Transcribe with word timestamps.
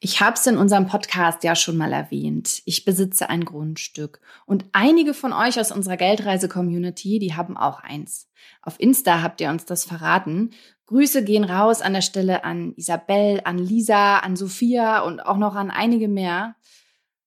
Ich 0.00 0.20
habe 0.20 0.34
es 0.34 0.46
in 0.46 0.58
unserem 0.58 0.86
Podcast 0.86 1.42
ja 1.42 1.56
schon 1.56 1.76
mal 1.76 1.92
erwähnt. 1.92 2.62
Ich 2.66 2.84
besitze 2.84 3.28
ein 3.30 3.44
Grundstück 3.44 4.20
und 4.46 4.64
einige 4.70 5.12
von 5.12 5.32
euch 5.32 5.58
aus 5.58 5.72
unserer 5.72 5.96
Geldreise-Community, 5.96 7.18
die 7.18 7.34
haben 7.34 7.56
auch 7.56 7.80
eins. 7.80 8.28
Auf 8.62 8.78
Insta 8.78 9.22
habt 9.22 9.40
ihr 9.40 9.50
uns 9.50 9.64
das 9.64 9.84
verraten. 9.84 10.50
Grüße 10.86 11.24
gehen 11.24 11.42
raus 11.42 11.82
an 11.82 11.94
der 11.94 12.02
Stelle 12.02 12.44
an 12.44 12.74
Isabel, 12.76 13.40
an 13.42 13.58
Lisa, 13.58 14.18
an 14.18 14.36
Sophia 14.36 15.00
und 15.00 15.18
auch 15.18 15.36
noch 15.36 15.56
an 15.56 15.72
einige 15.72 16.06
mehr. 16.06 16.54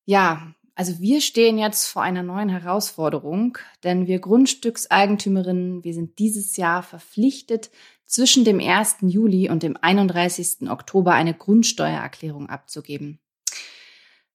Ja, 0.05 0.53
also 0.73 0.99
wir 1.01 1.19
stehen 1.19 1.57
jetzt 1.57 1.87
vor 1.87 2.03
einer 2.03 2.23
neuen 2.23 2.47
Herausforderung, 2.47 3.57
denn 3.83 4.07
wir 4.07 4.19
Grundstückseigentümerinnen, 4.19 5.83
wir 5.83 5.93
sind 5.93 6.19
dieses 6.19 6.55
Jahr 6.55 6.83
verpflichtet, 6.83 7.69
zwischen 8.11 8.43
dem 8.43 8.59
1. 8.59 8.97
Juli 9.01 9.49
und 9.49 9.63
dem 9.63 9.77
31. 9.79 10.69
Oktober 10.69 11.13
eine 11.13 11.33
Grundsteuererklärung 11.33 12.49
abzugeben. 12.49 13.19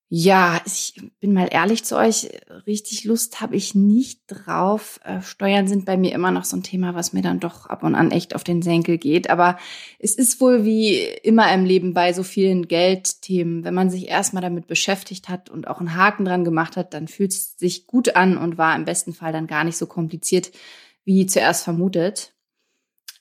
Ja, 0.08 0.60
ich 0.64 0.94
bin 1.18 1.32
mal 1.32 1.48
ehrlich 1.50 1.82
zu 1.84 1.96
euch, 1.96 2.30
richtig 2.64 3.02
Lust 3.04 3.40
habe 3.40 3.56
ich 3.56 3.74
nicht 3.74 4.20
drauf. 4.28 5.00
Äh, 5.02 5.20
Steuern 5.20 5.66
sind 5.66 5.84
bei 5.84 5.96
mir 5.96 6.14
immer 6.14 6.30
noch 6.30 6.44
so 6.44 6.56
ein 6.56 6.62
Thema, 6.62 6.94
was 6.94 7.12
mir 7.12 7.22
dann 7.22 7.40
doch 7.40 7.66
ab 7.66 7.82
und 7.82 7.96
an 7.96 8.12
echt 8.12 8.36
auf 8.36 8.44
den 8.44 8.62
Senkel 8.62 8.98
geht. 8.98 9.28
Aber 9.28 9.58
es 9.98 10.14
ist 10.14 10.40
wohl 10.40 10.64
wie 10.64 10.94
immer 11.24 11.52
im 11.52 11.64
Leben 11.64 11.92
bei 11.92 12.12
so 12.12 12.22
vielen 12.22 12.68
Geldthemen, 12.68 13.64
wenn 13.64 13.74
man 13.74 13.90
sich 13.90 14.08
erstmal 14.08 14.42
damit 14.42 14.68
beschäftigt 14.68 15.28
hat 15.28 15.50
und 15.50 15.66
auch 15.66 15.80
einen 15.80 15.96
Haken 15.96 16.24
dran 16.24 16.44
gemacht 16.44 16.76
hat, 16.76 16.94
dann 16.94 17.08
fühlt 17.08 17.32
es 17.32 17.58
sich 17.58 17.88
gut 17.88 18.14
an 18.14 18.38
und 18.38 18.58
war 18.58 18.76
im 18.76 18.84
besten 18.84 19.12
Fall 19.12 19.32
dann 19.32 19.48
gar 19.48 19.64
nicht 19.64 19.76
so 19.76 19.86
kompliziert, 19.86 20.52
wie 21.04 21.26
zuerst 21.26 21.64
vermutet. 21.64 22.35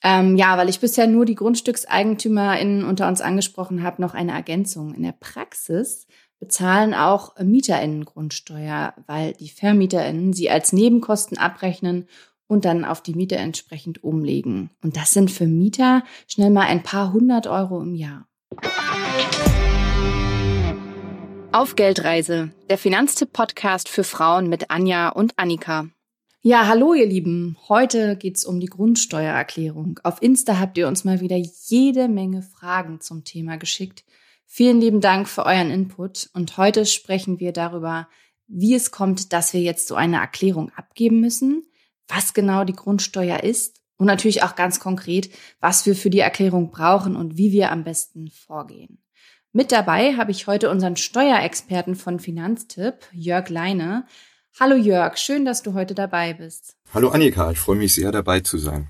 Ähm, 0.02 0.36
ja, 0.36 0.56
weil 0.58 0.68
ich 0.68 0.80
bisher 0.80 1.06
nur 1.06 1.24
die 1.24 1.34
GrundstückseigentümerInnen 1.34 2.84
unter 2.84 3.08
uns 3.08 3.20
angesprochen 3.20 3.82
habe, 3.82 4.02
noch 4.02 4.14
eine 4.14 4.32
Ergänzung. 4.32 4.94
In 4.94 5.02
der 5.02 5.14
Praxis 5.18 6.06
bezahlen 6.38 6.94
auch 6.94 7.38
MieterInnen 7.38 8.04
Grundsteuer, 8.04 8.94
weil 9.06 9.32
die 9.32 9.48
VermieterInnen 9.48 10.32
sie 10.32 10.50
als 10.50 10.72
Nebenkosten 10.72 11.38
abrechnen 11.38 12.06
und 12.46 12.64
dann 12.64 12.84
auf 12.84 13.02
die 13.02 13.14
Miete 13.14 13.36
entsprechend 13.36 14.04
umlegen. 14.04 14.70
Und 14.82 14.96
das 14.96 15.12
sind 15.12 15.30
für 15.30 15.46
Mieter 15.46 16.04
schnell 16.28 16.50
mal 16.50 16.66
ein 16.66 16.82
paar 16.82 17.12
hundert 17.12 17.46
Euro 17.46 17.80
im 17.80 17.94
Jahr. 17.94 18.28
Auf 21.52 21.74
Geldreise, 21.74 22.50
der 22.68 22.76
Finanztipp-Podcast 22.76 23.88
für 23.88 24.04
Frauen 24.04 24.48
mit 24.48 24.70
Anja 24.70 25.08
und 25.08 25.32
Annika. 25.38 25.88
Ja, 26.48 26.68
hallo 26.68 26.94
ihr 26.94 27.06
Lieben. 27.06 27.56
Heute 27.68 28.14
geht's 28.14 28.44
um 28.44 28.60
die 28.60 28.68
Grundsteuererklärung. 28.68 29.98
Auf 30.04 30.22
Insta 30.22 30.60
habt 30.60 30.78
ihr 30.78 30.86
uns 30.86 31.02
mal 31.02 31.20
wieder 31.20 31.34
jede 31.34 32.06
Menge 32.06 32.40
Fragen 32.42 33.00
zum 33.00 33.24
Thema 33.24 33.56
geschickt. 33.56 34.04
Vielen 34.44 34.80
lieben 34.80 35.00
Dank 35.00 35.28
für 35.28 35.44
euren 35.44 35.72
Input 35.72 36.30
und 36.34 36.56
heute 36.56 36.86
sprechen 36.86 37.40
wir 37.40 37.50
darüber, 37.50 38.06
wie 38.46 38.76
es 38.76 38.92
kommt, 38.92 39.32
dass 39.32 39.54
wir 39.54 39.60
jetzt 39.60 39.88
so 39.88 39.96
eine 39.96 40.18
Erklärung 40.18 40.70
abgeben 40.76 41.18
müssen, 41.18 41.64
was 42.06 42.32
genau 42.32 42.62
die 42.62 42.76
Grundsteuer 42.76 43.42
ist 43.42 43.82
und 43.96 44.06
natürlich 44.06 44.44
auch 44.44 44.54
ganz 44.54 44.78
konkret, 44.78 45.30
was 45.58 45.84
wir 45.84 45.96
für 45.96 46.10
die 46.10 46.20
Erklärung 46.20 46.70
brauchen 46.70 47.16
und 47.16 47.36
wie 47.36 47.50
wir 47.50 47.72
am 47.72 47.82
besten 47.82 48.30
vorgehen. 48.30 49.02
Mit 49.52 49.72
dabei 49.72 50.14
habe 50.14 50.30
ich 50.30 50.46
heute 50.46 50.70
unseren 50.70 50.94
Steuerexperten 50.94 51.96
von 51.96 52.20
Finanztipp, 52.20 53.08
Jörg 53.10 53.48
Leine. 53.48 54.06
Hallo 54.58 54.74
Jörg, 54.74 55.18
schön, 55.18 55.44
dass 55.44 55.62
du 55.62 55.74
heute 55.74 55.94
dabei 55.94 56.32
bist. 56.32 56.76
Hallo 56.94 57.10
Annika, 57.10 57.50
ich 57.50 57.58
freue 57.58 57.76
mich 57.76 57.92
sehr 57.92 58.10
dabei 58.10 58.40
zu 58.40 58.56
sein. 58.56 58.88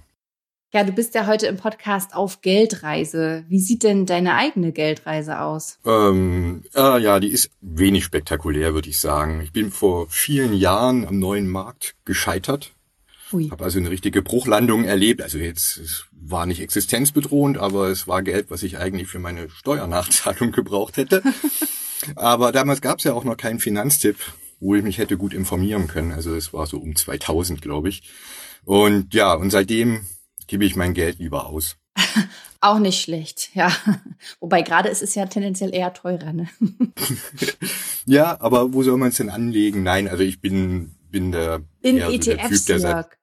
Ja, 0.73 0.85
du 0.85 0.93
bist 0.93 1.17
ja 1.17 1.27
heute 1.27 1.49
im 1.49 1.57
Podcast 1.57 2.15
auf 2.15 2.41
Geldreise. 2.41 3.45
Wie 3.49 3.59
sieht 3.59 3.83
denn 3.83 4.07
deine 4.07 4.37
eigene 4.37 4.71
Geldreise 4.71 5.41
aus? 5.41 5.81
Ähm, 5.85 6.63
äh, 6.73 7.03
ja, 7.03 7.19
die 7.19 7.31
ist 7.31 7.51
wenig 7.61 8.05
spektakulär, 8.05 8.75
würde 8.75 8.89
ich 8.89 9.01
sagen. 9.01 9.41
Ich 9.41 9.51
bin 9.51 9.73
vor 9.73 10.07
vielen 10.09 10.55
Jahren 10.55 11.05
am 11.05 11.19
neuen 11.19 11.49
Markt 11.49 11.97
gescheitert. 12.05 12.71
Ui. 13.33 13.49
Habe 13.51 13.65
also 13.65 13.81
eine 13.81 13.91
richtige 13.91 14.23
Bruchlandung 14.23 14.85
erlebt. 14.85 15.21
Also 15.21 15.39
jetzt 15.39 15.79
es 15.79 16.05
war 16.13 16.47
nicht 16.47 16.61
existenzbedrohend, 16.61 17.59
aber 17.59 17.89
es 17.89 18.07
war 18.07 18.23
Geld, 18.23 18.53
was 18.53 18.63
ich 18.63 18.79
eigentlich 18.79 19.09
für 19.09 19.19
meine 19.19 19.51
Steuernachzahlung 19.51 20.53
gebraucht 20.53 20.97
hätte. 20.97 21.25
aber 22.15 22.53
damals 22.53 22.81
gab 22.81 22.99
es 22.99 23.05
ja 23.05 23.15
auch 23.15 23.25
noch 23.25 23.37
keinen 23.37 23.59
Finanztipp 23.59 24.17
wo 24.61 24.75
ich 24.75 24.83
mich 24.83 24.99
hätte 24.99 25.17
gut 25.17 25.35
informieren 25.35 25.87
können. 25.87 26.13
Also 26.13 26.35
es 26.35 26.53
war 26.53 26.67
so 26.67 26.79
um 26.79 26.97
2000, 26.97 27.61
glaube 27.63 27.89
ich. 27.89 28.03
Und 28.65 29.15
ja, 29.15 29.35
und 29.35 29.51
seitdem 29.51 30.07
gebe 30.47 30.65
ich 30.65 30.77
mein 30.77 30.95
Geld 30.95 31.19
lieber 31.19 31.47
aus. 31.47 31.77
Auch 32.61 32.79
nicht 32.79 33.01
schlecht, 33.01 33.51
ja. 33.55 33.71
Wobei 34.41 34.63
gerade 34.63 34.89
ist 34.89 35.03
es 35.03 35.15
ja 35.15 35.27
tendenziell 35.27 35.75
eher 35.75 35.93
teurer, 35.93 36.33
ne? 36.33 36.49
ja, 38.07 38.41
aber 38.41 38.73
wo 38.73 38.83
soll 38.83 38.97
man 38.97 39.11
es 39.11 39.19
denn 39.19 39.31
anlegen? 39.31 39.83
Nein, 39.83 40.09
also 40.09 40.23
ich 40.23 40.41
bin 40.41 40.97
bin 41.11 41.33
der, 41.33 41.63
In 41.83 41.97
eher 41.97 42.11
so 42.11 42.19
der 42.19 42.49
Typ, 42.49 42.67
der 42.67 42.81
sagt, 42.81 43.19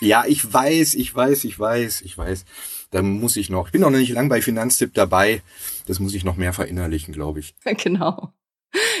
Ja, 0.00 0.24
ich 0.26 0.52
weiß, 0.52 0.94
ich 0.94 1.14
weiß, 1.14 1.44
ich 1.44 1.58
weiß, 1.58 2.02
ich 2.02 2.16
weiß. 2.16 2.44
Da 2.90 3.02
muss 3.02 3.36
ich 3.36 3.50
noch. 3.50 3.66
Ich 3.66 3.72
bin 3.72 3.82
noch 3.82 3.90
nicht 3.90 4.10
lang 4.10 4.28
bei 4.28 4.42
Finanztipp 4.42 4.92
dabei. 4.94 5.42
Das 5.86 6.00
muss 6.00 6.14
ich 6.14 6.24
noch 6.24 6.36
mehr 6.36 6.52
verinnerlichen, 6.52 7.14
glaube 7.14 7.40
ich. 7.40 7.54
Genau. 7.64 8.32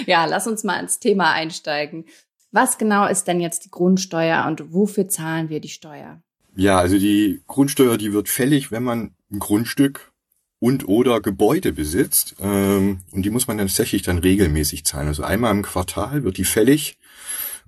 Ja, 0.06 0.24
lass 0.24 0.46
uns 0.46 0.64
mal 0.64 0.80
ins 0.80 0.98
Thema 0.98 1.32
einsteigen. 1.32 2.04
Was 2.52 2.78
genau 2.78 3.06
ist 3.06 3.24
denn 3.24 3.40
jetzt 3.40 3.64
die 3.64 3.70
Grundsteuer 3.70 4.46
und 4.46 4.72
wofür 4.72 5.08
zahlen 5.08 5.48
wir 5.48 5.60
die 5.60 5.68
Steuer? 5.68 6.20
Ja, 6.56 6.78
also 6.78 6.98
die 6.98 7.42
Grundsteuer, 7.46 7.96
die 7.96 8.12
wird 8.12 8.28
fällig, 8.28 8.72
wenn 8.72 8.82
man 8.82 9.14
ein 9.30 9.38
Grundstück 9.38 10.12
und 10.58 10.88
oder 10.88 11.20
Gebäude 11.20 11.72
besitzt. 11.72 12.36
Ähm, 12.40 13.00
und 13.12 13.22
die 13.22 13.30
muss 13.30 13.46
man 13.46 13.58
dann 13.58 13.68
tatsächlich 13.68 14.02
dann 14.02 14.18
regelmäßig 14.18 14.84
zahlen. 14.84 15.08
Also 15.08 15.22
einmal 15.22 15.52
im 15.52 15.62
Quartal 15.62 16.24
wird 16.24 16.36
die 16.36 16.44
fällig. 16.44 16.98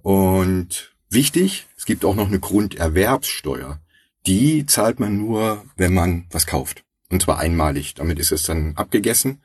Und 0.03 0.95
wichtig, 1.09 1.67
es 1.77 1.87
gibt 1.87 2.05
auch 2.05 2.15
noch 2.15 2.27
eine 2.27 2.41
Grunderwerbssteuer. 2.41 3.81
Die 4.27 4.67
zahlt 4.67 5.01
man 5.01 5.17
nur, 5.17 5.65
wenn 5.77 5.95
man 5.95 6.27
was 6.31 6.47
kauft. 6.47 6.85
Und 7.11 7.23
zwar 7.23 7.39
einmalig. 7.39 7.95
Damit 7.95 8.19
ist 8.19 8.33
es 8.33 8.45
dann 8.45 8.77
abgegessen. 8.77 9.43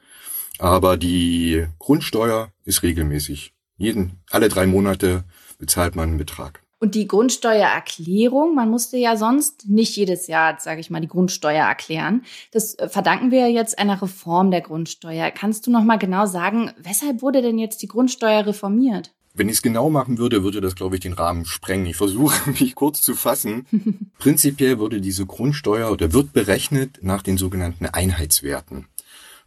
Aber 0.60 0.98
die 0.98 1.66
Grundsteuer 1.80 2.52
ist 2.66 2.84
regelmäßig. 2.84 3.54
Jeden, 3.78 4.20
alle 4.32 4.50
drei 4.50 4.66
Monate 4.66 5.24
bezahlt 5.60 5.96
man 5.96 6.10
einen 6.10 6.18
Betrag. 6.18 6.62
Und 6.80 6.94
die 6.94 7.08
Grundsteuererklärung, 7.08 8.54
man 8.54 8.70
musste 8.70 8.98
ja 8.98 9.18
sonst 9.18 9.68
nicht 9.68 9.96
jedes 9.96 10.28
Jahr, 10.28 10.58
sage 10.60 10.80
ich 10.80 10.92
mal, 10.92 11.02
die 11.02 11.08
Grundsteuer 11.08 11.66
erklären. 11.66 12.24
Das 12.52 12.76
äh, 12.76 12.88
verdanken 12.88 13.32
wir 13.32 13.50
jetzt 13.50 13.80
einer 13.80 14.00
Reform 14.00 14.52
der 14.52 14.62
Grundsteuer. 14.62 15.32
Kannst 15.32 15.66
du 15.66 15.72
noch 15.72 15.84
mal 15.84 15.98
genau 15.98 16.28
sagen, 16.28 16.72
weshalb 16.78 17.24
wurde 17.24 17.42
denn 17.42 17.58
jetzt 17.58 17.82
die 17.82 17.88
Grundsteuer 17.88 18.46
reformiert? 18.46 19.12
Wenn 19.34 19.50
ich 19.50 19.56
es 19.56 19.62
genau 19.64 19.90
machen 19.90 20.20
würde, 20.20 20.44
würde 20.44 20.62
das, 20.62 20.76
glaube 20.76 20.96
ich, 20.96 21.02
den 21.02 21.14
Rahmen 21.14 21.46
sprengen. 21.46 21.88
Ich 21.88 21.96
versuche, 21.96 22.50
mich 22.60 22.76
kurz 22.76 23.02
zu 23.02 23.16
fassen. 23.16 23.66
Prinzipiell 24.20 24.78
wurde 24.78 25.02
diese 25.02 25.26
Grundsteuer 25.26 25.92
oder 25.92 26.14
wird 26.14 26.34
berechnet 26.34 27.00
nach 27.02 27.24
den 27.24 27.38
sogenannten 27.38 27.88
Einheitswerten. 27.88 28.86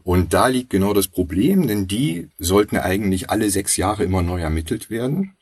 Und 0.02 0.32
da 0.32 0.46
liegt 0.46 0.70
genau 0.70 0.94
das 0.94 1.08
Problem, 1.08 1.66
denn 1.66 1.86
die 1.86 2.30
sollten 2.38 2.76
eigentlich 2.76 3.30
alle 3.30 3.50
sechs 3.50 3.76
Jahre 3.76 4.04
immer 4.04 4.22
neu 4.22 4.40
ermittelt 4.40 4.90
werden. 4.90 5.36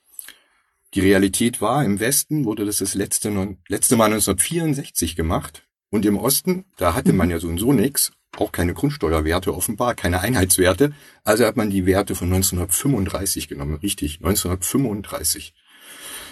Die 0.94 1.00
Realität 1.00 1.60
war, 1.60 1.84
im 1.84 2.00
Westen 2.00 2.44
wurde 2.44 2.64
das 2.64 2.78
das 2.78 2.94
letzte, 2.94 3.28
letzte 3.68 3.96
Mal 3.96 4.06
1964 4.06 5.16
gemacht. 5.16 5.64
Und 5.90 6.04
im 6.04 6.16
Osten, 6.16 6.64
da 6.76 6.94
hatte 6.94 7.12
man 7.12 7.30
ja 7.30 7.38
so 7.38 7.48
und 7.48 7.58
so 7.58 7.72
nix, 7.72 8.12
auch 8.36 8.52
keine 8.52 8.74
Grundsteuerwerte 8.74 9.54
offenbar, 9.54 9.94
keine 9.94 10.20
Einheitswerte. 10.20 10.92
Also 11.24 11.44
hat 11.44 11.56
man 11.56 11.70
die 11.70 11.86
Werte 11.86 12.14
von 12.14 12.28
1935 12.28 13.48
genommen, 13.48 13.76
richtig, 13.76 14.16
1935. 14.16 15.54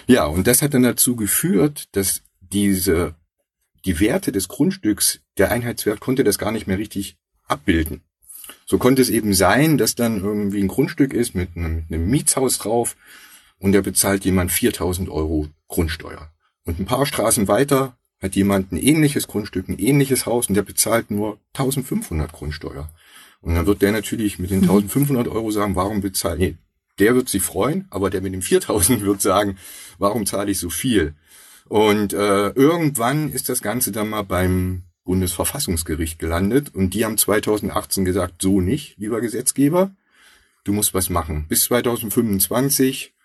Ja, 0.07 0.25
und 0.25 0.47
das 0.47 0.61
hat 0.61 0.73
dann 0.73 0.83
dazu 0.83 1.15
geführt, 1.15 1.85
dass 1.93 2.21
diese, 2.39 3.15
die 3.85 3.99
Werte 3.99 4.31
des 4.31 4.47
Grundstücks, 4.47 5.21
der 5.37 5.51
Einheitswert 5.51 5.99
konnte 5.99 6.23
das 6.23 6.37
gar 6.37 6.51
nicht 6.51 6.67
mehr 6.67 6.77
richtig 6.77 7.17
abbilden. 7.45 8.01
So 8.65 8.77
konnte 8.77 9.01
es 9.01 9.09
eben 9.09 9.33
sein, 9.33 9.77
dass 9.77 9.95
dann 9.95 10.21
irgendwie 10.21 10.61
ein 10.61 10.67
Grundstück 10.67 11.13
ist 11.13 11.35
mit 11.35 11.55
einem, 11.55 11.85
mit 11.89 11.93
einem 11.93 12.09
Mietshaus 12.09 12.57
drauf 12.57 12.95
und 13.59 13.71
da 13.71 13.81
bezahlt 13.81 14.25
jemand 14.25 14.51
4000 14.51 15.09
Euro 15.09 15.47
Grundsteuer. 15.67 16.31
Und 16.63 16.79
ein 16.79 16.85
paar 16.85 17.05
Straßen 17.05 17.47
weiter 17.47 17.97
hat 18.21 18.35
jemand 18.35 18.71
ein 18.71 18.77
ähnliches 18.77 19.27
Grundstück, 19.27 19.69
ein 19.69 19.79
ähnliches 19.79 20.25
Haus 20.25 20.47
und 20.49 20.55
der 20.55 20.63
bezahlt 20.63 21.11
nur 21.11 21.39
1500 21.53 22.31
Grundsteuer. 22.31 22.89
Und 23.41 23.55
dann 23.55 23.65
wird 23.65 23.81
der 23.81 23.91
natürlich 23.91 24.39
mit 24.39 24.49
den 24.49 24.61
1500 24.61 25.27
mhm. 25.27 25.31
Euro 25.31 25.51
sagen, 25.51 25.75
warum 25.75 26.01
bezahlt, 26.01 26.39
nee, 26.39 26.57
der 26.99 27.15
wird 27.15 27.29
sich 27.29 27.43
freuen, 27.43 27.87
aber 27.89 28.09
der 28.09 28.21
mit 28.21 28.33
den 28.33 28.41
4000 28.41 29.01
wird 29.01 29.21
sagen, 29.21 29.57
warum 29.99 30.25
zahle 30.25 30.51
ich 30.51 30.59
so 30.59 30.69
viel? 30.69 31.15
Und 31.65 32.13
äh, 32.13 32.49
irgendwann 32.49 33.31
ist 33.31 33.49
das 33.49 33.61
Ganze 33.61 33.91
dann 33.91 34.09
mal 34.09 34.23
beim 34.23 34.83
Bundesverfassungsgericht 35.07 36.19
gelandet 36.19 36.75
und 36.75 36.93
die 36.93 37.05
haben 37.05 37.17
2018 37.17 38.05
gesagt, 38.05 38.41
so 38.41 38.61
nicht, 38.61 38.97
lieber 38.97 39.21
Gesetzgeber, 39.21 39.91
du 40.65 40.73
musst 40.73 40.93
was 40.93 41.09
machen. 41.09 41.47
Bis 41.47 41.63
2025 41.63 43.15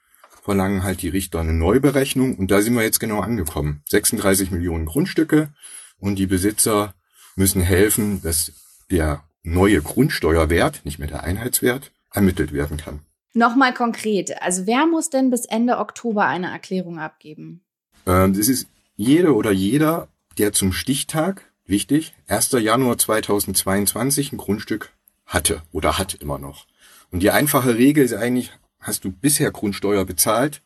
verlangen 0.43 0.85
halt 0.85 1.03
die 1.03 1.09
Richter 1.09 1.41
eine 1.41 1.53
Neuberechnung 1.53 2.37
und 2.37 2.51
da 2.51 2.63
sind 2.63 2.75
wir 2.75 2.83
jetzt 2.83 3.01
genau 3.01 3.21
angekommen. 3.21 3.83
36 3.89 4.51
Millionen 4.53 4.87
Grundstücke 4.87 5.51
und 5.99 6.19
die 6.19 6.27
Besitzer 6.27 6.95
müssen 7.37 7.61
helfen, 7.61 8.23
dass 8.23 8.53
der 8.91 9.25
neue 9.43 9.83
Grundsteuerwert, 9.83 10.85
nicht 10.85 10.99
mehr 10.99 11.09
der 11.09 11.25
Einheitswert, 11.25 11.91
ermittelt 12.13 12.53
werden 12.53 12.77
kann. 12.77 13.01
Nochmal 13.35 13.75
konkret, 13.75 14.41
also 14.41 14.67
wer 14.67 14.87
muss 14.87 15.11
denn 15.11 15.31
bis 15.31 15.47
Ende 15.47 15.79
Oktober 15.79 16.27
eine 16.27 16.51
Erklärung 16.51 16.99
abgeben? 16.99 17.65
Ähm, 18.07 18.35
das 18.35 18.49
ist 18.49 18.69
jede 18.95 19.35
oder 19.35 19.51
jeder, 19.51 20.09
der 20.39 20.53
zum 20.53 20.73
Stichtag, 20.73 21.52
wichtig, 21.73 22.15
1. 22.29 22.53
Januar 22.53 22.99
2022 22.99 24.31
ein 24.31 24.37
Grundstück 24.37 24.93
hatte 25.27 25.63
oder 25.73 25.99
hat 25.99 26.15
immer 26.15 26.39
noch. 26.39 26.67
Und 27.11 27.25
die 27.25 27.33
einfache 27.33 27.77
Regel 27.77 28.05
ist 28.05 28.15
eigentlich, 28.15 28.53
hast 28.79 29.05
du 29.05 29.11
bisher 29.11 29.51
Grundsteuer 29.51 30.05
bezahlt, 30.05 30.63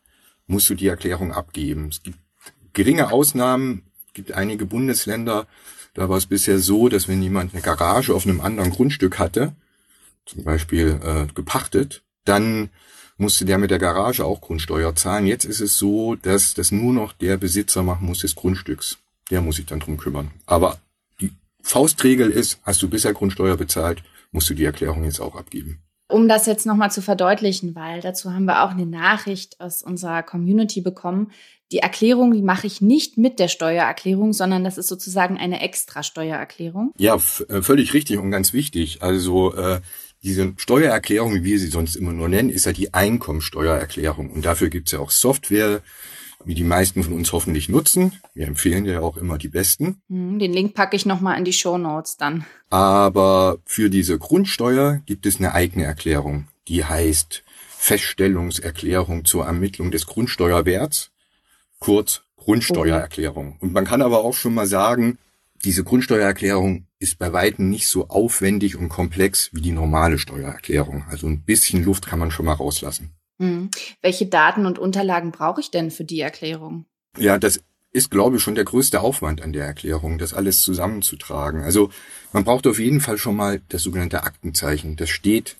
musst 0.46 0.68
du 0.68 0.74
die 0.74 0.88
Erklärung 0.88 1.32
abgeben. 1.32 1.88
Es 1.88 2.02
gibt 2.02 2.18
geringe 2.74 3.10
Ausnahmen, 3.10 3.82
gibt 4.12 4.32
einige 4.32 4.66
Bundesländer, 4.66 5.46
da 5.94 6.10
war 6.10 6.18
es 6.18 6.26
bisher 6.26 6.58
so, 6.58 6.90
dass 6.90 7.08
wenn 7.08 7.22
jemand 7.22 7.54
eine 7.54 7.62
Garage 7.62 8.14
auf 8.14 8.26
einem 8.26 8.42
anderen 8.42 8.70
Grundstück 8.70 9.18
hatte, 9.18 9.54
zum 10.26 10.44
Beispiel 10.44 11.00
äh, 11.02 11.32
gepachtet, 11.32 12.02
dann 12.24 12.68
musste 13.16 13.46
der 13.46 13.56
mit 13.56 13.70
der 13.70 13.78
Garage 13.78 14.24
auch 14.24 14.42
Grundsteuer 14.42 14.94
zahlen. 14.94 15.26
Jetzt 15.26 15.46
ist 15.46 15.60
es 15.60 15.78
so, 15.78 16.16
dass 16.16 16.52
das 16.52 16.70
nur 16.70 16.92
noch 16.92 17.12
der 17.14 17.38
Besitzer 17.38 17.82
machen 17.82 18.06
muss 18.06 18.18
des 18.18 18.34
Grundstücks. 18.34 18.98
Der 19.30 19.40
muss 19.40 19.56
sich 19.56 19.66
dann 19.66 19.80
drum 19.80 19.96
kümmern. 19.96 20.30
Aber 20.44 20.78
Faustregel 21.66 22.30
ist, 22.30 22.60
hast 22.62 22.80
du 22.80 22.88
bisher 22.88 23.12
Grundsteuer 23.12 23.56
bezahlt, 23.56 24.04
musst 24.30 24.48
du 24.48 24.54
die 24.54 24.64
Erklärung 24.64 25.02
jetzt 25.02 25.18
auch 25.18 25.34
abgeben. 25.34 25.82
Um 26.08 26.28
das 26.28 26.46
jetzt 26.46 26.64
nochmal 26.64 26.92
zu 26.92 27.02
verdeutlichen, 27.02 27.74
weil 27.74 28.00
dazu 28.00 28.32
haben 28.32 28.44
wir 28.44 28.62
auch 28.62 28.70
eine 28.70 28.86
Nachricht 28.86 29.60
aus 29.60 29.82
unserer 29.82 30.22
Community 30.22 30.80
bekommen. 30.80 31.32
Die 31.72 31.78
Erklärung, 31.78 32.32
die 32.32 32.42
mache 32.42 32.68
ich 32.68 32.80
nicht 32.80 33.18
mit 33.18 33.40
der 33.40 33.48
Steuererklärung, 33.48 34.32
sondern 34.32 34.62
das 34.62 34.78
ist 34.78 34.86
sozusagen 34.86 35.36
eine 35.36 35.60
extra 35.60 36.04
Steuererklärung. 36.04 36.92
Ja, 36.96 37.16
äh, 37.16 37.62
völlig 37.62 37.92
richtig 37.92 38.18
und 38.18 38.30
ganz 38.30 38.52
wichtig. 38.52 39.02
Also 39.02 39.52
äh, 39.56 39.80
diese 40.22 40.54
Steuererklärung, 40.58 41.34
wie 41.34 41.42
wir 41.42 41.58
sie 41.58 41.66
sonst 41.66 41.96
immer 41.96 42.12
nur 42.12 42.28
nennen, 42.28 42.50
ist 42.50 42.66
ja 42.66 42.72
die 42.72 42.94
Einkommensteuererklärung. 42.94 44.30
Und 44.30 44.44
dafür 44.44 44.68
gibt's 44.68 44.92
ja 44.92 45.00
auch 45.00 45.10
Software, 45.10 45.82
wie 46.44 46.54
die 46.54 46.64
meisten 46.64 47.02
von 47.02 47.12
uns 47.12 47.32
hoffentlich 47.32 47.68
nutzen. 47.68 48.12
Wir 48.34 48.46
empfehlen 48.46 48.84
ja 48.84 49.00
auch 49.00 49.16
immer 49.16 49.38
die 49.38 49.48
besten. 49.48 50.00
Hm, 50.08 50.38
den 50.38 50.52
Link 50.52 50.74
packe 50.74 50.96
ich 50.96 51.06
nochmal 51.06 51.38
in 51.38 51.44
die 51.44 51.52
Show 51.52 51.78
Notes 51.78 52.16
dann. 52.16 52.44
Aber 52.70 53.58
für 53.64 53.90
diese 53.90 54.18
Grundsteuer 54.18 55.00
gibt 55.06 55.26
es 55.26 55.38
eine 55.38 55.54
eigene 55.54 55.84
Erklärung, 55.84 56.48
die 56.68 56.84
heißt 56.84 57.42
Feststellungserklärung 57.78 59.24
zur 59.24 59.46
Ermittlung 59.46 59.90
des 59.90 60.06
Grundsteuerwerts, 60.06 61.10
kurz 61.78 62.22
Grundsteuererklärung. 62.36 63.56
Und 63.60 63.72
man 63.72 63.84
kann 63.84 64.02
aber 64.02 64.24
auch 64.24 64.34
schon 64.34 64.54
mal 64.54 64.66
sagen, 64.66 65.18
diese 65.64 65.84
Grundsteuererklärung 65.84 66.86
ist 66.98 67.18
bei 67.18 67.32
weitem 67.32 67.70
nicht 67.70 67.88
so 67.88 68.08
aufwendig 68.08 68.76
und 68.76 68.88
komplex 68.88 69.50
wie 69.52 69.60
die 69.60 69.72
normale 69.72 70.18
Steuererklärung. 70.18 71.04
Also 71.08 71.26
ein 71.26 71.42
bisschen 71.42 71.84
Luft 71.84 72.06
kann 72.06 72.18
man 72.18 72.30
schon 72.30 72.46
mal 72.46 72.54
rauslassen. 72.54 73.10
Hm. 73.38 73.70
Welche 74.02 74.26
Daten 74.26 74.66
und 74.66 74.78
Unterlagen 74.78 75.32
brauche 75.32 75.60
ich 75.60 75.70
denn 75.70 75.90
für 75.90 76.04
die 76.04 76.20
Erklärung? 76.20 76.86
Ja, 77.18 77.38
das 77.38 77.60
ist, 77.92 78.10
glaube 78.10 78.36
ich, 78.36 78.42
schon 78.42 78.54
der 78.54 78.64
größte 78.64 79.00
Aufwand 79.00 79.42
an 79.42 79.52
der 79.52 79.64
Erklärung, 79.64 80.18
das 80.18 80.34
alles 80.34 80.60
zusammenzutragen. 80.60 81.62
Also 81.62 81.90
man 82.32 82.44
braucht 82.44 82.66
auf 82.66 82.78
jeden 82.78 83.00
Fall 83.00 83.18
schon 83.18 83.36
mal 83.36 83.62
das 83.68 83.82
sogenannte 83.82 84.22
Aktenzeichen. 84.22 84.96
Das 84.96 85.08
steht 85.08 85.56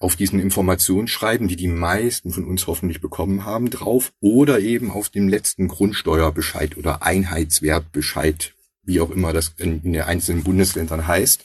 auf 0.00 0.16
diesen 0.16 0.40
Informationsschreiben, 0.40 1.46
die 1.46 1.56
die 1.56 1.68
meisten 1.68 2.32
von 2.32 2.44
uns 2.44 2.66
hoffentlich 2.66 3.00
bekommen 3.00 3.44
haben, 3.44 3.70
drauf 3.70 4.12
oder 4.20 4.58
eben 4.58 4.90
auf 4.90 5.10
dem 5.10 5.28
letzten 5.28 5.68
Grundsteuerbescheid 5.68 6.76
oder 6.76 7.02
Einheitswertbescheid, 7.02 8.54
wie 8.82 9.00
auch 9.00 9.10
immer 9.10 9.32
das 9.32 9.54
in, 9.58 9.82
in 9.84 9.92
den 9.92 10.02
einzelnen 10.02 10.42
Bundesländern 10.42 11.06
heißt. 11.06 11.44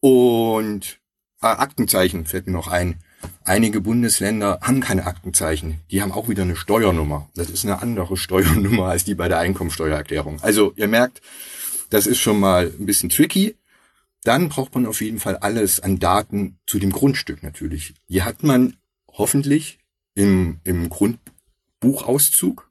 Und 0.00 1.00
äh, 1.42 1.46
Aktenzeichen 1.46 2.26
fällt 2.26 2.46
mir 2.46 2.52
noch 2.52 2.68
ein. 2.68 3.02
Einige 3.44 3.80
Bundesländer 3.80 4.58
haben 4.62 4.80
keine 4.80 5.06
Aktenzeichen. 5.06 5.80
Die 5.90 6.02
haben 6.02 6.12
auch 6.12 6.28
wieder 6.28 6.42
eine 6.42 6.56
Steuernummer. 6.56 7.28
Das 7.34 7.50
ist 7.50 7.64
eine 7.64 7.80
andere 7.80 8.16
Steuernummer 8.18 8.86
als 8.86 9.04
die 9.04 9.14
bei 9.14 9.28
der 9.28 9.38
Einkommensteuererklärung. 9.38 10.38
Also 10.42 10.72
ihr 10.76 10.88
merkt, 10.88 11.20
das 11.90 12.06
ist 12.06 12.18
schon 12.18 12.38
mal 12.38 12.72
ein 12.78 12.86
bisschen 12.86 13.08
tricky. 13.08 13.56
Dann 14.24 14.48
braucht 14.48 14.74
man 14.74 14.86
auf 14.86 15.00
jeden 15.00 15.20
Fall 15.20 15.36
alles 15.36 15.80
an 15.80 15.98
Daten 15.98 16.58
zu 16.66 16.78
dem 16.78 16.90
Grundstück 16.90 17.42
natürlich. 17.42 17.94
Hier 18.06 18.24
hat 18.24 18.42
man 18.42 18.76
hoffentlich 19.12 19.78
im, 20.14 20.60
im 20.64 20.90
Grundbuchauszug, 20.90 22.70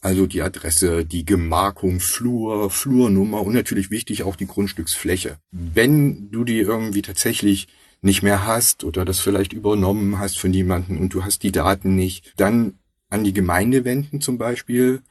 also 0.00 0.26
die 0.26 0.42
Adresse, 0.42 1.04
die 1.04 1.24
Gemarkung, 1.24 1.98
Flur, 1.98 2.70
Flurnummer 2.70 3.42
und 3.42 3.54
natürlich 3.54 3.90
wichtig 3.90 4.22
auch 4.22 4.36
die 4.36 4.46
Grundstücksfläche. 4.46 5.38
Wenn 5.50 6.30
du 6.30 6.44
die 6.44 6.58
irgendwie 6.58 7.02
tatsächlich 7.02 7.66
nicht 8.06 8.22
mehr 8.22 8.46
hast 8.46 8.84
oder 8.84 9.04
das 9.04 9.20
vielleicht 9.20 9.52
übernommen 9.52 10.18
hast 10.18 10.38
von 10.38 10.52
jemandem 10.54 10.98
und 10.98 11.12
du 11.12 11.24
hast 11.24 11.42
die 11.42 11.52
Daten 11.52 11.94
nicht, 11.94 12.32
dann 12.36 12.78
an 13.10 13.24
die 13.24 13.34
Gemeinde 13.34 13.84
wenden 13.84 14.20
zum 14.20 14.38
Beispiel 14.38 15.02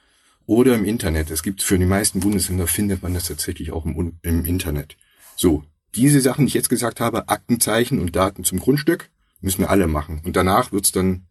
oder 0.48 0.76
im 0.76 0.86
Internet. 0.86 1.30
Es 1.30 1.44
gibt 1.44 1.62
für 1.62 1.78
die 1.78 1.86
meisten 1.86 2.22
Bundesländer 2.22 2.68
findet 2.68 3.04
man 3.04 3.14
das 3.14 3.28
tatsächlich 3.28 3.72
auch 3.72 3.86
im, 3.86 4.18
im 4.24 4.46
Internet. 4.46 4.98
So, 5.36 5.64
diese 5.94 6.22
Sachen, 6.22 6.46
die 6.46 6.50
ich 6.50 6.54
jetzt 6.56 6.70
gesagt 6.70 7.00
habe, 7.00 7.30
Aktenzeichen 7.30 8.00
und 8.00 8.16
Daten 8.16 8.44
zum 8.44 8.60
Grundstück, 8.60 9.10
müssen 9.42 9.62
wir 9.62 9.70
alle 9.70 9.88
machen. 9.88 10.22
Und 10.24 10.36
danach 10.36 10.72
wird's 10.72 10.92
dann 10.92 11.28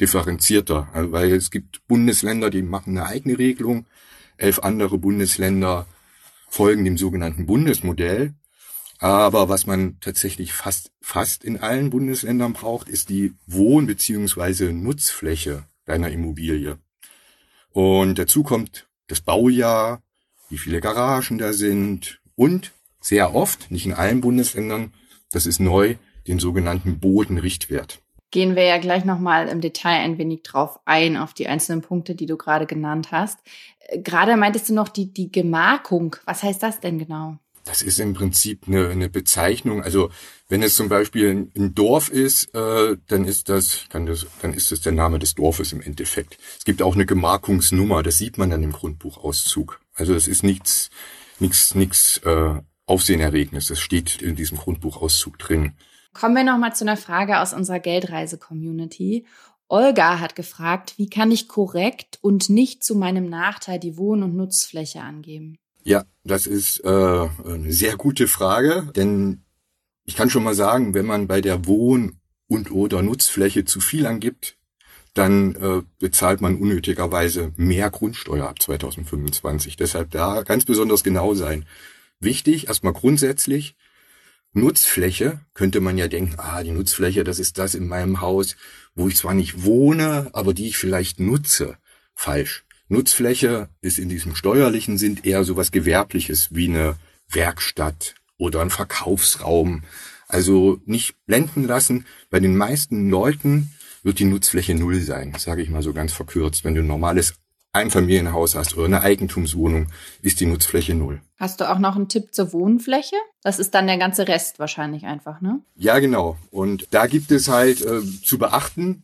differenzierter, 0.00 0.88
also 0.92 1.12
weil 1.12 1.32
es 1.32 1.50
gibt 1.50 1.86
Bundesländer, 1.88 2.50
die 2.50 2.62
machen 2.62 2.96
eine 2.96 3.06
eigene 3.06 3.38
Regelung, 3.38 3.86
elf 4.36 4.60
andere 4.60 4.98
Bundesländer 4.98 5.86
folgen 6.48 6.84
dem 6.84 6.96
sogenannten 6.96 7.46
Bundesmodell 7.46 8.34
aber 8.98 9.48
was 9.48 9.66
man 9.66 9.98
tatsächlich 10.00 10.52
fast, 10.52 10.90
fast 11.00 11.44
in 11.44 11.60
allen 11.60 11.90
Bundesländern 11.90 12.52
braucht, 12.52 12.88
ist 12.88 13.08
die 13.08 13.34
Wohn- 13.46 13.86
bzw. 13.86 14.72
Nutzfläche 14.72 15.64
deiner 15.84 16.10
Immobilie. 16.10 16.78
Und 17.70 18.18
dazu 18.18 18.42
kommt 18.42 18.88
das 19.06 19.20
Baujahr, 19.20 20.02
wie 20.48 20.58
viele 20.58 20.80
Garagen 20.80 21.38
da 21.38 21.52
sind 21.52 22.20
und 22.34 22.72
sehr 23.00 23.34
oft, 23.34 23.70
nicht 23.70 23.86
in 23.86 23.94
allen 23.94 24.20
Bundesländern, 24.20 24.92
das 25.30 25.46
ist 25.46 25.60
neu, 25.60 25.96
den 26.26 26.38
sogenannten 26.38 26.98
Bodenrichtwert. 26.98 28.00
Gehen 28.30 28.56
wir 28.56 28.64
ja 28.64 28.78
gleich 28.78 29.04
nochmal 29.04 29.48
im 29.48 29.62
Detail 29.62 30.00
ein 30.00 30.18
wenig 30.18 30.42
drauf 30.42 30.80
ein, 30.84 31.16
auf 31.16 31.32
die 31.32 31.48
einzelnen 31.48 31.80
Punkte, 31.80 32.14
die 32.14 32.26
du 32.26 32.36
gerade 32.36 32.66
genannt 32.66 33.10
hast. 33.10 33.38
Äh, 33.78 34.00
gerade 34.00 34.36
meintest 34.36 34.68
du 34.68 34.74
noch 34.74 34.88
die, 34.88 35.12
die 35.12 35.32
Gemarkung. 35.32 36.16
Was 36.26 36.42
heißt 36.42 36.62
das 36.62 36.80
denn 36.80 36.98
genau? 36.98 37.38
Das 37.68 37.82
ist 37.82 38.00
im 38.00 38.14
Prinzip 38.14 38.66
eine, 38.66 38.88
eine 38.88 39.10
Bezeichnung. 39.10 39.82
Also 39.82 40.10
wenn 40.48 40.62
es 40.62 40.74
zum 40.74 40.88
Beispiel 40.88 41.50
ein 41.54 41.74
Dorf 41.74 42.08
ist, 42.08 42.54
äh, 42.54 42.96
dann 43.08 43.26
ist 43.26 43.50
das, 43.50 43.84
kann 43.90 44.06
das, 44.06 44.26
dann 44.40 44.54
ist 44.54 44.72
das 44.72 44.80
der 44.80 44.92
Name 44.92 45.18
des 45.18 45.34
Dorfes 45.34 45.74
im 45.74 45.82
Endeffekt. 45.82 46.38
Es 46.58 46.64
gibt 46.64 46.80
auch 46.80 46.94
eine 46.94 47.04
Gemarkungsnummer, 47.04 48.02
das 48.02 48.16
sieht 48.16 48.38
man 48.38 48.48
dann 48.48 48.62
im 48.62 48.72
Grundbuchauszug. 48.72 49.80
Also 49.94 50.14
es 50.14 50.28
ist 50.28 50.42
nichts, 50.42 50.88
nichts, 51.40 51.74
nichts 51.74 52.16
äh, 52.24 52.54
Aufsehenerregnis. 52.86 53.68
Das 53.68 53.80
steht 53.80 54.22
in 54.22 54.34
diesem 54.34 54.56
Grundbuchauszug 54.56 55.38
drin. 55.38 55.74
Kommen 56.14 56.36
wir 56.36 56.44
nochmal 56.44 56.74
zu 56.74 56.84
einer 56.84 56.96
Frage 56.96 57.40
aus 57.40 57.52
unserer 57.52 57.80
Geldreise-Community. 57.80 59.26
Olga 59.68 60.20
hat 60.20 60.34
gefragt, 60.36 60.94
wie 60.96 61.10
kann 61.10 61.30
ich 61.30 61.48
korrekt 61.48 62.18
und 62.22 62.48
nicht 62.48 62.82
zu 62.82 62.94
meinem 62.94 63.28
Nachteil 63.28 63.78
die 63.78 63.98
Wohn- 63.98 64.22
und 64.22 64.34
Nutzfläche 64.34 65.02
angeben? 65.02 65.58
Ja, 65.88 66.04
das 66.22 66.46
ist 66.46 66.84
äh, 66.84 66.88
eine 66.88 67.72
sehr 67.72 67.96
gute 67.96 68.28
Frage, 68.28 68.92
denn 68.94 69.40
ich 70.04 70.16
kann 70.16 70.28
schon 70.28 70.44
mal 70.44 70.54
sagen, 70.54 70.92
wenn 70.92 71.06
man 71.06 71.26
bei 71.26 71.40
der 71.40 71.64
Wohn- 71.64 72.20
und 72.46 72.70
oder 72.70 73.00
Nutzfläche 73.00 73.64
zu 73.64 73.80
viel 73.80 74.04
angibt, 74.06 74.58
dann 75.14 75.54
äh, 75.54 75.80
bezahlt 75.98 76.42
man 76.42 76.56
unnötigerweise 76.56 77.54
mehr 77.56 77.88
Grundsteuer 77.88 78.50
ab 78.50 78.60
2025. 78.60 79.76
Deshalb 79.76 80.10
da 80.10 80.42
ganz 80.42 80.66
besonders 80.66 81.04
genau 81.04 81.32
sein. 81.32 81.64
Wichtig, 82.20 82.68
erstmal 82.68 82.92
grundsätzlich, 82.92 83.74
Nutzfläche 84.52 85.40
könnte 85.54 85.80
man 85.80 85.96
ja 85.96 86.06
denken, 86.06 86.34
ah, 86.36 86.62
die 86.62 86.72
Nutzfläche, 86.72 87.24
das 87.24 87.38
ist 87.38 87.56
das 87.56 87.74
in 87.74 87.88
meinem 87.88 88.20
Haus, 88.20 88.56
wo 88.94 89.08
ich 89.08 89.16
zwar 89.16 89.32
nicht 89.32 89.64
wohne, 89.64 90.28
aber 90.34 90.52
die 90.52 90.68
ich 90.68 90.76
vielleicht 90.76 91.18
nutze. 91.18 91.78
Falsch. 92.14 92.66
Nutzfläche 92.88 93.68
ist 93.82 93.98
in 93.98 94.08
diesem 94.08 94.34
steuerlichen 94.34 94.96
Sinn 94.96 95.20
eher 95.22 95.44
sowas 95.44 95.72
Gewerbliches 95.72 96.48
wie 96.54 96.68
eine 96.68 96.96
Werkstatt 97.30 98.14
oder 98.38 98.62
ein 98.62 98.70
Verkaufsraum. 98.70 99.82
Also 100.26 100.80
nicht 100.86 101.14
blenden 101.26 101.66
lassen. 101.66 102.06
Bei 102.30 102.40
den 102.40 102.56
meisten 102.56 103.10
Leuten 103.10 103.72
wird 104.02 104.18
die 104.18 104.24
Nutzfläche 104.24 104.74
null 104.74 105.00
sein, 105.00 105.34
sage 105.38 105.62
ich 105.62 105.70
mal 105.70 105.82
so 105.82 105.92
ganz 105.92 106.12
verkürzt. 106.12 106.64
Wenn 106.64 106.74
du 106.74 106.80
ein 106.80 106.86
normales 106.86 107.34
Einfamilienhaus 107.72 108.54
hast 108.54 108.76
oder 108.76 108.86
eine 108.86 109.02
Eigentumswohnung, 109.02 109.88
ist 110.22 110.40
die 110.40 110.46
Nutzfläche 110.46 110.94
null. 110.94 111.20
Hast 111.36 111.60
du 111.60 111.70
auch 111.70 111.78
noch 111.78 111.96
einen 111.96 112.08
Tipp 112.08 112.34
zur 112.34 112.52
Wohnfläche? 112.52 113.16
Das 113.42 113.58
ist 113.58 113.74
dann 113.74 113.86
der 113.86 113.98
ganze 113.98 114.28
Rest 114.28 114.58
wahrscheinlich 114.58 115.04
einfach, 115.04 115.40
ne? 115.42 115.60
Ja, 115.76 115.98
genau. 115.98 116.38
Und 116.50 116.86
da 116.90 117.06
gibt 117.06 117.30
es 117.30 117.48
halt 117.48 117.82
äh, 117.82 118.00
zu 118.24 118.38
beachten, 118.38 119.02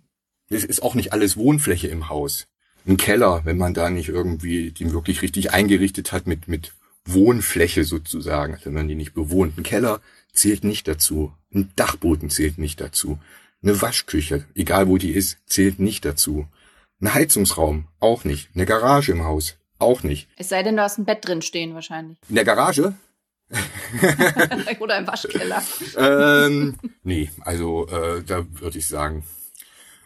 es 0.49 0.65
ist 0.65 0.83
auch 0.83 0.95
nicht 0.95 1.13
alles 1.13 1.37
Wohnfläche 1.37 1.89
im 1.89 2.09
Haus 2.09 2.47
ein 2.87 2.97
Keller, 2.97 3.43
wenn 3.45 3.59
man 3.59 3.75
da 3.75 3.91
nicht 3.91 4.09
irgendwie 4.09 4.71
den 4.71 4.93
wirklich 4.93 5.23
richtig 5.23 5.53
eingerichtet 5.53 6.13
hat 6.13 6.27
mit, 6.27 6.49
mit 6.49 6.73
Wohnfläche 7.07 7.85
sozusagen, 7.85 8.55
also 8.55 8.67
wenn 8.67 8.75
man 8.75 8.89
die 8.89 8.95
nicht 8.95 9.15
bewohnt. 9.15 9.59
Ein 9.59 9.63
Keller 9.63 10.01
zählt 10.33 10.65
nicht 10.65 10.89
dazu. 10.89 11.33
Ein 11.55 11.71
Dachboden 11.77 12.31
zählt 12.31 12.59
nicht 12.59 12.81
dazu. 12.81 13.19
Eine 13.63 13.81
Waschküche, 13.81 14.45
egal 14.55 14.89
wo 14.89 14.99
die 14.99 15.13
ist, 15.13 15.39
zählt 15.47 15.79
nicht 15.79 16.05
dazu. 16.05 16.47
Ein 17.01 17.15
Heizungsraum, 17.15 17.89
auch 18.01 18.25
nicht. 18.25 18.51
Eine 18.55 18.67
Garage 18.67 19.13
im 19.13 19.25
Haus, 19.25 19.57
auch 19.79 20.03
nicht. 20.03 20.29
Es 20.37 20.49
sei 20.49 20.63
denn, 20.63 20.77
du 20.77 20.83
hast 20.83 20.99
ein 20.99 21.05
Bett 21.05 21.27
drin 21.27 21.43
stehen 21.43 21.75
wahrscheinlich. 21.75 22.19
In 22.29 22.35
der 22.35 22.45
Garage? 22.45 22.95
Oder 24.81 24.99
im 24.99 25.07
Waschkeller. 25.07 25.63
ähm, 25.99 26.77
nee, 27.03 27.31
also 27.41 27.87
äh, 27.89 28.23
da 28.23 28.45
würde 28.53 28.79
ich 28.79 28.89
sagen, 28.89 29.25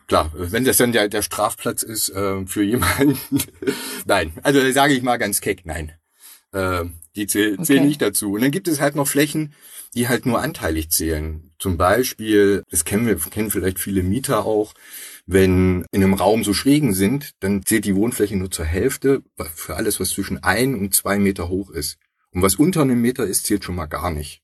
klar, 0.08 0.32
wenn 0.34 0.64
das 0.64 0.78
dann 0.78 0.92
der, 0.92 1.08
der 1.08 1.22
Strafplatz 1.22 1.82
ist 1.82 2.08
äh, 2.08 2.44
für 2.46 2.62
jemanden, 2.62 3.18
nein, 4.06 4.32
also 4.42 4.60
da 4.60 4.72
sage 4.72 4.94
ich 4.94 5.02
mal 5.02 5.18
ganz 5.18 5.40
keck, 5.40 5.64
nein. 5.64 5.92
Äh, 6.52 6.86
die 7.14 7.26
zählen 7.26 7.58
okay. 7.58 7.80
nicht 7.80 8.00
dazu. 8.00 8.32
Und 8.32 8.42
dann 8.42 8.50
gibt 8.50 8.68
es 8.68 8.80
halt 8.80 8.94
noch 8.94 9.08
Flächen, 9.08 9.54
die 9.94 10.08
halt 10.08 10.26
nur 10.26 10.40
anteilig 10.40 10.90
zählen. 10.90 11.50
Zum 11.58 11.76
Beispiel, 11.76 12.62
das 12.70 12.84
kennen 12.84 13.06
wir, 13.06 13.16
kennen 13.16 13.50
vielleicht 13.50 13.78
viele 13.78 14.02
Mieter 14.02 14.44
auch, 14.44 14.74
wenn 15.26 15.84
in 15.90 16.02
einem 16.02 16.14
Raum 16.14 16.42
so 16.42 16.54
Schrägen 16.54 16.94
sind, 16.94 17.32
dann 17.40 17.64
zählt 17.64 17.84
die 17.84 17.96
Wohnfläche 17.96 18.36
nur 18.36 18.50
zur 18.50 18.64
Hälfte 18.64 19.22
für 19.54 19.76
alles, 19.76 20.00
was 20.00 20.10
zwischen 20.10 20.42
ein 20.42 20.74
und 20.74 20.94
zwei 20.94 21.18
Meter 21.18 21.48
hoch 21.48 21.70
ist. 21.70 21.98
Und 22.32 22.42
was 22.42 22.54
unter 22.54 22.82
einem 22.82 23.00
Meter 23.00 23.26
ist, 23.26 23.44
zählt 23.44 23.64
schon 23.64 23.74
mal 23.74 23.86
gar 23.86 24.10
nicht. 24.10 24.42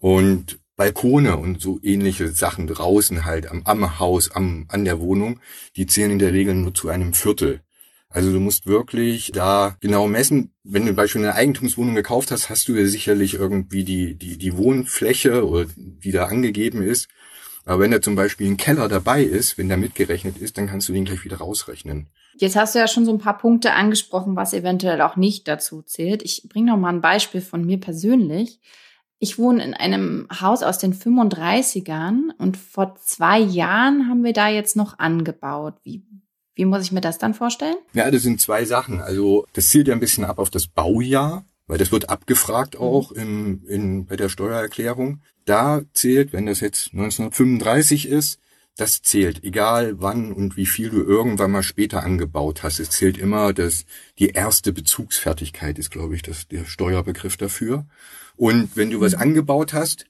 Und 0.00 0.58
Balkone 0.76 1.36
und 1.36 1.60
so 1.60 1.78
ähnliche 1.82 2.28
Sachen 2.28 2.66
draußen 2.66 3.24
halt 3.24 3.50
am, 3.50 3.62
am 3.64 3.98
Haus, 3.98 4.30
am, 4.30 4.66
an 4.68 4.84
der 4.84 5.00
Wohnung, 5.00 5.40
die 5.76 5.86
zählen 5.86 6.12
in 6.12 6.18
der 6.18 6.32
Regel 6.32 6.54
nur 6.54 6.74
zu 6.74 6.88
einem 6.88 7.14
Viertel. 7.14 7.60
Also 8.08 8.30
du 8.30 8.40
musst 8.40 8.66
wirklich 8.66 9.32
da 9.32 9.76
genau 9.80 10.06
messen. 10.06 10.52
Wenn 10.64 10.82
du 10.82 10.88
zum 10.88 10.96
Beispiel 10.96 11.22
eine 11.22 11.34
Eigentumswohnung 11.34 11.94
gekauft 11.94 12.30
hast, 12.30 12.50
hast 12.50 12.68
du 12.68 12.74
ja 12.74 12.86
sicherlich 12.86 13.34
irgendwie 13.34 13.84
die, 13.84 14.14
die, 14.14 14.36
die 14.36 14.56
Wohnfläche, 14.56 15.46
oder 15.46 15.66
die 15.76 16.12
da 16.12 16.26
angegeben 16.26 16.82
ist. 16.82 17.08
Aber 17.64 17.80
wenn 17.80 17.90
da 17.90 18.02
zum 18.02 18.16
Beispiel 18.16 18.50
ein 18.50 18.56
Keller 18.56 18.88
dabei 18.88 19.22
ist, 19.22 19.56
wenn 19.56 19.68
da 19.68 19.76
mitgerechnet 19.76 20.36
ist, 20.36 20.58
dann 20.58 20.66
kannst 20.66 20.88
du 20.88 20.92
den 20.92 21.04
gleich 21.04 21.24
wieder 21.24 21.38
rausrechnen. 21.38 22.08
Jetzt 22.36 22.56
hast 22.56 22.74
du 22.74 22.80
ja 22.80 22.88
schon 22.88 23.04
so 23.04 23.12
ein 23.12 23.18
paar 23.18 23.38
Punkte 23.38 23.72
angesprochen, 23.72 24.36
was 24.36 24.52
eventuell 24.52 25.00
auch 25.00 25.16
nicht 25.16 25.46
dazu 25.48 25.82
zählt. 25.82 26.22
Ich 26.22 26.48
bringe 26.48 26.72
noch 26.72 26.78
mal 26.78 26.92
ein 26.92 27.00
Beispiel 27.00 27.40
von 27.40 27.64
mir 27.64 27.78
persönlich. 27.78 28.60
Ich 29.24 29.38
wohne 29.38 29.62
in 29.62 29.72
einem 29.72 30.26
Haus 30.40 30.64
aus 30.64 30.78
den 30.78 30.92
35ern 30.92 32.32
und 32.38 32.56
vor 32.56 32.96
zwei 32.96 33.38
Jahren 33.38 34.08
haben 34.08 34.24
wir 34.24 34.32
da 34.32 34.48
jetzt 34.48 34.74
noch 34.74 34.98
angebaut. 34.98 35.74
Wie, 35.84 36.02
wie 36.56 36.64
muss 36.64 36.82
ich 36.82 36.90
mir 36.90 37.00
das 37.00 37.18
dann 37.18 37.32
vorstellen? 37.32 37.76
Ja, 37.92 38.10
das 38.10 38.22
sind 38.22 38.40
zwei 38.40 38.64
Sachen. 38.64 39.00
Also 39.00 39.46
das 39.52 39.68
zielt 39.68 39.86
ja 39.86 39.94
ein 39.94 40.00
bisschen 40.00 40.24
ab 40.24 40.40
auf 40.40 40.50
das 40.50 40.66
Baujahr, 40.66 41.44
weil 41.68 41.78
das 41.78 41.92
wird 41.92 42.10
abgefragt 42.10 42.74
mhm. 42.74 42.80
auch 42.80 43.12
in, 43.12 43.64
in, 43.66 44.06
bei 44.06 44.16
der 44.16 44.28
Steuererklärung. 44.28 45.20
Da 45.44 45.82
zählt, 45.92 46.32
wenn 46.32 46.46
das 46.46 46.58
jetzt 46.58 46.92
1935 46.92 48.08
ist, 48.08 48.40
das 48.76 49.02
zählt, 49.02 49.44
egal 49.44 50.00
wann 50.00 50.32
und 50.32 50.56
wie 50.56 50.66
viel 50.66 50.90
du 50.90 51.02
irgendwann 51.02 51.50
mal 51.50 51.62
später 51.62 52.02
angebaut 52.02 52.62
hast. 52.62 52.80
Es 52.80 52.90
zählt 52.90 53.18
immer, 53.18 53.52
dass 53.52 53.84
die 54.18 54.30
erste 54.30 54.72
Bezugsfertigkeit 54.72 55.78
ist, 55.78 55.90
glaube 55.90 56.14
ich, 56.14 56.22
das 56.22 56.48
der 56.48 56.64
Steuerbegriff 56.64 57.36
dafür. 57.36 57.86
Und 58.36 58.76
wenn 58.76 58.90
du 58.90 59.00
was 59.00 59.14
mhm. 59.14 59.22
angebaut 59.22 59.74
hast, 59.74 60.06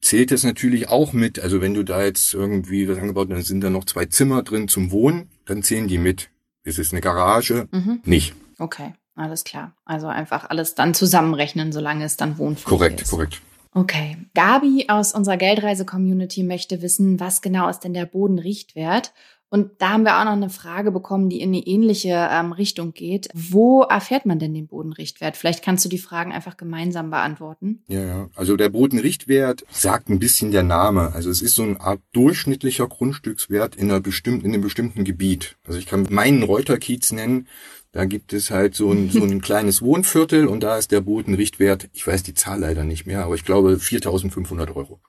zählt 0.00 0.30
das 0.30 0.44
natürlich 0.44 0.88
auch 0.88 1.12
mit. 1.12 1.40
Also 1.40 1.60
wenn 1.60 1.74
du 1.74 1.82
da 1.82 2.04
jetzt 2.04 2.34
irgendwie 2.34 2.88
was 2.88 2.98
angebaut 2.98 3.28
hast, 3.30 3.36
dann 3.36 3.44
sind 3.44 3.60
da 3.62 3.70
noch 3.70 3.84
zwei 3.84 4.06
Zimmer 4.06 4.42
drin 4.42 4.68
zum 4.68 4.92
Wohnen, 4.92 5.28
dann 5.44 5.62
zählen 5.62 5.88
die 5.88 5.98
mit. 5.98 6.30
Ist 6.62 6.78
es 6.78 6.92
eine 6.92 7.00
Garage? 7.00 7.68
Mhm. 7.72 8.00
Nicht. 8.04 8.34
Okay, 8.58 8.94
alles 9.16 9.42
klar. 9.42 9.74
Also 9.84 10.06
einfach 10.06 10.48
alles 10.50 10.74
dann 10.74 10.94
zusammenrechnen, 10.94 11.72
solange 11.72 12.04
es 12.04 12.16
dann 12.16 12.38
wohnfähig 12.38 12.64
korrekt, 12.66 13.00
ist. 13.00 13.10
Korrekt, 13.10 13.40
korrekt. 13.40 13.47
Okay. 13.74 14.16
Gabi 14.34 14.86
aus 14.88 15.14
unserer 15.14 15.36
Geldreise-Community 15.36 16.42
möchte 16.42 16.82
wissen, 16.82 17.20
was 17.20 17.42
genau 17.42 17.68
ist 17.68 17.80
denn 17.80 17.94
der 17.94 18.06
Bodenrichtwert? 18.06 19.12
Und 19.50 19.80
da 19.80 19.90
haben 19.90 20.02
wir 20.02 20.20
auch 20.20 20.24
noch 20.24 20.32
eine 20.32 20.50
Frage 20.50 20.92
bekommen, 20.92 21.30
die 21.30 21.40
in 21.40 21.50
eine 21.50 21.66
ähnliche 21.66 22.28
ähm, 22.30 22.52
Richtung 22.52 22.92
geht. 22.92 23.28
Wo 23.32 23.82
erfährt 23.82 24.26
man 24.26 24.38
denn 24.38 24.52
den 24.52 24.66
Bodenrichtwert? 24.66 25.38
Vielleicht 25.38 25.64
kannst 25.64 25.84
du 25.84 25.88
die 25.88 25.98
Fragen 25.98 26.32
einfach 26.32 26.58
gemeinsam 26.58 27.10
beantworten. 27.10 27.82
Ja, 27.88 28.04
ja. 28.04 28.28
Also 28.34 28.56
der 28.56 28.68
Bodenrichtwert 28.68 29.64
sagt 29.70 30.10
ein 30.10 30.18
bisschen 30.18 30.50
der 30.50 30.64
Name. 30.64 31.12
Also 31.14 31.30
es 31.30 31.40
ist 31.40 31.54
so 31.54 31.62
eine 31.62 31.80
Art 31.80 32.00
durchschnittlicher 32.12 32.88
Grundstückswert 32.88 33.74
in 33.74 33.90
einer 33.90 34.00
bestimmten, 34.00 34.44
in 34.44 34.52
einem 34.52 34.62
bestimmten 34.62 35.04
Gebiet. 35.04 35.56
Also 35.66 35.78
ich 35.78 35.86
kann 35.86 36.06
meinen 36.10 36.42
Reuterkiez 36.42 37.12
nennen. 37.12 37.48
Da 37.92 38.04
gibt 38.04 38.32
es 38.32 38.50
halt 38.50 38.74
so 38.74 38.92
ein, 38.92 39.10
so 39.10 39.22
ein 39.22 39.40
kleines 39.42 39.82
Wohnviertel 39.82 40.46
und 40.46 40.62
da 40.62 40.76
ist 40.76 40.92
der 40.92 41.00
Bodenrichtwert, 41.00 41.88
ich 41.92 42.06
weiß 42.06 42.22
die 42.22 42.34
Zahl 42.34 42.60
leider 42.60 42.84
nicht 42.84 43.06
mehr, 43.06 43.24
aber 43.24 43.34
ich 43.34 43.44
glaube 43.44 43.74
4.500 43.74 44.74
Euro. 44.74 45.00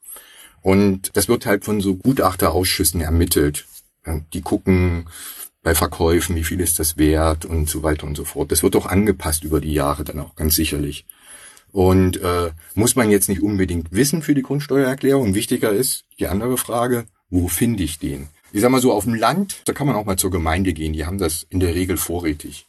Und 0.62 1.12
das 1.14 1.28
wird 1.28 1.46
halt 1.46 1.66
von 1.66 1.82
so 1.82 1.96
Gutachterausschüssen 1.96 3.02
ermittelt. 3.02 3.66
Die 4.34 4.42
gucken 4.42 5.08
bei 5.62 5.76
Verkäufen, 5.76 6.36
wie 6.36 6.44
viel 6.44 6.60
ist 6.62 6.80
das 6.80 6.98
wert 6.98 7.46
und 7.46 7.70
so 7.70 7.84
weiter 7.84 8.08
und 8.08 8.16
so 8.16 8.26
fort. 8.26 8.52
Das 8.52 8.64
wird 8.64 8.76
auch 8.76 8.86
angepasst 8.86 9.44
über 9.44 9.60
die 9.62 9.74
Jahre 9.74 10.04
dann 10.04 10.20
auch 10.20 10.36
ganz 10.36 10.56
sicherlich. 10.56 11.06
Und 11.72 12.18
äh, 12.22 12.52
muss 12.74 12.96
man 12.96 13.12
jetzt 13.12 13.30
nicht 13.30 13.42
unbedingt 13.42 13.92
wissen 13.92 14.22
für 14.22 14.34
die 14.34 14.42
Grundsteuererklärung. 14.42 15.36
Wichtiger 15.36 15.72
ist 15.72 16.06
die 16.18 16.28
andere 16.28 16.58
Frage, 16.58 17.06
wo 17.30 17.48
finde 17.48 17.84
ich 17.84 18.00
den? 18.00 18.30
Ich 18.52 18.62
sag 18.62 18.72
mal 18.72 18.82
so, 18.82 18.92
auf 18.92 19.04
dem 19.04 19.14
Land, 19.14 19.62
da 19.66 19.74
kann 19.74 19.86
man 19.86 19.96
auch 19.96 20.06
mal 20.06 20.18
zur 20.18 20.32
Gemeinde 20.32 20.74
gehen. 20.74 20.94
Die 20.94 21.06
haben 21.06 21.20
das 21.20 21.46
in 21.50 21.60
der 21.60 21.76
Regel 21.76 21.98
vorrätig. 21.98 22.66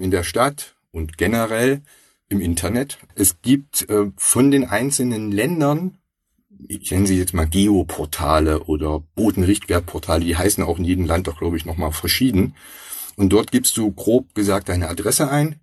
In 0.00 0.10
der 0.10 0.22
Stadt 0.24 0.76
und 0.90 1.18
generell 1.18 1.82
im 2.28 2.40
Internet. 2.40 2.98
Es 3.14 3.42
gibt 3.42 3.88
äh, 3.88 4.10
von 4.16 4.50
den 4.50 4.64
einzelnen 4.64 5.30
Ländern 5.30 5.98
ich 6.68 6.90
nenne 6.90 7.06
sie 7.06 7.18
jetzt 7.18 7.34
mal 7.34 7.46
Geoportale 7.46 8.64
oder 8.64 9.02
Bodenrichtwertportale, 9.14 10.24
die 10.24 10.36
heißen 10.36 10.62
auch 10.62 10.78
in 10.78 10.84
jedem 10.84 11.06
Land 11.06 11.26
doch, 11.26 11.38
glaube 11.38 11.56
ich, 11.56 11.64
nochmal 11.64 11.92
verschieden. 11.92 12.54
Und 13.16 13.30
dort 13.30 13.50
gibst 13.50 13.76
du 13.76 13.90
grob 13.90 14.34
gesagt 14.34 14.68
deine 14.68 14.88
Adresse 14.88 15.30
ein 15.30 15.56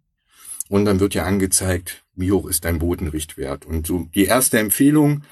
und 0.70 0.86
dann 0.86 1.00
wird 1.00 1.14
dir 1.14 1.26
angezeigt, 1.26 2.04
wie 2.16 2.32
hoch 2.32 2.48
ist 2.48 2.66
dein 2.66 2.80
Bodenrichtwert. 2.80 3.66
Und 3.66 3.88
so 3.88 4.08
die 4.14 4.26
erste 4.26 4.60
Empfehlung 4.60 5.24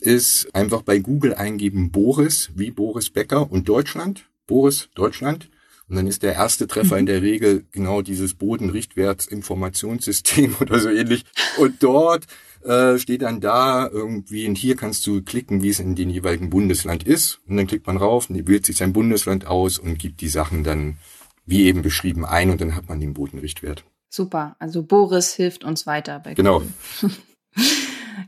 ist 0.00 0.54
einfach 0.54 0.82
bei 0.82 0.98
Google 0.98 1.34
eingeben 1.34 1.90
Boris, 1.90 2.50
wie 2.54 2.70
Boris 2.70 3.10
Becker 3.10 3.50
und 3.50 3.68
Deutschland. 3.68 4.28
Boris, 4.46 4.88
Deutschland. 4.94 5.48
Und 5.88 5.96
dann 5.96 6.06
ist 6.06 6.22
der 6.22 6.34
erste 6.34 6.66
Treffer 6.66 6.98
in 6.98 7.06
der 7.06 7.22
Regel 7.22 7.64
genau 7.70 8.02
dieses 8.02 8.34
Bodenrichtwertsinformationssystem 8.34 10.56
oder 10.60 10.78
so 10.78 10.88
ähnlich. 10.88 11.24
Und 11.58 11.82
dort 11.82 12.26
äh, 12.64 12.98
steht 12.98 13.22
dann 13.22 13.40
da 13.40 13.88
irgendwie, 13.88 14.48
und 14.48 14.56
hier 14.56 14.76
kannst 14.76 15.06
du 15.06 15.22
klicken, 15.22 15.62
wie 15.62 15.68
es 15.68 15.80
in 15.80 15.94
dem 15.94 16.08
jeweiligen 16.08 16.50
Bundesland 16.50 17.04
ist. 17.04 17.40
Und 17.46 17.58
dann 17.58 17.66
klickt 17.66 17.86
man 17.86 17.98
rauf, 17.98 18.30
und 18.30 18.48
wählt 18.48 18.64
sich 18.64 18.78
sein 18.78 18.92
Bundesland 18.92 19.46
aus 19.46 19.78
und 19.78 19.98
gibt 19.98 20.22
die 20.22 20.28
Sachen 20.28 20.64
dann, 20.64 20.96
wie 21.44 21.64
eben 21.64 21.82
beschrieben, 21.82 22.24
ein 22.24 22.50
und 22.50 22.60
dann 22.60 22.74
hat 22.74 22.88
man 22.88 23.00
den 23.00 23.12
Bodenrichtwert. 23.12 23.84
Super. 24.08 24.56
Also 24.58 24.82
Boris 24.82 25.34
hilft 25.34 25.64
uns 25.64 25.86
weiter 25.86 26.20
bei 26.20 26.34
Genau. 26.34 26.62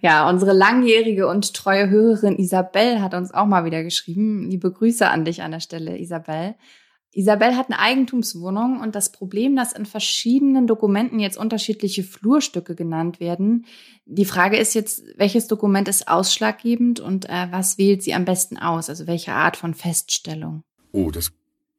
Ja, 0.02 0.28
unsere 0.28 0.52
langjährige 0.52 1.28
und 1.28 1.54
treue 1.54 1.88
Hörerin 1.88 2.38
Isabel 2.38 3.00
hat 3.00 3.14
uns 3.14 3.32
auch 3.32 3.46
mal 3.46 3.64
wieder 3.64 3.82
geschrieben. 3.82 4.50
Liebe 4.50 4.70
Grüße 4.70 5.08
an 5.08 5.24
dich 5.24 5.42
an 5.42 5.52
der 5.52 5.60
Stelle, 5.60 5.98
Isabel. 5.98 6.54
Isabel 7.16 7.56
hat 7.56 7.70
eine 7.70 7.78
Eigentumswohnung 7.78 8.80
und 8.80 8.94
das 8.94 9.10
Problem, 9.10 9.56
dass 9.56 9.72
in 9.72 9.86
verschiedenen 9.86 10.66
Dokumenten 10.66 11.18
jetzt 11.18 11.38
unterschiedliche 11.38 12.02
Flurstücke 12.02 12.74
genannt 12.74 13.20
werden. 13.20 13.64
Die 14.04 14.26
Frage 14.26 14.58
ist 14.58 14.74
jetzt, 14.74 15.02
welches 15.16 15.46
Dokument 15.46 15.88
ist 15.88 16.08
ausschlaggebend 16.08 17.00
und 17.00 17.26
äh, 17.26 17.48
was 17.50 17.78
wählt 17.78 18.02
sie 18.02 18.12
am 18.12 18.26
besten 18.26 18.58
aus? 18.58 18.90
Also 18.90 19.06
welche 19.06 19.32
Art 19.32 19.56
von 19.56 19.72
Feststellung? 19.72 20.62
Oh, 20.92 21.10
das 21.10 21.32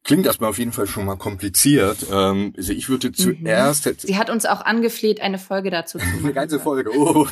klingt 0.04 0.26
erstmal 0.26 0.50
auf 0.50 0.58
jeden 0.58 0.72
Fall 0.72 0.88
schon 0.88 1.06
mal 1.06 1.18
kompliziert. 1.18 2.08
Ähm, 2.12 2.54
also 2.58 2.74
ich 2.74 2.90
würde 2.90 3.12
zuerst. 3.12 3.86
Mhm. 3.86 3.96
Sie 4.00 4.18
hat 4.18 4.32
uns 4.32 4.48
auch 4.48 4.62
angefleht, 4.62 5.22
eine 5.22 5.38
Folge 5.38 5.70
dazu 5.70 6.00
zu 6.00 6.06
machen. 6.06 6.20
eine 6.24 6.34
ganze 6.34 6.60
Folge. 6.60 6.90
Oh. 6.98 7.28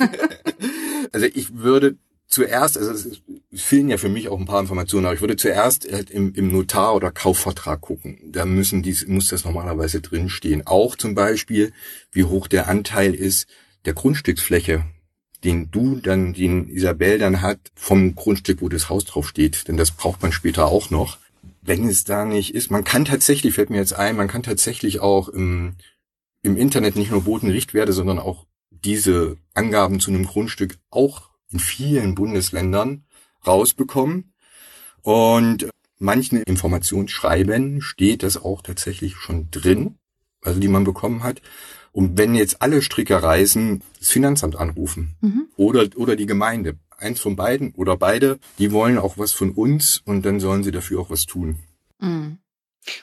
also 1.12 1.26
ich 1.26 1.56
würde 1.56 1.98
zuerst, 2.36 2.78
also 2.78 2.92
es 2.92 3.22
fehlen 3.54 3.88
ja 3.88 3.98
für 3.98 4.10
mich 4.10 4.28
auch 4.28 4.38
ein 4.38 4.46
paar 4.46 4.60
Informationen, 4.60 5.06
aber 5.06 5.16
ich 5.16 5.22
würde 5.22 5.38
zuerst 5.38 5.90
halt 5.90 6.10
im, 6.10 6.34
im 6.34 6.52
Notar- 6.52 6.94
oder 6.94 7.10
Kaufvertrag 7.10 7.80
gucken. 7.80 8.20
Da 8.26 8.44
müssen 8.44 8.84
die, 8.84 8.94
muss 9.08 9.30
das 9.30 9.46
normalerweise 9.46 10.02
drinstehen. 10.02 10.68
Auch 10.68 10.98
zum 10.98 11.16
Beispiel, 11.16 11.72
wie 12.12 12.26
hoch 12.26 12.50
der 12.50 12.68
Anteil 12.68 13.16
ist 13.16 13.48
der 13.86 13.94
Grundstücksfläche, 13.94 14.84
den 15.46 15.72
du 15.72 15.96
dann, 15.96 16.34
den 16.34 16.68
Isabel 16.68 17.20
dann 17.20 17.42
hat, 17.42 17.60
vom 17.74 18.16
Grundstück, 18.16 18.62
wo 18.62 18.68
das 18.68 18.90
Haus 18.90 19.06
drauf 19.06 19.30
steht. 19.30 19.70
Denn 19.70 19.78
das 19.78 19.92
braucht 19.92 20.22
man 20.22 20.34
später 20.34 20.66
auch 20.66 20.90
noch. 20.90 21.20
Wenn 21.62 21.88
es 21.88 22.04
da 22.04 22.26
nicht 22.26 22.54
ist, 22.54 22.70
man 22.70 22.84
kann 22.84 23.06
tatsächlich, 23.06 23.54
fällt 23.54 23.70
mir 23.70 23.78
jetzt 23.78 23.94
ein, 23.94 24.18
man 24.18 24.28
kann 24.28 24.44
tatsächlich 24.44 25.00
auch 25.00 25.30
im, 25.30 25.76
im 26.42 26.58
Internet 26.58 26.98
nicht 26.98 27.12
nur 27.12 27.24
Bodenrichtwerte, 27.24 27.94
sondern 27.94 28.20
auch 28.20 28.46
diese 28.72 29.38
Angaben 29.54 30.02
zu 30.02 30.12
einem 30.12 30.26
Grundstück 30.26 30.78
auch 30.90 31.30
in 31.52 31.60
vielen 31.60 32.16
Bundesländern 32.16 33.06
rausbekommen. 33.46 34.34
Und 35.02 35.70
manchen 36.00 36.42
Informationsschreiben 36.42 37.82
steht 37.82 38.24
das 38.24 38.38
auch 38.38 38.62
tatsächlich 38.62 39.16
schon 39.16 39.50
drin, 39.52 39.98
also 40.42 40.60
die 40.60 40.68
man 40.68 40.84
bekommen 40.84 41.24
hat. 41.24 41.42
Und 41.92 42.18
wenn 42.18 42.36
jetzt 42.36 42.62
alle 42.62 42.82
Stricke 42.82 43.22
reißen, 43.22 43.82
das 44.00 44.10
Finanzamt 44.10 44.58
anrufen 44.58 45.16
mhm. 45.22 45.48
oder, 45.56 45.88
oder 45.96 46.16
die 46.16 46.26
Gemeinde. 46.26 46.78
eins 46.98 47.20
von 47.20 47.36
beiden 47.36 47.74
oder 47.76 47.98
beide, 47.98 48.40
die 48.58 48.72
wollen 48.72 48.98
auch 48.98 49.18
was 49.18 49.34
von 49.34 49.52
uns 49.52 50.02
und 50.06 50.26
dann 50.26 50.40
sollen 50.40 50.64
sie 50.64 50.72
dafür 50.72 51.02
auch 51.02 51.10
was 51.10 51.26
tun. 51.26 51.60
Mhm. 52.00 52.38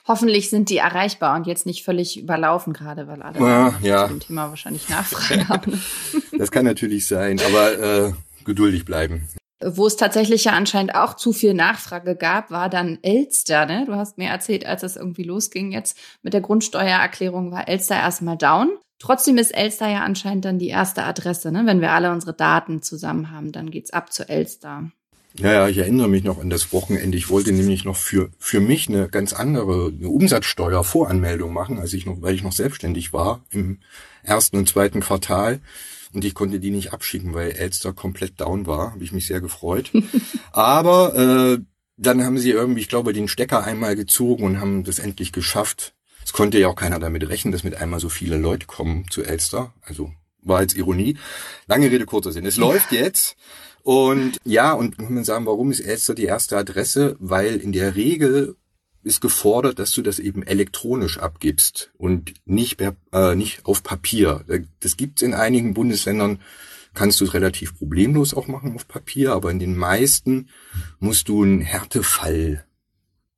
Hoffentlich 0.06 0.48
sind 0.48 0.70
die 0.70 0.76
erreichbar 0.76 1.36
und 1.36 1.46
jetzt 1.46 1.66
nicht 1.66 1.84
völlig 1.84 2.18
überlaufen 2.18 2.72
gerade, 2.72 3.08
weil 3.08 3.22
alle 3.22 3.38
ja, 3.40 3.78
ja. 3.82 4.06
zu 4.06 4.14
dem 4.14 4.20
Thema 4.20 4.48
wahrscheinlich 4.48 4.88
Nachfragen 4.88 5.48
haben. 5.48 5.82
Das 6.38 6.50
kann 6.50 6.64
natürlich 6.64 7.06
sein, 7.06 7.38
aber 7.40 7.78
äh, 7.78 8.12
geduldig 8.44 8.84
bleiben. 8.84 9.28
Wo 9.64 9.86
es 9.86 9.96
tatsächlich 9.96 10.44
ja 10.44 10.52
anscheinend 10.52 10.94
auch 10.94 11.14
zu 11.14 11.32
viel 11.32 11.54
Nachfrage 11.54 12.16
gab, 12.16 12.50
war 12.50 12.68
dann 12.68 12.98
Elster. 13.02 13.64
Ne? 13.66 13.84
Du 13.86 13.94
hast 13.94 14.18
mir 14.18 14.28
erzählt, 14.28 14.66
als 14.66 14.82
es 14.82 14.96
irgendwie 14.96 15.22
losging 15.22 15.70
jetzt 15.70 15.96
mit 16.22 16.34
der 16.34 16.40
Grundsteuererklärung, 16.40 17.52
war 17.52 17.68
Elster 17.68 17.94
erstmal 17.94 18.36
down. 18.36 18.70
Trotzdem 18.98 19.38
ist 19.38 19.54
Elster 19.54 19.88
ja 19.88 20.02
anscheinend 20.02 20.44
dann 20.44 20.58
die 20.58 20.68
erste 20.68 21.04
Adresse. 21.04 21.52
Ne? 21.52 21.62
Wenn 21.64 21.80
wir 21.80 21.92
alle 21.92 22.10
unsere 22.10 22.34
Daten 22.34 22.82
zusammen 22.82 23.30
haben, 23.30 23.52
dann 23.52 23.70
geht's 23.70 23.92
ab 23.92 24.12
zu 24.12 24.28
Elster. 24.28 24.90
Ja, 25.38 25.52
ja, 25.52 25.68
ich 25.68 25.78
erinnere 25.78 26.08
mich 26.08 26.24
noch 26.24 26.38
an 26.38 26.50
das 26.50 26.72
Wochenende. 26.72 27.16
Ich 27.16 27.30
wollte 27.30 27.52
nämlich 27.52 27.84
noch 27.84 27.96
für, 27.96 28.30
für 28.38 28.60
mich 28.60 28.88
eine 28.88 29.08
ganz 29.08 29.32
andere 29.32 29.88
eine 29.88 30.08
Umsatzsteuervoranmeldung 30.08 31.52
machen, 31.52 31.78
als 31.78 31.94
ich 31.94 32.04
noch, 32.04 32.20
weil 32.20 32.34
ich 32.34 32.42
noch 32.42 32.52
selbstständig 32.52 33.12
war 33.12 33.42
im 33.50 33.78
ersten 34.22 34.58
und 34.58 34.68
zweiten 34.68 35.00
Quartal. 35.00 35.60
Und 36.12 36.24
ich 36.24 36.34
konnte 36.34 36.60
die 36.60 36.70
nicht 36.70 36.92
abschicken, 36.92 37.32
weil 37.32 37.52
Elster 37.52 37.94
komplett 37.94 38.40
down 38.40 38.66
war. 38.66 38.92
Habe 38.92 39.04
ich 39.04 39.12
mich 39.12 39.26
sehr 39.26 39.40
gefreut. 39.40 39.90
Aber 40.52 41.16
äh, 41.16 41.58
dann 41.96 42.24
haben 42.24 42.38
sie 42.38 42.50
irgendwie, 42.50 42.82
ich 42.82 42.88
glaube, 42.88 43.14
den 43.14 43.28
Stecker 43.28 43.64
einmal 43.64 43.96
gezogen 43.96 44.44
und 44.44 44.60
haben 44.60 44.84
das 44.84 44.98
endlich 44.98 45.32
geschafft. 45.32 45.94
Es 46.24 46.32
konnte 46.32 46.58
ja 46.58 46.68
auch 46.68 46.76
keiner 46.76 46.98
damit 46.98 47.26
rechnen, 47.28 47.52
dass 47.52 47.64
mit 47.64 47.76
einmal 47.76 48.00
so 48.00 48.10
viele 48.10 48.36
Leute 48.36 48.66
kommen 48.66 49.06
zu 49.10 49.22
Elster. 49.22 49.72
Also 49.80 50.12
war 50.42 50.58
als 50.58 50.74
Ironie. 50.74 51.16
Lange 51.66 51.90
Rede, 51.90 52.04
kurzer 52.04 52.32
Sinn. 52.32 52.44
Es 52.44 52.56
läuft 52.56 52.92
jetzt. 52.92 53.36
Und 53.82 54.38
ja, 54.44 54.72
und 54.72 55.00
muss 55.00 55.10
man 55.10 55.24
sagen, 55.24 55.46
warum 55.46 55.70
ist 55.70 55.80
Elster 55.80 56.14
die 56.14 56.24
erste 56.24 56.56
Adresse? 56.56 57.16
Weil 57.18 57.56
in 57.56 57.72
der 57.72 57.96
Regel 57.96 58.56
ist 59.02 59.20
gefordert, 59.20 59.78
dass 59.78 59.90
du 59.92 60.02
das 60.02 60.18
eben 60.18 60.42
elektronisch 60.42 61.18
abgibst 61.18 61.90
und 61.98 62.34
nicht, 62.44 62.76
per, 62.76 62.94
äh, 63.12 63.34
nicht 63.34 63.66
auf 63.66 63.82
Papier. 63.82 64.44
Das 64.80 64.96
gibt's 64.96 65.22
in 65.22 65.34
einigen 65.34 65.74
Bundesländern, 65.74 66.40
kannst 66.94 67.20
du 67.20 67.24
es 67.24 67.34
relativ 67.34 67.76
problemlos 67.76 68.34
auch 68.34 68.46
machen 68.46 68.74
auf 68.74 68.86
Papier, 68.86 69.32
aber 69.32 69.50
in 69.50 69.58
den 69.58 69.76
meisten 69.76 70.48
musst 71.00 71.28
du 71.28 71.42
einen 71.42 71.60
Härtefall 71.60 72.64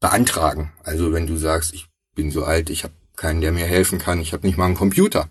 beantragen. 0.01 0.73
Also 0.83 1.13
wenn 1.13 1.27
du 1.27 1.37
sagst, 1.37 1.73
ich 1.73 1.87
bin 2.15 2.31
so 2.31 2.45
alt, 2.45 2.69
ich 2.69 2.85
habe 2.85 2.95
keinen, 3.17 3.41
der 3.41 3.53
mir 3.53 3.65
helfen 3.65 3.99
kann, 3.99 4.21
ich 4.21 4.33
habe 4.33 4.47
nicht 4.47 4.59
mal 4.59 4.67
einen 4.67 4.75
Computer, 4.75 5.31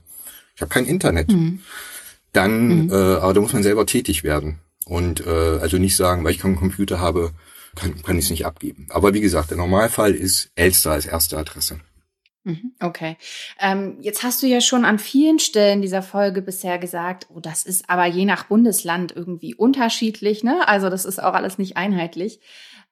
ich 0.55 0.61
habe 0.61 0.73
kein 0.73 0.85
Internet, 0.85 1.29
mhm. 1.29 1.59
dann, 2.31 2.85
mhm. 2.85 2.89
Äh, 2.91 2.95
aber 2.95 3.33
da 3.33 3.41
muss 3.41 3.53
man 3.53 3.63
selber 3.63 3.85
tätig 3.85 4.23
werden. 4.23 4.59
Und 4.85 5.25
äh, 5.25 5.59
also 5.59 5.77
nicht 5.77 5.95
sagen, 5.95 6.23
weil 6.23 6.31
ich 6.31 6.39
keinen 6.39 6.55
Computer 6.55 6.99
habe, 6.99 7.31
kann, 7.75 8.01
kann 8.03 8.17
ich 8.17 8.25
es 8.25 8.31
nicht 8.31 8.45
abgeben. 8.45 8.87
Aber 8.89 9.13
wie 9.13 9.21
gesagt, 9.21 9.49
der 9.49 9.57
Normalfall 9.57 10.13
ist 10.13 10.51
Elster 10.55 10.91
als 10.91 11.05
erste 11.05 11.37
Adresse. 11.37 11.79
Mhm, 12.45 12.73
okay. 12.81 13.15
Ähm, 13.59 13.97
jetzt 14.01 14.23
hast 14.23 14.43
du 14.43 14.47
ja 14.47 14.59
schon 14.59 14.83
an 14.83 14.99
vielen 14.99 15.39
Stellen 15.39 15.81
dieser 15.81 16.01
Folge 16.01 16.41
bisher 16.41 16.77
gesagt, 16.77 17.27
oh, 17.33 17.39
das 17.39 17.63
ist 17.63 17.89
aber 17.89 18.05
je 18.05 18.25
nach 18.25 18.45
Bundesland 18.45 19.13
irgendwie 19.15 19.55
unterschiedlich, 19.55 20.43
ne? 20.43 20.67
Also 20.67 20.89
das 20.89 21.05
ist 21.05 21.23
auch 21.23 21.33
alles 21.33 21.57
nicht 21.57 21.77
einheitlich. 21.77 22.41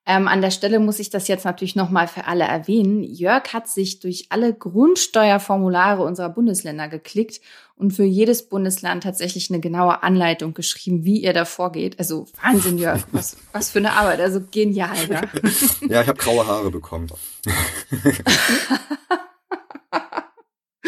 Ähm, 0.05 0.27
an 0.27 0.41
der 0.41 0.49
Stelle 0.49 0.79
muss 0.79 0.99
ich 0.99 1.11
das 1.11 1.27
jetzt 1.27 1.45
natürlich 1.45 1.75
nochmal 1.75 2.07
für 2.07 2.25
alle 2.25 2.43
erwähnen. 2.43 3.03
Jörg 3.03 3.53
hat 3.53 3.67
sich 3.67 3.99
durch 3.99 4.25
alle 4.29 4.53
Grundsteuerformulare 4.53 6.01
unserer 6.01 6.29
Bundesländer 6.29 6.87
geklickt 6.87 7.39
und 7.75 7.91
für 7.91 8.03
jedes 8.03 8.49
Bundesland 8.49 9.03
tatsächlich 9.03 9.51
eine 9.51 9.59
genaue 9.59 10.01
Anleitung 10.01 10.55
geschrieben, 10.55 11.03
wie 11.03 11.21
ihr 11.21 11.33
da 11.33 11.45
vorgeht. 11.45 11.99
Also 11.99 12.27
Wahnsinn, 12.41 12.79
Jörg, 12.79 13.01
was, 13.11 13.37
was 13.51 13.69
für 13.69 13.79
eine 13.79 13.93
Arbeit, 13.93 14.21
also 14.21 14.41
genial. 14.49 14.95
Ja, 15.07 15.21
ja 15.87 16.01
ich 16.01 16.07
habe 16.07 16.17
graue 16.17 16.47
Haare 16.47 16.71
bekommen. 16.71 17.11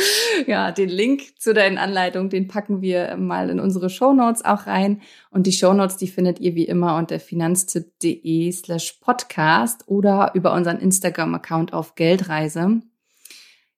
ja, 0.48 0.72
den 0.72 0.89
Link 0.89 1.39
zu 1.39 1.54
deinen 1.54 1.78
Anleitungen, 1.78 2.30
den 2.30 2.48
packen 2.48 2.82
wir 2.82 3.16
mal 3.18 3.50
in 3.50 3.60
unsere 3.60 3.89
Show 3.89 4.13
Notes 4.13 4.44
auch 4.46 4.68
rein. 4.68 5.02
Und 5.30 5.48
die 5.48 5.52
Show 5.52 5.74
Notes, 5.74 5.98
die 5.98 6.08
findet 6.08 6.39
ihr 6.39 6.56
wie 6.56 6.66
immer 6.66 6.98
unter 6.98 7.20
finanztipp.de 7.20 8.52
slash 8.52 9.00
podcast 9.02 9.84
oder 9.88 10.32
über 10.34 10.54
unseren 10.54 10.80
Instagram-Account 10.80 11.74
auf 11.74 11.96
Geldreise. 11.96 12.82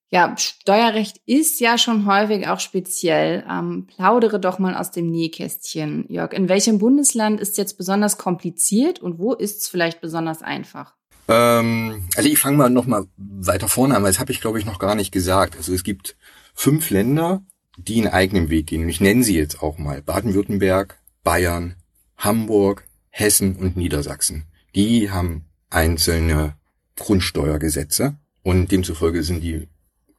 Ja, 0.09 0.35
Steuerrecht 0.37 1.19
ist 1.25 1.59
ja 1.59 1.77
schon 1.77 2.05
häufig 2.05 2.47
auch 2.47 2.59
speziell. 2.59 3.43
Ähm, 3.49 3.87
plaudere 3.87 4.39
doch 4.39 4.59
mal 4.59 4.75
aus 4.75 4.91
dem 4.91 5.09
Nähkästchen, 5.09 6.05
Jörg. 6.09 6.31
In 6.31 6.47
welchem 6.47 6.77
Bundesland 6.77 7.41
ist 7.41 7.57
jetzt 7.57 7.77
besonders 7.77 8.17
kompliziert 8.17 8.99
und 8.99 9.19
wo 9.19 9.33
ist 9.33 9.61
es 9.61 9.67
vielleicht 9.67 10.01
besonders 10.01 10.41
einfach? 10.41 10.95
Ähm, 11.27 12.07
also 12.15 12.29
ich 12.29 12.39
fange 12.39 12.57
mal 12.57 12.69
noch 12.69 12.85
mal 12.85 13.05
weiter 13.17 13.67
vorne 13.67 13.95
an, 13.95 14.03
weil 14.03 14.11
das 14.11 14.19
habe 14.19 14.31
ich 14.31 14.41
glaube 14.41 14.59
ich 14.59 14.65
noch 14.65 14.79
gar 14.79 14.95
nicht 14.95 15.11
gesagt. 15.11 15.57
Also 15.57 15.73
es 15.73 15.83
gibt 15.83 16.15
fünf 16.53 16.89
Länder, 16.89 17.43
die 17.77 18.01
einen 18.01 18.13
eigenen 18.13 18.49
Weg 18.49 18.67
gehen. 18.67 18.83
Und 18.83 18.89
ich 18.89 19.01
nenne 19.01 19.23
sie 19.23 19.35
jetzt 19.35 19.61
auch 19.61 19.77
mal. 19.77 20.01
Baden-Württemberg, 20.01 20.99
Bayern, 21.23 21.75
Hamburg, 22.17 22.87
Hessen 23.09 23.55
und 23.55 23.77
Niedersachsen. 23.77 24.45
Die 24.75 25.11
haben 25.11 25.45
einzelne 25.69 26.55
Grundsteuergesetze 26.95 28.15
und 28.43 28.71
demzufolge 28.71 29.23
sind 29.23 29.41
die, 29.41 29.67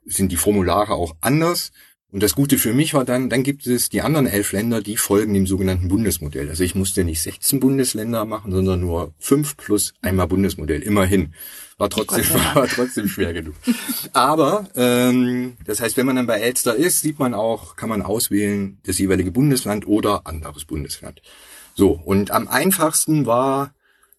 sind 0.05 0.33
die 0.33 0.37
Formulare 0.37 0.95
auch 0.95 1.17
anders. 1.21 1.73
Und 2.17 2.23
das 2.23 2.35
Gute 2.35 2.57
für 2.57 2.73
mich 2.73 2.95
war 2.95 3.05
dann, 3.05 3.29
dann 3.29 3.43
gibt 3.43 3.67
es 3.67 3.91
die 3.91 4.01
anderen 4.01 4.27
elf 4.27 4.53
Länder, 4.53 4.81
die 4.81 4.97
folgen 4.97 5.35
dem 5.35 5.47
sogenannten 5.47 5.89
Bundesmodell. 5.89 6.49
Also 6.49 6.65
ich 6.65 6.75
musste 6.75 7.05
nicht 7.05 7.21
16 7.21 7.61
Bundesländer 7.61 8.25
machen, 8.25 8.53
sondern 8.53 8.81
nur 8.81 9.13
fünf 9.19 9.59
plus 9.59 9.93
einmal 10.01 10.27
Bundesmodell, 10.27 10.81
immerhin. 10.81 11.35
War 11.77 11.91
trotzdem, 11.91 12.25
war 12.55 12.69
trotzdem 12.69 13.07
schwer 13.07 13.35
genug. 13.35 13.55
Aber 14.15 14.67
ähm, 14.77 15.59
das 15.67 15.83
heißt, 15.83 15.99
wenn 15.99 16.07
man 16.07 16.17
dann 16.17 16.27
bei 16.27 16.41
Elster 16.41 16.75
ist, 16.75 17.03
sieht 17.03 17.19
man 17.19 17.35
auch, 17.35 17.77
kann 17.77 17.91
man 17.91 18.01
auswählen 18.01 18.79
das 18.87 18.97
jeweilige 18.97 19.31
Bundesland 19.31 19.87
oder 19.87 20.27
anderes 20.27 20.65
Bundesland. 20.65 21.21
So, 21.75 22.01
und 22.03 22.31
am 22.31 22.49
einfachsten 22.49 23.27
war 23.27 23.75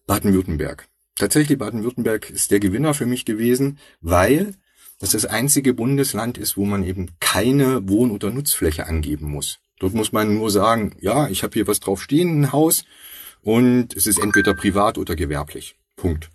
Baden-Württemberg. 0.06 0.86
Tatsächlich 1.16 1.58
Baden-Württemberg 1.58 2.30
ist 2.30 2.52
der 2.52 2.60
Gewinner 2.60 2.94
für 2.94 3.06
mich 3.06 3.24
gewesen, 3.24 3.80
weil 4.00 4.54
das 4.98 5.10
das 5.10 5.26
einzige 5.26 5.74
Bundesland 5.74 6.38
ist, 6.38 6.56
wo 6.56 6.64
man 6.64 6.82
eben 6.82 7.10
keine 7.20 7.88
Wohn- 7.88 8.10
oder 8.10 8.30
Nutzfläche 8.30 8.86
angeben 8.86 9.30
muss. 9.30 9.58
Dort 9.78 9.94
muss 9.94 10.12
man 10.12 10.34
nur 10.34 10.50
sagen, 10.50 10.96
ja, 11.00 11.28
ich 11.28 11.42
habe 11.42 11.54
hier 11.54 11.66
was 11.66 11.80
drauf 11.80 12.02
stehen, 12.02 12.40
ein 12.40 12.52
Haus, 12.52 12.84
und 13.42 13.96
es 13.96 14.06
ist 14.06 14.18
entweder 14.18 14.54
privat 14.54 14.98
oder 14.98 15.16
gewerblich. 15.16 15.76
Punkt. 15.96 16.30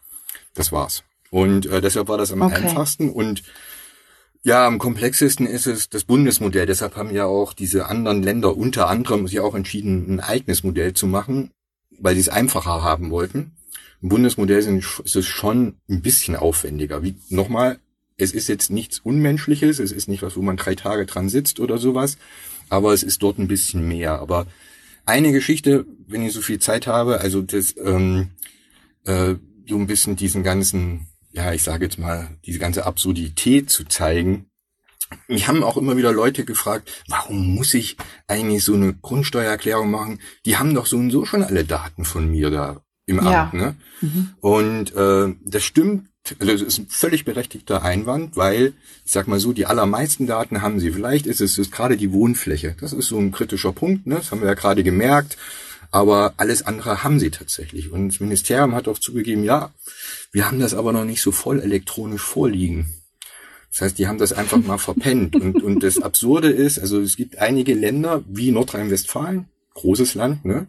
Das 0.53 0.71
war's. 0.71 1.03
Und 1.29 1.65
äh, 1.65 1.81
deshalb 1.81 2.07
war 2.07 2.17
das 2.17 2.31
am 2.31 2.41
okay. 2.41 2.55
einfachsten 2.55 3.09
und 3.09 3.43
ja, 4.43 4.67
am 4.67 4.77
komplexesten 4.77 5.47
ist 5.47 5.67
es 5.67 5.89
das 5.89 6.03
Bundesmodell. 6.03 6.65
Deshalb 6.65 6.97
haben 6.97 7.13
ja 7.13 7.25
auch 7.25 7.53
diese 7.53 7.85
anderen 7.85 8.21
Länder 8.21 8.57
unter 8.57 8.89
anderem 8.89 9.27
sich 9.27 9.39
auch 9.39 9.55
entschieden, 9.55 10.15
ein 10.15 10.19
eigenes 10.19 10.63
Modell 10.63 10.93
zu 10.93 11.07
machen, 11.07 11.51
weil 11.97 12.15
sie 12.15 12.21
es 12.21 12.29
einfacher 12.29 12.83
haben 12.83 13.09
wollten. 13.09 13.55
Im 14.01 14.09
Bundesmodell 14.09 14.61
sind, 14.61 14.85
ist 15.03 15.15
es 15.15 15.25
schon 15.25 15.77
ein 15.89 16.01
bisschen 16.01 16.35
aufwendiger. 16.35 17.03
Wie 17.03 17.15
nochmal, 17.29 17.79
es 18.17 18.31
ist 18.31 18.47
jetzt 18.47 18.69
nichts 18.69 18.99
Unmenschliches, 18.99 19.79
es 19.79 19.91
ist 19.91 20.07
nicht 20.07 20.21
was, 20.21 20.35
wo 20.35 20.41
man 20.41 20.57
drei 20.57 20.75
Tage 20.75 21.05
dran 21.05 21.29
sitzt 21.29 21.59
oder 21.59 21.77
sowas, 21.77 22.17
aber 22.69 22.93
es 22.93 23.03
ist 23.03 23.23
dort 23.23 23.39
ein 23.39 23.47
bisschen 23.47 23.87
mehr. 23.87 24.19
Aber 24.19 24.47
eine 25.05 25.31
Geschichte, 25.31 25.85
wenn 26.07 26.21
ich 26.21 26.33
so 26.33 26.41
viel 26.41 26.59
Zeit 26.59 26.87
habe, 26.87 27.19
also 27.19 27.41
das 27.41 27.75
ähm, 27.77 28.31
äh, 29.05 29.35
so 29.67 29.77
ein 29.77 29.87
bisschen 29.87 30.15
diesen 30.15 30.43
ganzen 30.43 31.07
ja, 31.33 31.51
ich 31.51 31.63
sage 31.63 31.85
jetzt 31.85 31.99
mal, 31.99 32.29
diese 32.45 32.59
ganze 32.59 32.85
Absurdität 32.85 33.69
zu 33.69 33.83
zeigen. 33.85 34.45
Mich 35.27 35.47
haben 35.47 35.63
auch 35.63 35.77
immer 35.77 35.97
wieder 35.97 36.11
Leute 36.11 36.45
gefragt, 36.45 37.03
warum 37.07 37.55
muss 37.55 37.73
ich 37.73 37.97
eigentlich 38.27 38.63
so 38.63 38.73
eine 38.73 38.93
Grundsteuererklärung 38.93 39.91
machen? 39.91 40.19
Die 40.45 40.57
haben 40.57 40.73
doch 40.73 40.85
so 40.85 40.97
und 40.97 41.11
so 41.11 41.25
schon 41.25 41.43
alle 41.43 41.65
Daten 41.65 42.05
von 42.05 42.29
mir 42.29 42.49
da 42.49 42.81
im 43.05 43.17
ja. 43.17 43.43
Amt. 43.43 43.53
Ne? 43.53 43.75
Mhm. 44.01 44.29
Und 44.39 44.95
äh, 44.95 45.35
das 45.43 45.63
stimmt, 45.63 46.09
das 46.39 46.61
ist 46.61 46.77
ein 46.77 46.87
völlig 46.87 47.25
berechtigter 47.25 47.83
Einwand, 47.83 48.37
weil, 48.37 48.73
ich 49.05 49.11
sag 49.11 49.27
mal 49.27 49.39
so, 49.39 49.51
die 49.51 49.65
allermeisten 49.65 50.25
Daten 50.25 50.61
haben 50.61 50.79
sie. 50.79 50.91
Vielleicht 50.91 51.27
ist 51.27 51.41
es 51.41 51.57
ist 51.57 51.71
gerade 51.71 51.97
die 51.97 52.13
Wohnfläche. 52.13 52.75
Das 52.79 52.93
ist 52.93 53.07
so 53.07 53.17
ein 53.17 53.31
kritischer 53.31 53.73
Punkt, 53.73 54.07
ne? 54.07 54.15
das 54.15 54.31
haben 54.31 54.41
wir 54.41 54.47
ja 54.47 54.53
gerade 54.53 54.83
gemerkt. 54.83 55.37
Aber 55.91 56.33
alles 56.37 56.65
andere 56.65 57.03
haben 57.03 57.19
sie 57.19 57.29
tatsächlich. 57.29 57.91
Und 57.91 58.07
das 58.09 58.19
Ministerium 58.19 58.73
hat 58.73 58.87
auch 58.87 58.97
zugegeben, 58.97 59.43
ja, 59.43 59.71
wir 60.31 60.47
haben 60.47 60.59
das 60.59 60.73
aber 60.73 60.91
noch 60.91 61.05
nicht 61.05 61.21
so 61.21 61.31
voll 61.31 61.59
elektronisch 61.59 62.21
vorliegen. 62.21 62.95
Das 63.69 63.81
heißt, 63.81 63.97
die 63.99 64.07
haben 64.07 64.17
das 64.17 64.33
einfach 64.33 64.57
mal 64.57 64.77
verpennt. 64.77 65.35
Und, 65.43 65.61
und 65.61 65.83
das 65.83 65.99
Absurde 65.99 66.49
ist, 66.49 66.79
also 66.79 67.01
es 67.01 67.15
gibt 67.15 67.37
einige 67.39 67.73
Länder 67.73 68.23
wie 68.27 68.51
Nordrhein-Westfalen, 68.51 69.49
großes 69.73 70.15
Land, 70.15 70.45
ne? 70.45 70.67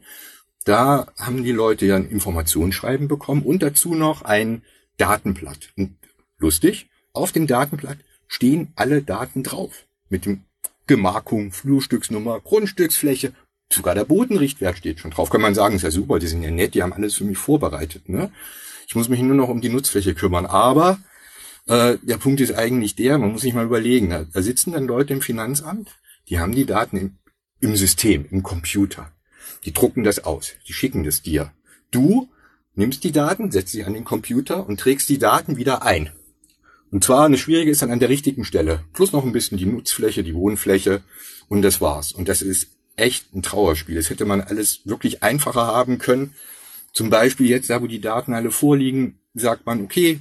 Da 0.64 1.08
haben 1.18 1.44
die 1.44 1.52
Leute 1.52 1.84
ja 1.84 1.96
ein 1.96 2.08
Informationsschreiben 2.08 3.06
bekommen 3.06 3.42
und 3.42 3.62
dazu 3.62 3.94
noch 3.94 4.22
ein 4.22 4.62
Datenblatt. 4.96 5.72
Und 5.76 5.96
lustig, 6.38 6.88
auf 7.12 7.32
dem 7.32 7.46
Datenblatt 7.46 7.98
stehen 8.26 8.72
alle 8.76 9.02
Daten 9.02 9.42
drauf. 9.42 9.86
Mit 10.08 10.26
dem 10.26 10.44
Gemarkung, 10.86 11.52
Flurstücksnummer, 11.52 12.40
Grundstücksfläche, 12.40 13.32
Sogar 13.72 13.94
der 13.94 14.04
Bodenrichtwert 14.04 14.78
steht 14.78 15.00
schon 15.00 15.10
drauf. 15.10 15.30
Kann 15.30 15.40
man 15.40 15.54
sagen, 15.54 15.76
ist 15.76 15.82
ja 15.82 15.90
super, 15.90 16.18
die 16.18 16.26
sind 16.26 16.42
ja 16.42 16.50
nett, 16.50 16.74
die 16.74 16.82
haben 16.82 16.92
alles 16.92 17.14
für 17.14 17.24
mich 17.24 17.38
vorbereitet. 17.38 18.08
Ne? 18.08 18.30
Ich 18.86 18.94
muss 18.94 19.08
mich 19.08 19.20
nur 19.20 19.34
noch 19.34 19.48
um 19.48 19.60
die 19.60 19.68
Nutzfläche 19.68 20.14
kümmern. 20.14 20.46
Aber 20.46 20.98
äh, 21.66 21.96
der 22.02 22.18
Punkt 22.18 22.40
ist 22.40 22.54
eigentlich 22.54 22.94
der, 22.94 23.18
man 23.18 23.32
muss 23.32 23.42
sich 23.42 23.54
mal 23.54 23.64
überlegen, 23.64 24.10
da, 24.10 24.24
da 24.24 24.42
sitzen 24.42 24.72
dann 24.72 24.86
Leute 24.86 25.14
im 25.14 25.22
Finanzamt, 25.22 25.88
die 26.28 26.38
haben 26.38 26.54
die 26.54 26.66
Daten 26.66 26.96
im, 26.96 27.16
im 27.60 27.76
System, 27.76 28.26
im 28.30 28.42
Computer. 28.42 29.10
Die 29.64 29.72
drucken 29.72 30.04
das 30.04 30.24
aus, 30.24 30.52
die 30.68 30.72
schicken 30.72 31.04
das 31.04 31.22
dir. 31.22 31.52
Du 31.90 32.28
nimmst 32.74 33.04
die 33.04 33.12
Daten, 33.12 33.50
setzt 33.50 33.72
sie 33.72 33.84
an 33.84 33.94
den 33.94 34.04
Computer 34.04 34.66
und 34.66 34.80
trägst 34.80 35.08
die 35.08 35.18
Daten 35.18 35.56
wieder 35.56 35.82
ein. 35.82 36.10
Und 36.90 37.02
zwar 37.04 37.24
eine 37.24 37.38
schwierige 37.38 37.70
ist 37.70 37.82
dann 37.82 37.90
an 37.90 38.00
der 38.00 38.08
richtigen 38.08 38.44
Stelle. 38.44 38.84
Plus 38.92 39.12
noch 39.12 39.24
ein 39.24 39.32
bisschen 39.32 39.58
die 39.58 39.66
Nutzfläche, 39.66 40.22
die 40.22 40.34
Wohnfläche 40.34 41.02
und 41.48 41.62
das 41.62 41.80
war's. 41.80 42.12
Und 42.12 42.28
das 42.28 42.42
ist 42.42 42.68
echt 42.96 43.34
ein 43.34 43.42
Trauerspiel. 43.42 43.96
Das 43.96 44.10
hätte 44.10 44.24
man 44.24 44.40
alles 44.40 44.82
wirklich 44.84 45.22
einfacher 45.22 45.66
haben 45.66 45.98
können. 45.98 46.34
Zum 46.92 47.10
Beispiel 47.10 47.48
jetzt, 47.48 47.70
da 47.70 47.82
wo 47.82 47.88
die 47.88 48.00
Daten 48.00 48.34
alle 48.34 48.52
vorliegen, 48.52 49.18
sagt 49.34 49.66
man, 49.66 49.82
okay, 49.82 50.20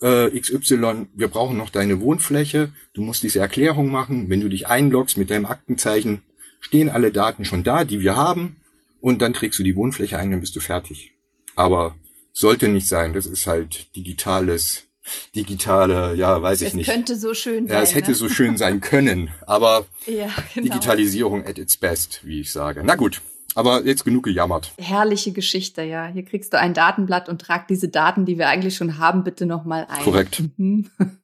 äh, 0.00 0.30
XY, 0.38 1.06
wir 1.14 1.28
brauchen 1.28 1.56
noch 1.56 1.70
deine 1.70 2.00
Wohnfläche, 2.00 2.72
du 2.94 3.02
musst 3.02 3.22
diese 3.22 3.38
Erklärung 3.38 3.90
machen, 3.90 4.28
wenn 4.28 4.40
du 4.40 4.48
dich 4.48 4.66
einloggst 4.66 5.16
mit 5.16 5.30
deinem 5.30 5.46
Aktenzeichen, 5.46 6.22
stehen 6.60 6.88
alle 6.88 7.12
Daten 7.12 7.44
schon 7.44 7.62
da, 7.62 7.84
die 7.84 8.00
wir 8.00 8.16
haben, 8.16 8.56
und 9.00 9.22
dann 9.22 9.32
trägst 9.32 9.58
du 9.60 9.62
die 9.62 9.76
Wohnfläche 9.76 10.18
ein, 10.18 10.32
dann 10.32 10.40
bist 10.40 10.56
du 10.56 10.60
fertig. 10.60 11.12
Aber 11.58 11.96
sollte 12.32 12.68
nicht 12.68 12.86
sein, 12.86 13.12
das 13.14 13.26
ist 13.26 13.48
halt 13.48 13.94
digitales, 13.96 14.84
digitale, 15.34 16.14
ja, 16.14 16.40
weiß 16.40 16.60
ich 16.60 16.68
es 16.68 16.74
nicht. 16.74 16.88
Es 16.88 16.94
könnte 16.94 17.16
so 17.16 17.34
schön 17.34 17.66
sein. 17.66 17.76
Ja, 17.76 17.82
es 17.82 17.96
hätte 17.96 18.12
ne? 18.12 18.14
so 18.14 18.28
schön 18.28 18.56
sein 18.56 18.80
können, 18.80 19.30
aber 19.44 19.86
ja, 20.06 20.28
genau. 20.54 20.68
Digitalisierung 20.68 21.44
at 21.44 21.58
its 21.58 21.76
best, 21.76 22.24
wie 22.24 22.42
ich 22.42 22.52
sage. 22.52 22.82
Na 22.84 22.94
gut, 22.94 23.22
aber 23.56 23.84
jetzt 23.84 24.04
genug 24.04 24.22
gejammert. 24.22 24.72
Herrliche 24.78 25.32
Geschichte, 25.32 25.82
ja. 25.82 26.06
Hier 26.06 26.24
kriegst 26.24 26.52
du 26.52 26.60
ein 26.60 26.74
Datenblatt 26.74 27.28
und 27.28 27.40
trag 27.40 27.66
diese 27.66 27.88
Daten, 27.88 28.24
die 28.24 28.38
wir 28.38 28.48
eigentlich 28.48 28.76
schon 28.76 28.98
haben, 28.98 29.24
bitte 29.24 29.44
nochmal 29.44 29.88
ein. 29.90 30.04
Korrekt. 30.04 30.44
Mhm. 30.58 30.88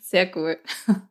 Sehr 0.00 0.30
cool. 0.36 0.58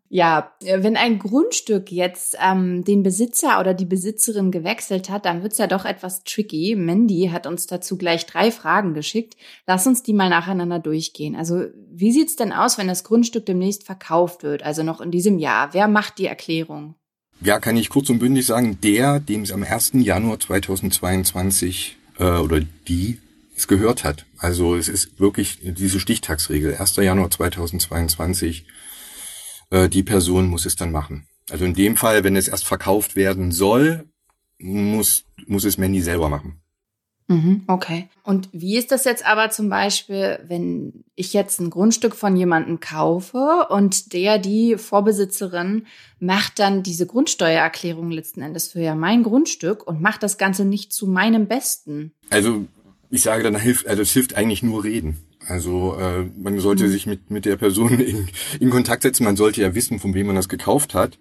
Ja, 0.09 0.53
wenn 0.61 0.95
ein 0.95 1.19
Grundstück 1.19 1.91
jetzt 1.91 2.37
ähm, 2.41 2.83
den 2.85 3.03
Besitzer 3.03 3.59
oder 3.59 3.73
die 3.73 3.85
Besitzerin 3.85 4.51
gewechselt 4.51 5.09
hat, 5.09 5.25
dann 5.25 5.43
wird's 5.43 5.57
ja 5.57 5.67
doch 5.67 5.83
etwas 5.83 6.23
tricky. 6.23 6.75
Mandy 6.77 7.29
hat 7.31 7.45
uns 7.45 7.67
dazu 7.67 7.97
gleich 7.97 8.25
drei 8.25 8.51
Fragen 8.51 8.93
geschickt. 8.93 9.35
Lass 9.65 9.85
uns 9.85 10.03
die 10.03 10.13
mal 10.13 10.29
nacheinander 10.29 10.79
durchgehen. 10.79 11.35
Also, 11.35 11.65
wie 11.91 12.11
sieht's 12.11 12.37
denn 12.37 12.53
aus, 12.53 12.77
wenn 12.77 12.87
das 12.87 13.03
Grundstück 13.03 13.45
demnächst 13.45 13.83
verkauft 13.83 14.43
wird, 14.43 14.63
also 14.63 14.81
noch 14.83 15.01
in 15.01 15.11
diesem 15.11 15.39
Jahr? 15.39 15.73
Wer 15.73 15.87
macht 15.87 16.19
die 16.19 16.27
Erklärung? 16.27 16.95
Ja, 17.41 17.59
kann 17.59 17.77
ich 17.77 17.89
kurz 17.89 18.09
und 18.09 18.19
bündig 18.19 18.45
sagen, 18.45 18.79
der, 18.81 19.19
dem 19.19 19.43
es 19.43 19.51
am 19.51 19.63
1. 19.63 19.91
Januar 19.95 20.39
2022 20.39 21.97
äh, 22.17 22.23
oder 22.23 22.61
die 22.87 23.19
es 23.57 23.67
gehört 23.67 24.03
hat. 24.03 24.25
Also 24.37 24.75
es 24.75 24.87
ist 24.87 25.19
wirklich 25.19 25.59
diese 25.63 25.99
Stichtagsregel. 25.99 26.77
1. 26.77 26.95
Januar 26.97 27.31
2022, 27.31 28.67
äh, 29.71 29.89
die 29.89 30.03
Person 30.03 30.47
muss 30.47 30.65
es 30.65 30.75
dann 30.75 30.91
machen. 30.91 31.27
Also 31.49 31.65
in 31.65 31.73
dem 31.73 31.97
Fall, 31.97 32.23
wenn 32.23 32.35
es 32.35 32.47
erst 32.47 32.65
verkauft 32.65 33.15
werden 33.15 33.51
soll, 33.51 34.05
muss, 34.59 35.25
muss 35.47 35.65
es 35.65 35.77
Mandy 35.77 36.01
selber 36.01 36.29
machen. 36.29 36.61
Mhm, 37.29 37.63
okay. 37.67 38.07
Und 38.23 38.47
wie 38.53 38.77
ist 38.77 38.91
das 38.91 39.03
jetzt 39.03 39.25
aber 39.25 39.49
zum 39.49 39.69
Beispiel, 39.69 40.39
wenn 40.47 41.03
ich 41.15 41.33
jetzt 41.33 41.59
ein 41.59 41.69
Grundstück 41.69 42.15
von 42.15 42.37
jemandem 42.37 42.79
kaufe 42.79 43.67
und 43.69 44.13
der, 44.13 44.37
die 44.37 44.77
Vorbesitzerin, 44.77 45.87
macht 46.19 46.59
dann 46.59 46.83
diese 46.83 47.05
Grundsteuererklärung 47.05 48.11
letzten 48.11 48.41
Endes 48.41 48.69
für 48.69 48.79
ja 48.79 48.95
mein 48.95 49.23
Grundstück 49.23 49.85
und 49.85 50.01
macht 50.01 50.23
das 50.23 50.37
Ganze 50.37 50.63
nicht 50.63 50.93
zu 50.93 51.05
meinem 51.05 51.47
Besten? 51.47 52.13
Also 52.29 52.65
ich 53.09 53.21
sage 53.21 53.43
dann 53.43 53.59
hilft, 53.59 53.87
also 53.87 54.01
es 54.01 54.11
hilft 54.11 54.35
eigentlich 54.35 54.63
nur 54.63 54.83
reden. 54.83 55.17
Also 55.47 55.97
äh, 55.99 56.25
man 56.41 56.59
sollte 56.59 56.85
mhm. 56.85 56.91
sich 56.91 57.05
mit 57.05 57.31
mit 57.31 57.45
der 57.45 57.55
Person 57.55 57.99
in, 57.99 58.27
in 58.59 58.69
Kontakt 58.69 59.03
setzen. 59.03 59.23
Man 59.23 59.37
sollte 59.37 59.61
ja 59.61 59.75
wissen, 59.75 59.99
von 59.99 60.13
wem 60.13 60.27
man 60.27 60.35
das 60.35 60.49
gekauft 60.49 60.93
hat 60.93 61.17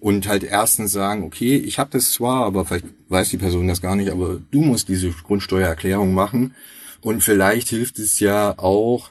und 0.00 0.28
halt 0.28 0.44
erstens 0.44 0.92
sagen, 0.92 1.24
okay, 1.24 1.56
ich 1.56 1.78
habe 1.78 1.90
das 1.92 2.12
zwar, 2.12 2.44
aber 2.44 2.64
vielleicht 2.64 2.86
weiß 3.08 3.30
die 3.30 3.38
Person 3.38 3.68
das 3.68 3.82
gar 3.82 3.96
nicht, 3.96 4.10
aber 4.10 4.40
du 4.50 4.60
musst 4.60 4.88
diese 4.88 5.10
Grundsteuererklärung 5.10 6.14
machen 6.14 6.54
und 7.00 7.22
vielleicht 7.22 7.68
hilft 7.68 7.98
es 7.98 8.20
ja 8.20 8.58
auch, 8.58 9.10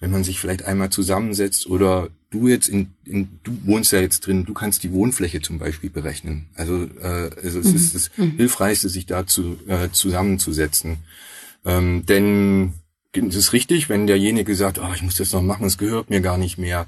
wenn 0.00 0.10
man 0.10 0.24
sich 0.24 0.38
vielleicht 0.38 0.64
einmal 0.64 0.90
zusammensetzt 0.90 1.66
oder 1.66 2.08
du 2.30 2.46
jetzt 2.46 2.68
in, 2.68 2.92
in 3.04 3.28
du 3.42 3.52
wohnst 3.64 3.92
ja 3.92 4.00
jetzt 4.00 4.26
drin, 4.26 4.44
du 4.44 4.54
kannst 4.54 4.82
die 4.82 4.92
Wohnfläche 4.92 5.40
zum 5.40 5.58
Beispiel 5.58 5.90
berechnen. 5.90 6.46
Also, 6.54 6.84
äh, 7.00 7.30
also 7.42 7.58
es 7.58 7.68
mhm. 7.68 7.76
ist 7.76 7.94
das 7.94 8.10
mhm. 8.16 8.36
Hilfreichste, 8.36 8.88
sich 8.88 9.06
dazu 9.06 9.56
äh, 9.66 9.88
zusammenzusetzen. 9.90 10.98
Ähm, 11.64 12.06
denn 12.06 12.74
es 13.12 13.34
ist 13.34 13.52
richtig, 13.52 13.88
wenn 13.88 14.06
derjenige 14.06 14.54
sagt, 14.54 14.78
oh, 14.78 14.92
ich 14.94 15.02
muss 15.02 15.16
das 15.16 15.32
noch 15.32 15.42
machen, 15.42 15.66
es 15.66 15.78
gehört 15.78 16.10
mir 16.10 16.20
gar 16.20 16.38
nicht 16.38 16.58
mehr 16.58 16.86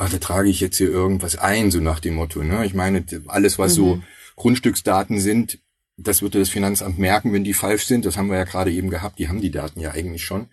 ach, 0.00 0.10
da 0.10 0.18
trage 0.18 0.48
ich 0.48 0.60
jetzt 0.60 0.78
hier 0.78 0.88
irgendwas 0.88 1.36
ein, 1.36 1.70
so 1.70 1.80
nach 1.80 2.00
dem 2.00 2.14
Motto. 2.14 2.42
Ne? 2.42 2.64
Ich 2.64 2.74
meine, 2.74 3.04
alles, 3.26 3.58
was 3.58 3.72
mhm. 3.72 3.76
so 3.76 4.02
Grundstücksdaten 4.36 5.20
sind, 5.20 5.58
das 5.96 6.22
würde 6.22 6.38
das 6.38 6.48
Finanzamt 6.48 6.98
merken, 6.98 7.32
wenn 7.32 7.44
die 7.44 7.52
falsch 7.52 7.84
sind. 7.84 8.06
Das 8.06 8.16
haben 8.16 8.30
wir 8.30 8.38
ja 8.38 8.44
gerade 8.44 8.72
eben 8.72 8.88
gehabt. 8.88 9.18
Die 9.18 9.28
haben 9.28 9.42
die 9.42 9.50
Daten 9.50 9.80
ja 9.80 9.90
eigentlich 9.90 10.24
schon. 10.24 10.46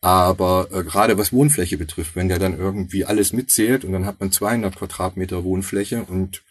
Aber 0.00 0.68
äh, 0.72 0.82
gerade 0.82 1.18
was 1.18 1.32
Wohnfläche 1.32 1.78
betrifft, 1.78 2.16
wenn 2.16 2.28
der 2.28 2.40
dann 2.40 2.58
irgendwie 2.58 3.04
alles 3.04 3.32
mitzählt 3.32 3.84
und 3.84 3.92
dann 3.92 4.06
hat 4.06 4.20
man 4.20 4.32
200 4.32 4.74
Quadratmeter 4.74 5.44
Wohnfläche 5.44 6.04
und 6.04 6.42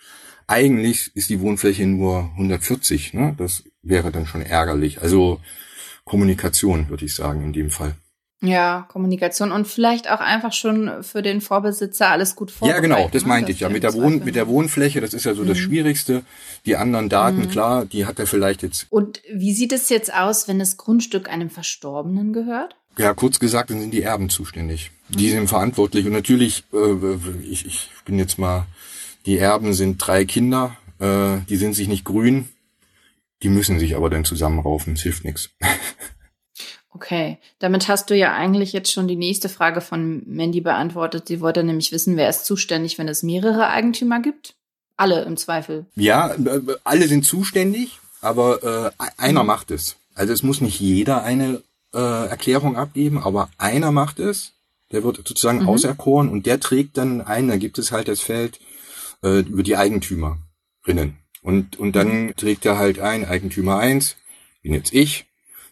eigentlich 0.48 1.12
ist 1.14 1.30
die 1.30 1.42
Wohnfläche 1.42 1.86
nur 1.86 2.32
140. 2.34 3.14
Ne? 3.14 3.36
Das 3.38 3.64
wäre 3.84 4.12
dann 4.12 4.26
schon 4.26 4.42
ärgerlich. 4.42 5.02
Also 5.02 5.42
Kommunikation, 6.08 6.90
würde 6.90 7.06
ich 7.06 7.14
sagen, 7.14 7.44
in 7.44 7.54
dem 7.54 7.70
Fall. 7.70 7.96
Ja, 8.42 8.86
Kommunikation 8.90 9.52
und 9.52 9.68
vielleicht 9.68 10.12
auch 10.12 10.20
einfach 10.20 10.54
schon 10.54 11.04
für 11.04 11.24
den 11.24 11.42
Vorbesitzer 11.42 12.10
alles 12.10 12.36
gut 12.36 12.52
vorbereiten. 12.52 12.92
Ja, 12.92 12.98
genau, 12.98 13.10
das 13.12 13.24
ne? 13.24 13.30
meinte 13.30 13.52
ich 13.52 13.62
ja. 13.62 13.70
Mit 13.70 13.82
der, 13.82 13.94
Wohn 13.94 14.24
mit 14.24 14.36
der 14.36 14.48
Wohnfläche, 14.48 15.02
das 15.02 15.16
ist 15.16 15.26
ja 15.26 15.34
so 15.34 15.42
mhm. 15.44 15.48
das 15.48 15.58
Schwierigste. 15.58 16.24
Die 16.66 16.76
anderen 16.76 17.10
Daten, 17.10 17.40
mhm. 17.40 17.50
klar, 17.50 17.86
die 17.86 18.06
hat 18.06 18.20
er 18.20 18.28
vielleicht 18.28 18.62
jetzt. 18.62 18.86
Und 18.92 19.22
wie 19.34 19.54
sieht 19.54 19.72
es 19.72 19.90
jetzt 19.90 20.14
aus, 20.14 20.48
wenn 20.48 20.60
das 20.60 20.78
Grundstück 20.78 21.30
einem 21.30 21.50
Verstorbenen 21.50 22.32
gehört? 22.32 22.76
Ja, 23.00 23.14
kurz 23.16 23.40
gesagt, 23.40 23.72
dann 23.72 23.80
sind 23.80 23.92
die 23.92 24.04
Erben 24.04 24.30
zuständig. 24.30 24.92
Die 25.10 25.30
sind 25.30 25.48
verantwortlich. 25.48 26.06
Und 26.06 26.14
natürlich, 26.14 26.64
äh, 26.74 27.42
ich, 27.44 27.66
ich 27.66 27.90
bin 28.06 28.20
jetzt 28.20 28.38
mal, 28.38 28.68
die 29.26 29.38
Erben 29.40 29.74
sind 29.74 29.98
drei 29.98 30.26
Kinder, 30.26 30.78
äh, 31.00 31.38
die 31.50 31.58
sind 31.58 31.74
sich 31.74 31.88
nicht 31.88 32.06
grün, 32.06 32.50
die 33.44 33.50
müssen 33.50 33.80
sich 33.80 33.96
aber 33.96 34.10
dann 34.10 34.26
zusammenraufen, 34.26 34.94
es 34.94 35.02
hilft 35.02 35.24
nichts. 35.24 35.50
Okay, 36.98 37.38
damit 37.60 37.88
hast 37.88 38.10
du 38.10 38.16
ja 38.16 38.34
eigentlich 38.34 38.74
jetzt 38.74 38.92
schon 38.92 39.08
die 39.08 39.16
nächste 39.16 39.50
Frage 39.50 39.82
von 39.82 40.24
Mandy 40.26 40.62
beantwortet. 40.62 41.28
Sie 41.28 41.42
wollte 41.42 41.64
nämlich 41.64 41.92
wissen, 41.92 42.18
wer 42.18 42.28
ist 42.28 42.46
zuständig, 42.46 42.98
wenn 42.98 43.08
es 43.08 43.22
mehrere 43.22 43.68
Eigentümer 43.68 44.20
gibt? 44.20 44.56
Alle 44.96 45.22
im 45.22 45.38
Zweifel. 45.38 45.86
Ja, 45.96 46.34
äh, 46.34 46.62
alle 46.84 47.08
sind 47.08 47.24
zuständig, 47.24 48.00
aber 48.20 48.64
äh, 48.98 49.04
einer 49.18 49.44
mhm. 49.44 49.48
macht 49.48 49.70
es. 49.70 49.98
Also 50.16 50.34
es 50.34 50.42
muss 50.42 50.60
nicht 50.60 50.80
jeder 50.80 51.24
eine 51.24 51.62
äh, 51.94 52.00
Erklärung 52.00 52.76
abgeben, 52.76 53.22
aber 53.22 53.50
einer 53.60 53.92
macht 53.92 54.20
es. 54.20 54.54
Der 54.92 55.04
wird 55.04 55.18
sozusagen 55.18 55.60
mhm. 55.62 55.70
auserkoren 55.70 56.30
und 56.30 56.48
der 56.48 56.60
trägt 56.60 56.98
dann 56.98 57.22
ein, 57.22 57.48
da 57.48 57.58
gibt 57.58 57.78
es 57.78 57.92
halt 57.92 58.08
das 58.08 58.22
Feld 58.22 58.60
äh, 59.22 59.42
über 59.42 59.62
die 59.62 59.78
Eigentümerinnen. 59.78 61.20
Und, 61.44 61.78
und 61.78 61.96
dann 61.96 62.24
mhm. 62.24 62.36
trägt 62.36 62.66
er 62.66 62.80
halt 62.80 62.98
ein, 62.98 63.24
Eigentümer 63.24 63.78
eins, 63.78 64.16
bin 64.64 64.74
jetzt 64.74 64.94
ich, 64.94 65.27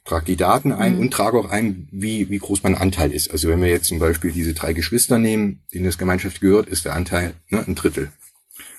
trage 0.05 0.25
die 0.25 0.35
Daten 0.35 0.71
ein 0.71 0.95
mhm. 0.95 1.01
und 1.01 1.11
trage 1.11 1.37
auch 1.37 1.49
ein, 1.49 1.87
wie, 1.91 2.29
wie 2.29 2.37
groß 2.37 2.63
mein 2.63 2.75
Anteil 2.75 3.11
ist. 3.11 3.31
Also 3.31 3.49
wenn 3.49 3.61
wir 3.61 3.69
jetzt 3.69 3.87
zum 3.87 3.99
Beispiel 3.99 4.31
diese 4.31 4.53
drei 4.53 4.73
Geschwister 4.73 5.17
nehmen, 5.17 5.63
denen 5.73 5.85
das 5.85 5.97
Gemeinschaft 5.97 6.41
gehört, 6.41 6.67
ist 6.69 6.85
der 6.85 6.93
Anteil 6.95 7.33
ne, 7.49 7.63
ein 7.67 7.75
Drittel. 7.75 8.11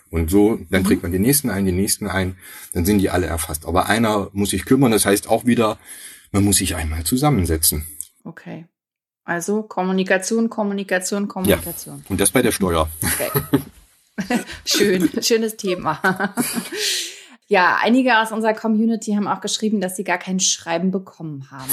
Und 0.08 0.30
so, 0.30 0.60
dann 0.70 0.82
mhm. 0.82 0.86
trägt 0.86 1.02
man 1.02 1.12
den 1.12 1.22
nächsten 1.22 1.50
ein, 1.50 1.66
den 1.66 1.76
nächsten 1.76 2.06
ein, 2.06 2.36
dann 2.72 2.86
sind 2.86 2.98
die 2.98 3.10
alle 3.10 3.26
erfasst. 3.26 3.66
Aber 3.66 3.86
einer 3.86 4.30
muss 4.32 4.50
sich 4.50 4.64
kümmern, 4.64 4.92
das 4.92 5.04
heißt 5.04 5.28
auch 5.28 5.44
wieder, 5.44 5.78
man 6.30 6.44
muss 6.44 6.58
sich 6.58 6.76
einmal 6.76 7.02
zusammensetzen. 7.02 7.86
Okay. 8.22 8.66
Also 9.24 9.64
Kommunikation, 9.64 10.48
Kommunikation, 10.48 11.26
Kommunikation. 11.26 11.98
Ja. 11.98 12.04
Und 12.08 12.20
das 12.20 12.30
bei 12.30 12.42
der 12.42 12.52
Steuer. 12.52 12.88
Okay. 13.02 14.40
Schön, 14.64 15.10
schönes 15.20 15.56
Thema. 15.56 16.34
Ja, 17.48 17.78
einige 17.80 18.18
aus 18.18 18.32
unserer 18.32 18.54
Community 18.54 19.12
haben 19.12 19.28
auch 19.28 19.40
geschrieben, 19.40 19.80
dass 19.80 19.96
sie 19.96 20.04
gar 20.04 20.18
kein 20.18 20.40
Schreiben 20.40 20.90
bekommen 20.90 21.50
haben. 21.50 21.70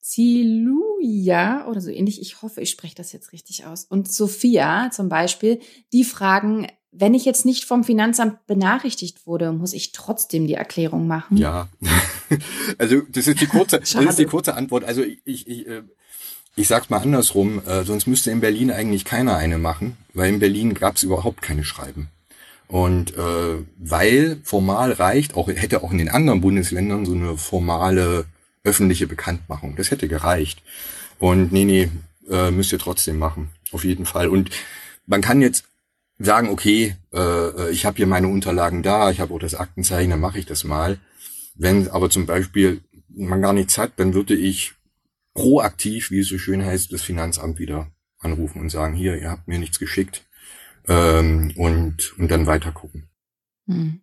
Ziluja 0.00 1.66
oder 1.66 1.80
so 1.80 1.90
ähnlich, 1.90 2.20
ich 2.20 2.42
hoffe, 2.42 2.60
ich 2.60 2.70
spreche 2.70 2.94
das 2.94 3.12
jetzt 3.12 3.32
richtig 3.32 3.66
aus. 3.66 3.84
Und 3.84 4.10
Sophia 4.10 4.90
zum 4.90 5.08
Beispiel, 5.08 5.60
die 5.92 6.04
fragen, 6.04 6.66
wenn 6.92 7.14
ich 7.14 7.24
jetzt 7.24 7.44
nicht 7.44 7.64
vom 7.64 7.84
Finanzamt 7.84 8.46
benachrichtigt 8.46 9.26
wurde, 9.26 9.52
muss 9.52 9.72
ich 9.72 9.92
trotzdem 9.92 10.46
die 10.46 10.54
Erklärung 10.54 11.06
machen? 11.06 11.36
Ja, 11.36 11.68
also 12.78 13.02
das 13.08 13.26
ist 13.26 13.40
die 13.40 13.46
kurze, 13.46 13.78
das 13.80 13.94
ist 13.94 14.18
die 14.18 14.24
kurze 14.24 14.54
Antwort. 14.54 14.84
Also 14.84 15.02
ich, 15.02 15.20
ich, 15.24 15.46
ich, 15.46 15.66
äh, 15.66 15.82
ich 16.56 16.66
sag's 16.66 16.90
mal 16.90 16.98
andersrum, 16.98 17.62
äh, 17.66 17.84
sonst 17.84 18.06
müsste 18.06 18.30
in 18.30 18.40
Berlin 18.40 18.70
eigentlich 18.70 19.04
keiner 19.04 19.36
eine 19.36 19.58
machen, 19.58 19.96
weil 20.14 20.30
in 20.30 20.40
Berlin 20.40 20.74
gab's 20.74 21.02
überhaupt 21.02 21.42
keine 21.42 21.64
Schreiben. 21.64 22.08
Und 22.70 23.16
äh, 23.16 23.64
weil 23.78 24.38
formal 24.44 24.92
reicht, 24.92 25.34
auch 25.34 25.48
hätte 25.48 25.82
auch 25.82 25.90
in 25.90 25.98
den 25.98 26.08
anderen 26.08 26.40
Bundesländern 26.40 27.04
so 27.04 27.14
eine 27.14 27.36
formale 27.36 28.26
öffentliche 28.62 29.08
Bekanntmachung. 29.08 29.74
Das 29.74 29.90
hätte 29.90 30.06
gereicht. 30.06 30.62
Und 31.18 31.50
nee, 31.50 31.64
nee, 31.64 31.88
äh, 32.30 32.52
müsst 32.52 32.72
ihr 32.72 32.78
trotzdem 32.78 33.18
machen. 33.18 33.50
Auf 33.72 33.84
jeden 33.84 34.06
Fall. 34.06 34.28
Und 34.28 34.50
man 35.04 35.20
kann 35.20 35.42
jetzt 35.42 35.64
sagen, 36.20 36.48
okay, 36.48 36.94
äh, 37.12 37.70
ich 37.72 37.86
habe 37.86 37.96
hier 37.96 38.06
meine 38.06 38.28
Unterlagen 38.28 38.84
da, 38.84 39.10
ich 39.10 39.18
habe 39.18 39.34
auch 39.34 39.40
das 39.40 39.56
Aktenzeichen, 39.56 40.10
dann 40.10 40.20
mache 40.20 40.38
ich 40.38 40.46
das 40.46 40.62
mal. 40.62 41.00
Wenn 41.56 41.88
aber 41.88 42.08
zum 42.08 42.26
Beispiel 42.26 42.82
man 43.08 43.42
gar 43.42 43.52
nichts 43.52 43.78
hat, 43.78 43.94
dann 43.96 44.14
würde 44.14 44.36
ich 44.36 44.74
proaktiv, 45.34 46.12
wie 46.12 46.20
es 46.20 46.28
so 46.28 46.38
schön 46.38 46.64
heißt, 46.64 46.92
das 46.92 47.02
Finanzamt 47.02 47.58
wieder 47.58 47.90
anrufen 48.20 48.60
und 48.60 48.70
sagen, 48.70 48.94
hier, 48.94 49.20
ihr 49.20 49.30
habt 49.30 49.48
mir 49.48 49.58
nichts 49.58 49.80
geschickt 49.80 50.24
ähm, 50.88 51.52
und, 51.56 52.18
und 52.18 52.30
dann 52.30 52.46
weiter 52.46 52.72
gucken. 52.72 53.08
Hm. 53.66 54.00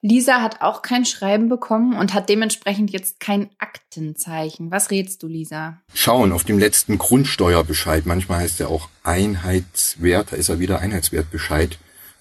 Lisa 0.00 0.42
hat 0.42 0.60
auch 0.60 0.82
kein 0.82 1.04
Schreiben 1.04 1.48
bekommen 1.48 1.98
und 1.98 2.14
hat 2.14 2.28
dementsprechend 2.28 2.92
jetzt 2.92 3.18
kein 3.18 3.50
Aktenzeichen. 3.58 4.70
Was 4.70 4.92
rätst 4.92 5.22
du, 5.24 5.26
Lisa? 5.26 5.80
Schauen 5.92 6.30
auf 6.30 6.44
dem 6.44 6.58
letzten 6.58 6.98
Grundsteuerbescheid. 6.98 8.06
Manchmal 8.06 8.40
heißt 8.40 8.60
er 8.60 8.68
auch 8.68 8.88
Einheitswert, 9.02 10.32
da 10.32 10.36
ist 10.36 10.50
er 10.50 10.60
wieder 10.60 10.78
Einheitswertbescheid, 10.78 11.78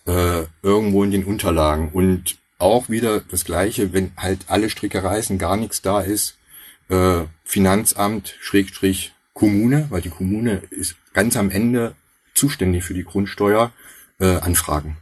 äh, 0.08 0.44
irgendwo 0.64 1.04
in 1.04 1.12
den 1.12 1.26
Unterlagen. 1.26 1.90
Und 1.92 2.38
auch 2.58 2.90
wieder 2.90 3.20
das 3.20 3.46
Gleiche, 3.46 3.94
wenn 3.94 4.12
halt 4.18 4.46
alle 4.48 4.72
Stricke 4.72 5.04
reißen, 5.04 5.38
gar 5.38 5.56
nichts 5.56 5.84
da 5.84 6.02
ist, 6.02 6.36
äh, 6.90 7.26
Finanzamt, 7.44 8.36
Schrägstrich, 8.40 9.14
Kommune, 9.34 9.86
weil 9.92 10.02
die 10.02 10.10
Kommune 10.10 10.64
ist 10.72 10.96
ganz 11.14 11.38
am 11.38 11.52
Ende 11.52 11.94
zuständig 12.38 12.84
für 12.84 12.94
die 12.94 13.04
Grundsteuer, 13.04 13.72
äh, 14.20 14.38
anfragen. 14.38 14.98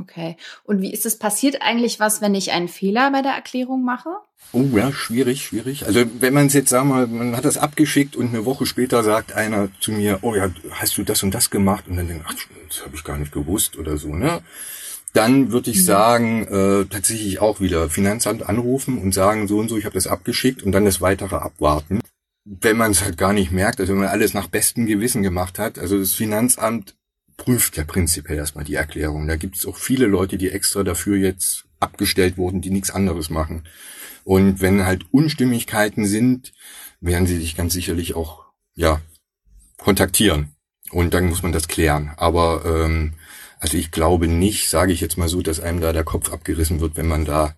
Okay. 0.00 0.36
Und 0.64 0.80
wie 0.80 0.92
ist 0.92 1.06
es 1.06 1.18
passiert 1.18 1.62
eigentlich 1.62 2.00
was, 2.00 2.20
wenn 2.20 2.34
ich 2.34 2.50
einen 2.50 2.68
Fehler 2.68 3.10
bei 3.12 3.22
der 3.22 3.32
Erklärung 3.32 3.84
mache? 3.84 4.08
Oh 4.52 4.64
ja, 4.74 4.92
schwierig, 4.92 5.44
schwierig. 5.44 5.86
Also 5.86 6.04
wenn 6.18 6.34
man 6.34 6.46
es 6.46 6.52
jetzt, 6.52 6.70
sagen 6.70 6.88
wir 6.88 6.94
mal, 6.94 7.06
man 7.06 7.36
hat 7.36 7.44
das 7.44 7.58
abgeschickt 7.58 8.16
und 8.16 8.28
eine 8.28 8.44
Woche 8.44 8.66
später 8.66 9.04
sagt 9.04 9.32
einer 9.32 9.68
zu 9.80 9.92
mir, 9.92 10.18
oh 10.22 10.34
ja, 10.34 10.50
hast 10.70 10.98
du 10.98 11.04
das 11.04 11.22
und 11.22 11.32
das 11.32 11.50
gemacht? 11.50 11.84
Und 11.88 11.96
dann 11.96 12.08
denke 12.08 12.24
ich, 12.26 12.36
ach, 12.36 12.48
das 12.68 12.84
habe 12.84 12.96
ich 12.96 13.04
gar 13.04 13.18
nicht 13.18 13.32
gewusst 13.32 13.76
oder 13.76 13.96
so, 13.96 14.14
ne? 14.14 14.42
Dann 15.12 15.52
würde 15.52 15.70
ich 15.70 15.78
mhm. 15.78 15.82
sagen, 15.82 16.42
äh, 16.48 16.86
tatsächlich 16.86 17.40
auch 17.40 17.60
wieder 17.60 17.88
Finanzamt 17.88 18.48
anrufen 18.48 18.98
und 18.98 19.14
sagen, 19.14 19.46
so 19.46 19.58
und 19.58 19.68
so, 19.68 19.76
ich 19.76 19.84
habe 19.84 19.94
das 19.94 20.08
abgeschickt 20.08 20.64
und 20.64 20.72
dann 20.72 20.84
das 20.84 21.00
weitere 21.00 21.36
abwarten. 21.36 22.00
Wenn 22.44 22.76
man 22.76 22.90
es 22.90 23.02
halt 23.02 23.16
gar 23.16 23.32
nicht 23.32 23.52
merkt, 23.52 23.80
also 23.80 23.92
wenn 23.92 24.00
man 24.00 24.08
alles 24.08 24.34
nach 24.34 24.48
bestem 24.48 24.86
Gewissen 24.86 25.22
gemacht 25.22 25.58
hat, 25.58 25.78
also 25.78 25.98
das 25.98 26.12
Finanzamt 26.12 26.96
prüft 27.36 27.76
ja 27.76 27.84
prinzipiell 27.84 28.38
erstmal 28.38 28.64
die 28.64 28.74
Erklärung. 28.74 29.26
Da 29.26 29.36
gibt 29.36 29.56
es 29.56 29.66
auch 29.66 29.76
viele 29.76 30.06
Leute, 30.06 30.38
die 30.38 30.50
extra 30.50 30.82
dafür 30.82 31.16
jetzt 31.16 31.64
abgestellt 31.80 32.36
wurden, 32.36 32.60
die 32.60 32.70
nichts 32.70 32.90
anderes 32.90 33.30
machen. 33.30 33.64
Und 34.24 34.60
wenn 34.60 34.84
halt 34.84 35.04
Unstimmigkeiten 35.10 36.06
sind, 36.06 36.52
werden 37.00 37.26
sie 37.26 37.38
sich 37.38 37.56
ganz 37.56 37.72
sicherlich 37.72 38.14
auch 38.14 38.44
ja 38.74 39.00
kontaktieren. 39.76 40.54
Und 40.90 41.14
dann 41.14 41.26
muss 41.26 41.42
man 41.42 41.52
das 41.52 41.68
klären. 41.68 42.12
Aber 42.16 42.64
ähm, 42.64 43.14
also 43.58 43.76
ich 43.76 43.90
glaube 43.90 44.28
nicht, 44.28 44.68
sage 44.68 44.92
ich 44.92 45.00
jetzt 45.00 45.18
mal 45.18 45.28
so, 45.28 45.42
dass 45.42 45.60
einem 45.60 45.80
da 45.80 45.92
der 45.92 46.04
Kopf 46.04 46.32
abgerissen 46.32 46.80
wird, 46.80 46.96
wenn 46.96 47.08
man 47.08 47.24
da 47.24 47.56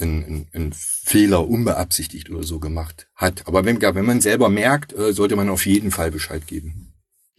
einen, 0.00 0.46
einen, 0.52 0.72
Fehler 0.72 1.48
unbeabsichtigt 1.48 2.30
oder 2.30 2.42
so 2.42 2.58
gemacht 2.58 3.08
hat. 3.14 3.46
Aber 3.46 3.64
wenn, 3.64 3.80
wenn 3.80 4.04
man 4.04 4.20
selber 4.20 4.48
merkt, 4.48 4.92
äh, 4.92 5.12
sollte 5.12 5.36
man 5.36 5.48
auf 5.48 5.66
jeden 5.66 5.90
Fall 5.90 6.10
Bescheid 6.10 6.46
geben. 6.46 6.88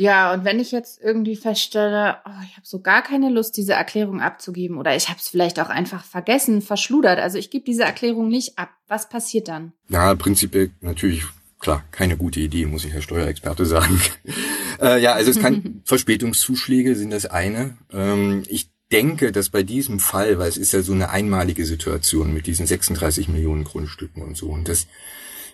Ja, 0.01 0.33
und 0.33 0.45
wenn 0.45 0.61
ich 0.61 0.71
jetzt 0.71 1.01
irgendwie 1.01 1.35
feststelle, 1.35 2.19
oh, 2.25 2.43
ich 2.45 2.55
habe 2.55 2.65
so 2.65 2.79
gar 2.79 3.03
keine 3.03 3.29
Lust, 3.29 3.57
diese 3.57 3.73
Erklärung 3.73 4.21
abzugeben 4.21 4.77
oder 4.77 4.95
ich 4.95 5.09
habe 5.09 5.19
es 5.19 5.27
vielleicht 5.27 5.59
auch 5.59 5.67
einfach 5.67 6.05
vergessen, 6.05 6.61
verschludert, 6.61 7.19
also 7.19 7.37
ich 7.37 7.49
gebe 7.49 7.65
diese 7.65 7.83
Erklärung 7.83 8.29
nicht 8.29 8.57
ab, 8.57 8.69
was 8.87 9.09
passiert 9.09 9.49
dann? 9.49 9.73
Ja, 9.89 10.15
prinzipiell 10.15 10.71
natürlich, 10.79 11.25
klar, 11.59 11.83
keine 11.91 12.15
gute 12.15 12.39
Idee, 12.39 12.65
muss 12.65 12.85
ich 12.85 12.93
Herr 12.93 13.01
Steuerexperte 13.01 13.65
sagen. 13.65 14.01
äh, 14.81 15.01
ja, 15.01 15.11
also 15.11 15.31
es 15.31 15.41
kann, 15.41 15.81
Verspätungszuschläge 15.83 16.95
sind 16.95 17.11
das 17.11 17.25
eine. 17.25 17.77
Ähm, 17.91 18.43
ich 18.47 18.69
denke, 18.91 19.31
dass 19.31 19.49
bei 19.49 19.63
diesem 19.63 19.99
Fall, 19.99 20.39
weil 20.39 20.49
es 20.49 20.57
ist 20.57 20.73
ja 20.73 20.81
so 20.81 20.93
eine 20.93 21.09
einmalige 21.09 21.65
Situation 21.65 22.33
mit 22.33 22.47
diesen 22.47 22.65
36 22.65 23.27
Millionen 23.27 23.63
Grundstücken 23.63 24.23
und 24.23 24.35
so, 24.35 24.47
und 24.47 24.67
das 24.67 24.87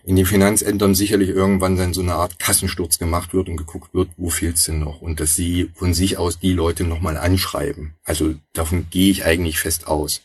in 0.06 0.16
den 0.16 0.28
Finanzämtern 0.28 0.94
sicherlich 0.94 1.30
irgendwann 1.30 1.78
dann 1.78 1.94
so 1.94 2.02
eine 2.02 2.14
Art 2.14 2.38
Kassensturz 2.38 3.00
gemacht 3.00 3.34
wird 3.34 3.50
und 3.50 3.58
geguckt 3.58 3.94
wird, 3.94 4.10
wo 4.18 4.30
fehlt's 4.30 4.66
denn 4.66 4.80
noch? 4.80 5.02
Und 5.02 5.20
dass 5.20 5.36
sie 5.36 5.72
von 5.74 5.96
sich 5.96 6.18
aus 6.18 6.38
die 6.38 6.54
Leute 6.54 6.84
nochmal 6.84 7.18
anschreiben. 7.18 7.96
Also 8.04 8.36
davon 8.54 8.86
gehe 8.92 9.10
ich 9.10 9.26
eigentlich 9.26 9.60
fest 9.60 9.88
aus. 9.88 10.22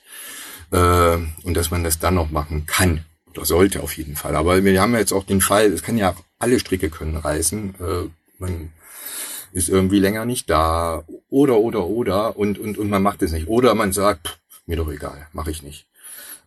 Äh, 0.71 1.17
und 1.45 1.55
dass 1.55 1.71
man 1.71 1.83
das 1.83 1.99
dann 1.99 2.15
noch 2.15 2.31
machen 2.31 2.67
kann. 2.67 3.07
Oder 3.31 3.47
sollte 3.47 3.83
auf 3.83 3.97
jeden 3.97 4.17
Fall. 4.17 4.37
Aber 4.37 4.63
wir 4.63 4.81
haben 4.81 4.95
jetzt 4.95 5.13
auch 5.13 5.25
den 5.25 5.41
Fall, 5.41 5.73
es 5.73 5.83
kann 5.83 5.97
ja 5.97 6.15
alle 6.39 6.61
Stricke 6.61 6.91
können 6.91 7.17
reißen. 7.17 7.75
Äh, 7.81 8.09
man 8.39 8.71
ist 9.53 9.69
irgendwie 9.69 9.99
länger 9.99 10.25
nicht 10.25 10.49
da. 10.51 11.05
Oder, 11.29 11.59
oder, 11.59 11.87
oder. 11.87 12.37
Und, 12.37 12.59
und, 12.59 12.79
und 12.79 12.91
man 12.91 13.03
macht 13.03 13.23
es 13.23 13.33
nicht. 13.33 13.49
Oder 13.49 13.75
man 13.75 13.93
sagt, 13.93 14.29
pff, 14.29 14.39
mir 14.67 14.77
doch 14.77 14.91
egal, 14.91 15.27
mache 15.33 15.51
ich 15.51 15.63
nicht. 15.63 15.87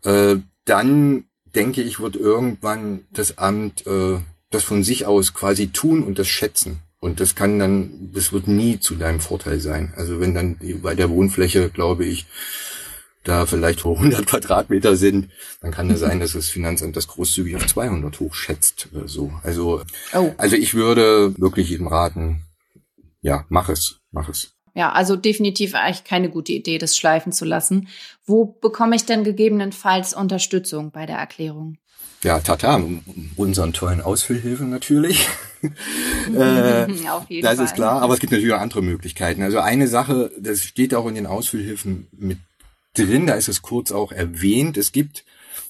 Äh, 0.03 0.37
dann 0.65 1.25
denke 1.55 1.81
ich, 1.81 1.99
wird 1.99 2.15
irgendwann 2.15 3.05
das 3.11 3.37
Amt 3.37 3.85
äh, 3.85 4.19
das 4.53 4.63
von 4.63 4.83
sich 4.83 5.05
aus 5.05 5.33
quasi 5.33 5.67
tun 5.67 6.03
und 6.03 6.19
das 6.19 6.27
schätzen. 6.27 6.79
Und 6.99 7.19
das 7.19 7.35
kann 7.35 7.59
dann, 7.59 8.11
das 8.13 8.31
wird 8.31 8.47
nie 8.47 8.79
zu 8.79 8.95
deinem 8.95 9.19
Vorteil 9.19 9.59
sein. 9.59 9.93
Also 9.97 10.21
wenn 10.21 10.33
dann 10.33 10.57
bei 10.81 10.95
der 10.95 11.09
Wohnfläche, 11.09 11.69
glaube 11.69 12.05
ich, 12.05 12.25
da 13.23 13.45
vielleicht 13.45 13.85
100 13.85 14.25
Quadratmeter 14.25 14.95
sind, 14.95 15.29
dann 15.61 15.71
kann 15.71 15.89
es 15.89 15.99
sein, 15.99 16.19
dass 16.21 16.33
das 16.33 16.49
Finanzamt 16.49 16.95
das 16.95 17.07
großzügig 17.07 17.55
auf 17.55 17.67
200 17.67 18.19
hochschätzt 18.19 18.89
so. 19.05 19.33
Also, 19.43 19.81
oh. 20.13 20.31
also 20.37 20.55
ich 20.55 20.75
würde 20.75 21.37
wirklich 21.37 21.69
jedem 21.69 21.87
raten, 21.87 22.43
ja, 23.23 23.45
mach 23.49 23.69
es, 23.69 24.01
mach 24.11 24.29
es. 24.29 24.53
Ja, 24.75 24.91
also 24.91 25.15
definitiv 25.15 25.75
eigentlich 25.75 26.03
keine 26.03 26.29
gute 26.29 26.51
Idee, 26.51 26.77
das 26.77 26.95
schleifen 26.97 27.31
zu 27.31 27.45
lassen. 27.45 27.87
Wo 28.25 28.45
bekomme 28.45 28.95
ich 28.95 29.05
denn 29.05 29.23
gegebenenfalls 29.23 30.13
Unterstützung 30.13 30.91
bei 30.91 31.05
der 31.05 31.17
Erklärung? 31.17 31.77
Ja, 32.23 32.39
tata, 32.39 32.81
unseren 33.35 33.73
tollen 33.73 34.01
Ausfüllhilfen 34.01 34.69
natürlich. 34.69 35.27
äh, 36.35 36.85
Auf 37.09 37.29
jeden 37.29 37.43
das 37.43 37.55
Fall. 37.55 37.65
ist 37.65 37.75
klar, 37.75 38.01
aber 38.01 38.13
es 38.13 38.19
gibt 38.19 38.31
natürlich 38.31 38.53
auch 38.53 38.61
andere 38.61 38.81
Möglichkeiten. 38.81 39.43
Also 39.43 39.59
eine 39.59 39.87
Sache, 39.87 40.31
das 40.39 40.61
steht 40.61 40.95
auch 40.95 41.05
in 41.07 41.15
den 41.15 41.27
Ausfüllhilfen 41.27 42.07
mit 42.11 42.39
drin, 42.95 43.27
da 43.27 43.33
ist 43.33 43.49
es 43.49 43.61
kurz 43.61 43.91
auch 43.91 44.11
erwähnt. 44.11 44.77
Es 44.77 44.91
gibt 44.91 45.25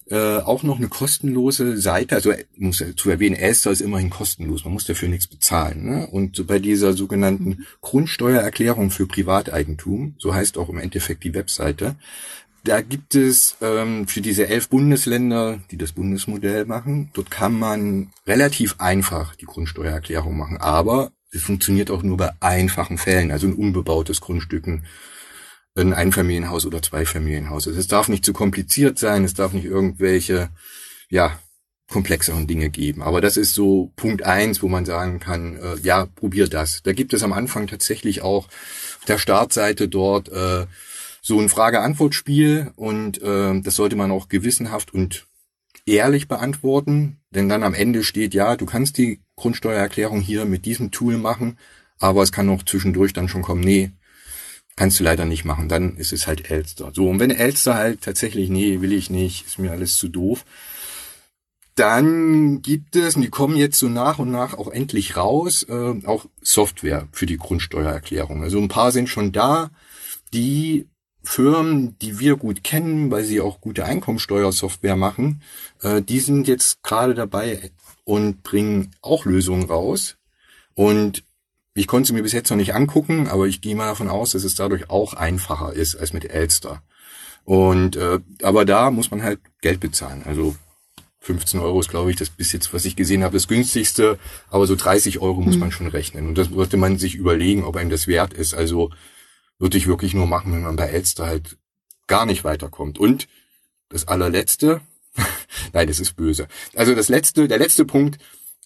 äh, 0.09 0.37
auch 0.37 0.63
noch 0.63 0.77
eine 0.77 0.89
kostenlose 0.89 1.77
Seite, 1.77 2.15
also 2.15 2.33
muss 2.57 2.83
zu 2.95 3.09
erwähnen, 3.09 3.35
Elster 3.35 3.71
ist 3.71 3.81
immerhin 3.81 4.09
kostenlos, 4.09 4.65
man 4.65 4.73
muss 4.73 4.85
dafür 4.85 5.09
nichts 5.09 5.27
bezahlen. 5.27 5.85
Ne? 5.85 6.07
Und 6.07 6.45
bei 6.47 6.59
dieser 6.59 6.93
sogenannten 6.93 7.49
mhm. 7.49 7.65
Grundsteuererklärung 7.81 8.91
für 8.91 9.07
Privateigentum, 9.07 10.15
so 10.17 10.33
heißt 10.33 10.57
auch 10.57 10.69
im 10.69 10.77
Endeffekt 10.77 11.23
die 11.23 11.33
Webseite, 11.33 11.95
da 12.63 12.81
gibt 12.81 13.15
es 13.15 13.57
ähm, 13.61 14.07
für 14.07 14.21
diese 14.21 14.47
elf 14.47 14.69
Bundesländer, 14.69 15.59
die 15.71 15.77
das 15.77 15.91
Bundesmodell 15.91 16.65
machen, 16.65 17.09
dort 17.13 17.29
kann 17.29 17.53
man 17.53 18.11
relativ 18.25 18.75
einfach 18.79 19.35
die 19.35 19.45
Grundsteuererklärung 19.45 20.37
machen, 20.37 20.57
aber 20.57 21.11
es 21.31 21.41
funktioniert 21.41 21.91
auch 21.91 22.03
nur 22.03 22.17
bei 22.17 22.31
einfachen 22.39 22.97
Fällen, 22.97 23.31
also 23.31 23.47
in 23.47 23.53
unbebautes 23.53 24.21
Grundstücken 24.21 24.83
ein 25.75 25.93
Einfamilienhaus 25.93 26.65
oder 26.65 26.81
Zweifamilienhaus. 26.81 27.65
Es 27.67 27.87
darf 27.87 28.07
nicht 28.07 28.25
zu 28.25 28.33
kompliziert 28.33 28.99
sein, 28.99 29.23
es 29.23 29.33
darf 29.33 29.53
nicht 29.53 29.65
irgendwelche, 29.65 30.49
ja, 31.09 31.39
komplexeren 31.89 32.47
Dinge 32.47 32.69
geben. 32.69 33.03
Aber 33.03 33.21
das 33.21 33.37
ist 33.37 33.53
so 33.53 33.91
Punkt 33.95 34.23
eins, 34.23 34.63
wo 34.63 34.67
man 34.67 34.85
sagen 34.85 35.19
kann, 35.19 35.57
äh, 35.57 35.77
ja, 35.83 36.07
probier 36.07 36.47
das. 36.47 36.81
Da 36.81 36.93
gibt 36.93 37.13
es 37.13 37.23
am 37.23 37.33
Anfang 37.33 37.67
tatsächlich 37.67 38.21
auch 38.21 38.47
auf 38.47 39.05
der 39.07 39.17
Startseite 39.17 39.87
dort 39.87 40.29
äh, 40.29 40.65
so 41.21 41.39
ein 41.39 41.49
Frage-Antwort-Spiel 41.49 42.71
und 42.75 43.21
äh, 43.21 43.61
das 43.61 43.75
sollte 43.75 43.95
man 43.95 44.11
auch 44.11 44.27
gewissenhaft 44.27 44.93
und 44.93 45.27
ehrlich 45.85 46.27
beantworten, 46.27 47.17
denn 47.31 47.49
dann 47.49 47.63
am 47.63 47.73
Ende 47.73 48.03
steht, 48.03 48.33
ja, 48.33 48.55
du 48.55 48.65
kannst 48.65 48.97
die 48.97 49.21
Grundsteuererklärung 49.35 50.21
hier 50.21 50.45
mit 50.45 50.65
diesem 50.65 50.91
Tool 50.91 51.17
machen, 51.17 51.57
aber 51.99 52.23
es 52.23 52.31
kann 52.31 52.49
auch 52.49 52.63
zwischendurch 52.63 53.13
dann 53.13 53.27
schon 53.27 53.41
kommen, 53.41 53.61
nee, 53.61 53.91
Kannst 54.75 54.99
du 54.99 55.03
leider 55.03 55.25
nicht 55.25 55.45
machen, 55.45 55.69
dann 55.69 55.97
ist 55.97 56.13
es 56.13 56.25
halt 56.25 56.49
Elster. 56.49 56.91
So, 56.93 57.07
und 57.07 57.19
wenn 57.19 57.29
Elster 57.29 57.75
halt 57.75 58.01
tatsächlich, 58.01 58.49
nee, 58.49 58.81
will 58.81 58.91
ich 58.91 59.09
nicht, 59.09 59.45
ist 59.45 59.59
mir 59.59 59.71
alles 59.71 59.97
zu 59.97 60.07
doof, 60.07 60.45
dann 61.75 62.61
gibt 62.61 62.95
es, 62.95 63.15
und 63.15 63.23
die 63.23 63.29
kommen 63.29 63.55
jetzt 63.55 63.79
so 63.79 63.89
nach 63.89 64.19
und 64.19 64.31
nach 64.31 64.53
auch 64.55 64.67
endlich 64.67 65.17
raus, 65.17 65.63
äh, 65.63 65.93
auch 66.05 66.25
Software 66.41 67.07
für 67.11 67.25
die 67.25 67.37
Grundsteuererklärung. 67.37 68.43
Also 68.43 68.59
ein 68.59 68.67
paar 68.67 68.91
sind 68.91 69.09
schon 69.09 69.31
da, 69.31 69.71
die 70.33 70.87
Firmen, 71.23 71.97
die 71.99 72.19
wir 72.19 72.35
gut 72.35 72.63
kennen, 72.63 73.09
weil 73.09 73.23
sie 73.23 73.41
auch 73.41 73.61
gute 73.61 73.85
Einkommensteuersoftware 73.85 74.97
machen, 74.97 75.41
äh, 75.81 76.01
die 76.01 76.19
sind 76.19 76.47
jetzt 76.47 76.83
gerade 76.83 77.13
dabei 77.13 77.71
und 78.03 78.43
bringen 78.43 78.91
auch 79.01 79.25
Lösungen 79.25 79.63
raus. 79.63 80.17
Und 80.75 81.23
Ich 81.75 81.87
konnte 81.87 82.07
sie 82.07 82.13
mir 82.13 82.23
bis 82.23 82.33
jetzt 82.33 82.49
noch 82.49 82.57
nicht 82.57 82.75
angucken, 82.75 83.27
aber 83.27 83.47
ich 83.47 83.61
gehe 83.61 83.75
mal 83.75 83.87
davon 83.87 84.09
aus, 84.09 84.31
dass 84.31 84.43
es 84.43 84.55
dadurch 84.55 84.89
auch 84.89 85.13
einfacher 85.13 85.73
ist 85.73 85.95
als 85.95 86.13
mit 86.13 86.29
Elster. 86.29 86.83
Und 87.45 87.95
äh, 87.95 88.19
aber 88.41 88.65
da 88.65 88.91
muss 88.91 89.11
man 89.11 89.23
halt 89.23 89.39
Geld 89.61 89.79
bezahlen. 89.79 90.23
Also 90.25 90.55
15 91.23 91.59
Euro 91.59 91.79
ist, 91.79 91.89
glaube 91.89 92.11
ich, 92.11 92.17
das 92.17 92.29
bis 92.29 92.51
jetzt, 92.51 92.73
was 92.73 92.85
ich 92.85 92.95
gesehen 92.95 93.23
habe, 93.23 93.37
das 93.37 93.47
günstigste. 93.47 94.19
Aber 94.49 94.67
so 94.67 94.75
30 94.75 95.19
Euro 95.19 95.41
muss 95.41 95.55
mhm. 95.55 95.61
man 95.61 95.71
schon 95.71 95.87
rechnen. 95.87 96.27
Und 96.27 96.37
das 96.37 96.49
sollte 96.49 96.77
man 96.77 96.99
sich 96.99 97.15
überlegen, 97.15 97.63
ob 97.63 97.75
einem 97.75 97.89
das 97.89 98.07
wert 98.07 98.33
ist. 98.33 98.53
Also 98.53 98.91
würde 99.57 99.77
ich 99.77 99.87
wirklich 99.87 100.13
nur 100.13 100.27
machen, 100.27 100.53
wenn 100.53 100.63
man 100.63 100.75
bei 100.75 100.87
Elster 100.87 101.25
halt 101.25 101.57
gar 102.07 102.25
nicht 102.25 102.43
weiterkommt. 102.43 102.99
Und 102.99 103.27
das 103.89 104.07
allerletzte, 104.07 104.81
nein, 105.73 105.87
das 105.87 105.99
ist 105.99 106.15
böse. 106.15 106.47
Also 106.75 106.93
das 106.93 107.09
letzte, 107.09 107.47
der 107.47 107.57
letzte 107.57 107.85
Punkt, 107.85 108.19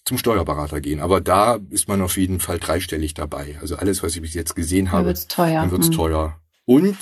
zum 0.08 0.18
Steuerberater 0.18 0.80
gehen. 0.80 1.00
Aber 1.00 1.20
da 1.20 1.58
ist 1.70 1.86
man 1.86 2.02
auf 2.02 2.16
jeden 2.16 2.40
Fall 2.40 2.58
dreistellig 2.58 3.14
dabei. 3.14 3.58
Also 3.60 3.76
alles, 3.76 4.02
was 4.02 4.16
ich 4.16 4.22
bis 4.22 4.34
jetzt 4.34 4.56
gesehen 4.56 4.90
habe, 4.90 5.02
dann 5.02 5.06
wird's 5.08 5.28
teuer. 5.28 5.60
Dann 5.60 5.70
wird's 5.70 5.88
hm. 5.88 5.94
teuer. 5.94 6.40
Und 6.64 6.96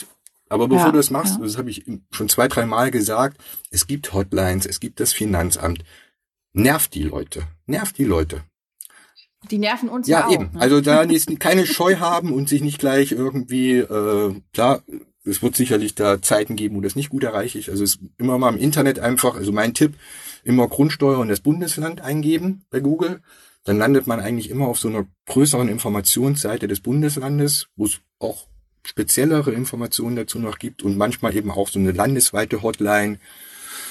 aber 0.48 0.68
bevor 0.68 0.86
ja, 0.86 0.92
du 0.92 0.98
das 0.98 1.10
machst, 1.10 1.36
ja. 1.38 1.44
das 1.44 1.56
habe 1.56 1.70
ich 1.70 1.84
schon 2.10 2.28
zwei, 2.28 2.46
drei 2.46 2.66
Mal 2.66 2.90
gesagt, 2.90 3.40
es 3.70 3.86
gibt 3.86 4.12
Hotlines, 4.12 4.66
es 4.66 4.78
gibt 4.78 5.00
das 5.00 5.12
Finanzamt. 5.12 5.84
Nervt 6.52 6.94
die 6.94 7.02
Leute. 7.02 7.44
Nervt 7.66 7.98
die 7.98 8.04
Leute. 8.04 8.42
Die 9.50 9.58
nerven 9.58 9.88
uns 9.88 10.08
ja, 10.08 10.20
ja 10.20 10.26
auch. 10.26 10.32
eben. 10.32 10.50
Ne? 10.52 10.60
Also 10.60 10.80
da 10.80 11.06
keine 11.38 11.66
Scheu 11.66 11.96
haben 11.96 12.32
und 12.32 12.48
sich 12.48 12.62
nicht 12.62 12.78
gleich 12.78 13.12
irgendwie, 13.12 13.78
äh, 13.78 14.34
klar, 14.52 14.82
es 15.24 15.42
wird 15.42 15.56
sicherlich 15.56 15.94
da 15.94 16.22
Zeiten 16.22 16.56
geben, 16.56 16.76
wo 16.76 16.80
das 16.80 16.96
nicht 16.96 17.10
gut 17.10 17.24
erreiche 17.24 17.58
ich. 17.58 17.70
Also 17.70 17.84
es 17.84 17.96
ist 17.96 18.00
immer 18.16 18.38
mal 18.38 18.52
im 18.52 18.60
Internet 18.60 18.98
einfach, 18.98 19.36
also 19.36 19.52
mein 19.52 19.74
Tipp, 19.74 19.94
immer 20.46 20.68
Grundsteuer 20.68 21.18
und 21.18 21.28
das 21.28 21.40
Bundesland 21.40 22.00
eingeben 22.00 22.64
bei 22.70 22.80
Google. 22.80 23.20
Dann 23.64 23.78
landet 23.78 24.06
man 24.06 24.20
eigentlich 24.20 24.48
immer 24.48 24.68
auf 24.68 24.78
so 24.78 24.88
einer 24.88 25.06
größeren 25.26 25.68
Informationsseite 25.68 26.68
des 26.68 26.80
Bundeslandes, 26.80 27.66
wo 27.76 27.86
es 27.86 28.00
auch 28.20 28.46
speziellere 28.84 29.50
Informationen 29.50 30.14
dazu 30.14 30.38
noch 30.38 30.58
gibt 30.58 30.84
und 30.84 30.96
manchmal 30.96 31.34
eben 31.36 31.50
auch 31.50 31.68
so 31.68 31.80
eine 31.80 31.90
landesweite 31.90 32.62
Hotline 32.62 33.18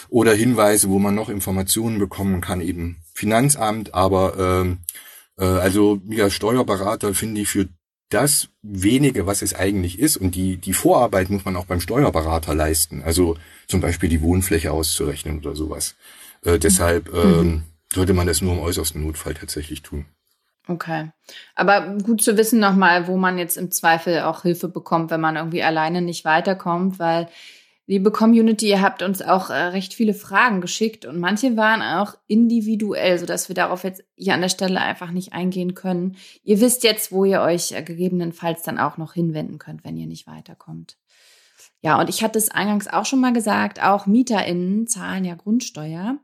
oder 0.08 0.34
Hinweise, 0.34 0.89
wo 0.89 0.98
man 1.00 1.13
noch 1.13 1.28
Informationen 1.28 2.00
bekommen 2.00 2.39
kann, 2.39 2.62
eben 2.62 2.98
Finanzamt, 3.13 3.94
aber 3.94 4.62
ähm, 4.62 4.78
äh, 5.38 5.44
also 5.44 6.02
ja, 6.08 6.30
Steuerberater 6.30 7.13
finde 7.13 7.41
ich 7.41 7.50
für 7.50 7.68
das 8.10 8.48
wenige, 8.62 9.26
was 9.26 9.41
es 9.41 9.54
eigentlich 9.54 10.00
ist. 10.00 10.15
Und 10.15 10.36
die, 10.36 10.58
die 10.58 10.74
Vorarbeit 10.74 11.30
muss 11.30 11.44
man 11.44 11.56
auch 11.56 11.65
beim 11.65 11.82
Steuerberater 11.82 12.54
leisten. 12.54 13.02
Also 13.04 13.36
zum 13.68 13.82
Beispiel 13.82 14.10
die 14.10 14.22
Wohnfläche 14.22 14.72
auszurechnen 14.72 15.39
oder 15.39 15.56
sowas. 15.56 15.96
Äh, 16.46 16.60
deshalb 16.60 17.12
mhm. 17.12 17.20
ähm, 17.20 17.64
sollte 17.94 18.14
man 18.14 18.28
das 18.28 18.42
nur 18.42 18.54
im 18.54 18.60
äußersten 18.60 19.04
Notfall 19.04 19.34
tatsächlich 19.34 19.82
tun. 19.82 20.06
Okay. 20.68 21.12
Aber 21.54 21.98
gut 22.04 22.24
zu 22.24 22.38
wissen 22.38 22.60
nochmal, 22.60 23.08
wo 23.08 23.18
man 23.18 23.38
jetzt 23.38 23.58
im 23.58 23.72
Zweifel 23.72 24.22
auch 24.22 24.42
Hilfe 24.44 24.68
bekommt, 24.68 25.12
wenn 25.12 25.22
man 25.22 25.36
irgendwie 25.36 25.62
alleine 25.62 26.02
nicht 26.02 26.26
weiterkommt, 26.26 26.98
weil 26.98 27.28
liebe 27.88 28.12
Community, 28.12 28.68
ihr 28.68 28.82
habt 28.82 29.04
uns 29.04 29.22
auch 29.22 29.52
äh, 29.52 29.54
recht 29.54 29.94
viele 29.94 30.16
Fragen 30.16 30.62
geschickt 30.62 31.06
und 31.06 31.20
manche 31.20 31.56
waren 31.56 31.84
auch 31.84 32.16
individuell, 32.26 33.20
sodass 33.20 33.48
wir 33.48 33.54
darauf 33.54 33.84
jetzt 33.84 34.04
hier 34.16 34.34
an 34.34 34.42
der 34.42 34.50
Stelle 34.50 34.82
einfach 34.82 35.12
nicht 35.12 35.34
eingehen 35.34 35.76
können. 35.76 36.18
Ihr 36.44 36.62
wisst 36.62 36.84
jetzt, 36.84 37.12
wo 37.12 37.26
ihr 37.26 37.42
euch 37.42 37.74
äh, 37.74 37.84
gegebenenfalls 37.84 38.64
dann 38.64 38.80
auch 38.80 38.98
noch 38.98 39.14
hinwenden 39.14 39.60
könnt, 39.60 39.84
wenn 39.84 39.98
ihr 39.98 40.08
nicht 40.08 40.26
weiterkommt. 40.26 40.98
Ja, 41.82 42.00
und 42.00 42.10
ich 42.10 42.24
hatte 42.24 42.40
es 42.40 42.50
eingangs 42.50 42.88
auch 42.88 43.06
schon 43.06 43.22
mal 43.22 43.34
gesagt, 43.34 43.84
auch 43.84 44.08
MieterInnen 44.08 44.88
zahlen 44.88 45.24
ja 45.24 45.36
Grundsteuer. 45.36 46.18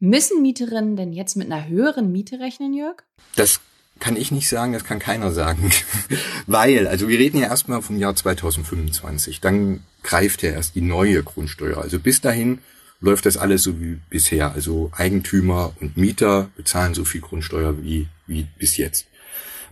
Müssen 0.00 0.40
Mieterinnen 0.40 0.96
denn 0.96 1.12
jetzt 1.12 1.36
mit 1.36 1.52
einer 1.52 1.68
höheren 1.68 2.10
Miete 2.10 2.40
rechnen, 2.40 2.72
Jörg? 2.72 3.02
Das 3.36 3.60
kann 3.98 4.16
ich 4.16 4.32
nicht 4.32 4.48
sagen, 4.48 4.72
das 4.72 4.84
kann 4.84 4.98
keiner 4.98 5.30
sagen. 5.30 5.70
Weil, 6.46 6.88
also 6.88 7.06
wir 7.08 7.18
reden 7.18 7.38
ja 7.38 7.48
erstmal 7.48 7.82
vom 7.82 7.98
Jahr 7.98 8.16
2025. 8.16 9.42
Dann 9.42 9.84
greift 10.02 10.42
ja 10.42 10.52
erst 10.52 10.74
die 10.74 10.80
neue 10.80 11.22
Grundsteuer. 11.22 11.76
Also 11.76 12.00
bis 12.00 12.22
dahin 12.22 12.60
läuft 13.00 13.26
das 13.26 13.36
alles 13.36 13.62
so 13.62 13.78
wie 13.78 13.98
bisher. 14.08 14.52
Also 14.52 14.90
Eigentümer 14.96 15.74
und 15.80 15.98
Mieter 15.98 16.48
bezahlen 16.56 16.94
so 16.94 17.04
viel 17.04 17.20
Grundsteuer 17.20 17.82
wie, 17.82 18.08
wie 18.26 18.46
bis 18.58 18.78
jetzt. 18.78 19.06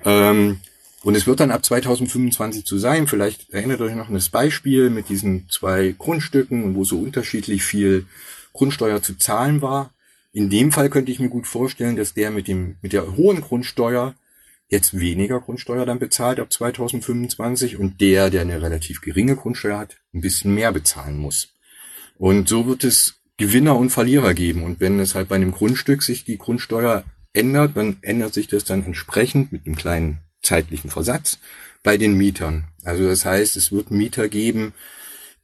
Ähm, 0.04 0.60
und 1.04 1.14
es 1.14 1.26
wird 1.26 1.40
dann 1.40 1.50
ab 1.50 1.64
2025 1.64 2.66
zu 2.66 2.76
sein. 2.76 3.06
Vielleicht 3.06 3.48
erinnert 3.48 3.80
euch 3.80 3.94
noch 3.94 4.08
an 4.08 4.14
das 4.14 4.28
Beispiel 4.28 4.90
mit 4.90 5.08
diesen 5.08 5.48
zwei 5.48 5.94
Grundstücken, 5.96 6.74
wo 6.74 6.84
so 6.84 6.98
unterschiedlich 6.98 7.62
viel 7.62 8.04
Grundsteuer 8.52 9.02
zu 9.02 9.16
zahlen 9.16 9.62
war. 9.62 9.90
In 10.32 10.50
dem 10.50 10.72
Fall 10.72 10.90
könnte 10.90 11.10
ich 11.10 11.20
mir 11.20 11.30
gut 11.30 11.46
vorstellen, 11.46 11.96
dass 11.96 12.14
der 12.14 12.30
mit 12.30 12.48
dem, 12.48 12.76
mit 12.82 12.92
der 12.92 13.16
hohen 13.16 13.40
Grundsteuer 13.40 14.14
jetzt 14.68 14.98
weniger 14.98 15.40
Grundsteuer 15.40 15.86
dann 15.86 15.98
bezahlt 15.98 16.38
ab 16.40 16.52
2025 16.52 17.78
und 17.78 18.00
der, 18.00 18.28
der 18.30 18.42
eine 18.42 18.60
relativ 18.60 19.00
geringe 19.00 19.36
Grundsteuer 19.36 19.78
hat, 19.78 19.96
ein 20.12 20.20
bisschen 20.20 20.54
mehr 20.54 20.72
bezahlen 20.72 21.16
muss. 21.16 21.54
Und 22.18 22.48
so 22.48 22.66
wird 22.66 22.84
es 22.84 23.20
Gewinner 23.38 23.76
und 23.76 23.90
Verlierer 23.90 24.34
geben. 24.34 24.64
Und 24.64 24.80
wenn 24.80 24.98
es 24.98 25.14
halt 25.14 25.28
bei 25.28 25.36
einem 25.36 25.52
Grundstück 25.52 26.02
sich 26.02 26.24
die 26.24 26.38
Grundsteuer 26.38 27.04
ändert, 27.32 27.76
dann 27.76 27.98
ändert 28.02 28.34
sich 28.34 28.48
das 28.48 28.64
dann 28.64 28.84
entsprechend 28.84 29.52
mit 29.52 29.64
einem 29.64 29.76
kleinen 29.76 30.18
zeitlichen 30.42 30.90
Versatz 30.90 31.38
bei 31.82 31.96
den 31.96 32.14
Mietern. 32.14 32.64
Also 32.84 33.06
das 33.06 33.24
heißt, 33.24 33.56
es 33.56 33.72
wird 33.72 33.90
Mieter 33.90 34.28
geben, 34.28 34.74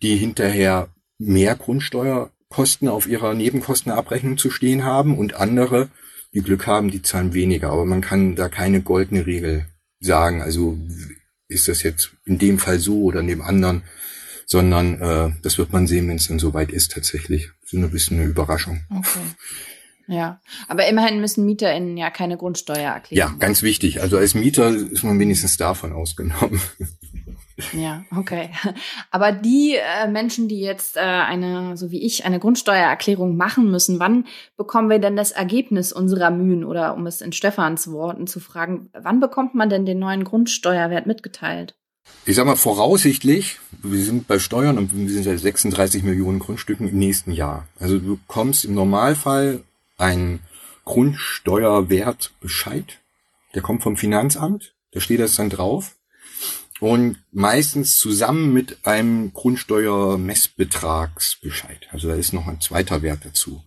die 0.02 0.16
hinterher 0.16 0.88
mehr 1.18 1.54
Grundsteuer 1.54 2.30
Kosten 2.54 2.86
auf 2.86 3.08
ihrer 3.08 3.34
Nebenkostenabrechnung 3.34 4.38
zu 4.38 4.48
stehen 4.48 4.84
haben 4.84 5.18
und 5.18 5.34
andere, 5.34 5.88
die 6.34 6.40
Glück 6.40 6.68
haben, 6.68 6.88
die 6.88 7.02
zahlen 7.02 7.34
weniger. 7.34 7.70
Aber 7.70 7.84
man 7.84 8.00
kann 8.00 8.36
da 8.36 8.48
keine 8.48 8.80
goldene 8.80 9.26
Regel 9.26 9.66
sagen. 9.98 10.40
Also 10.40 10.78
ist 11.48 11.66
das 11.66 11.82
jetzt 11.82 12.12
in 12.24 12.38
dem 12.38 12.60
Fall 12.60 12.78
so 12.78 13.02
oder 13.02 13.20
in 13.20 13.26
dem 13.26 13.42
anderen, 13.42 13.82
sondern 14.46 15.00
äh, 15.00 15.30
das 15.42 15.58
wird 15.58 15.72
man 15.72 15.88
sehen, 15.88 16.08
wenn 16.08 16.14
es 16.16 16.28
dann 16.28 16.38
soweit 16.38 16.70
ist 16.70 16.92
tatsächlich. 16.92 17.50
So 17.64 17.76
ein 17.76 17.90
bisschen 17.90 18.20
eine 18.20 18.28
Überraschung. 18.28 18.84
Okay. 18.88 19.18
Ja, 20.06 20.40
aber 20.68 20.86
immerhin 20.86 21.20
müssen 21.20 21.46
MieterInnen 21.46 21.96
ja 21.96 22.10
keine 22.10 22.36
Grundsteuer 22.36 22.92
erklären. 22.92 23.32
Ja, 23.32 23.36
ganz 23.38 23.62
wichtig. 23.62 24.00
Also 24.00 24.16
als 24.16 24.34
Mieter 24.34 24.68
ist 24.68 25.02
man 25.02 25.18
wenigstens 25.18 25.56
davon 25.56 25.92
ausgenommen. 25.92 26.60
Ja, 27.72 28.04
okay. 28.16 28.50
Aber 29.10 29.32
die 29.32 29.76
äh, 29.76 30.08
Menschen, 30.08 30.48
die 30.48 30.60
jetzt 30.60 30.96
äh, 30.96 31.00
eine, 31.00 31.76
so 31.76 31.90
wie 31.90 32.02
ich, 32.02 32.24
eine 32.24 32.40
Grundsteuererklärung 32.40 33.36
machen 33.36 33.70
müssen, 33.70 34.00
wann 34.00 34.26
bekommen 34.56 34.88
wir 34.90 34.98
denn 34.98 35.16
das 35.16 35.30
Ergebnis 35.30 35.92
unserer 35.92 36.30
Mühen? 36.30 36.64
Oder 36.64 36.94
um 36.94 37.06
es 37.06 37.20
in 37.20 37.32
Stefans 37.32 37.90
Worten 37.90 38.26
zu 38.26 38.40
fragen, 38.40 38.90
wann 38.92 39.20
bekommt 39.20 39.54
man 39.54 39.68
denn 39.68 39.86
den 39.86 40.00
neuen 40.00 40.24
Grundsteuerwert 40.24 41.06
mitgeteilt? 41.06 41.76
Ich 42.26 42.36
sag 42.36 42.46
mal 42.46 42.56
voraussichtlich, 42.56 43.60
wir 43.82 44.02
sind 44.02 44.26
bei 44.26 44.38
Steuern 44.38 44.76
und 44.76 44.94
wir 44.94 45.08
sind 45.08 45.24
ja 45.24 45.38
36 45.38 46.02
Millionen 46.02 46.38
Grundstücken 46.38 46.88
im 46.88 46.98
nächsten 46.98 47.32
Jahr. 47.32 47.66
Also 47.78 47.98
du 47.98 48.16
bekommst 48.16 48.64
im 48.64 48.74
Normalfall 48.74 49.62
einen 49.96 50.40
Grundsteuerwertbescheid, 50.84 53.00
der 53.54 53.62
kommt 53.62 53.82
vom 53.82 53.96
Finanzamt, 53.96 54.74
da 54.92 55.00
steht 55.00 55.20
das 55.20 55.36
dann 55.36 55.48
drauf 55.48 55.96
und 56.84 57.16
meistens 57.32 57.96
zusammen 57.96 58.52
mit 58.52 58.84
einem 58.84 59.32
Grundsteuermessbetragsbescheid. 59.32 61.88
Also 61.92 62.08
da 62.08 62.14
ist 62.14 62.34
noch 62.34 62.46
ein 62.46 62.60
zweiter 62.60 63.00
Wert 63.00 63.20
dazu. 63.24 63.64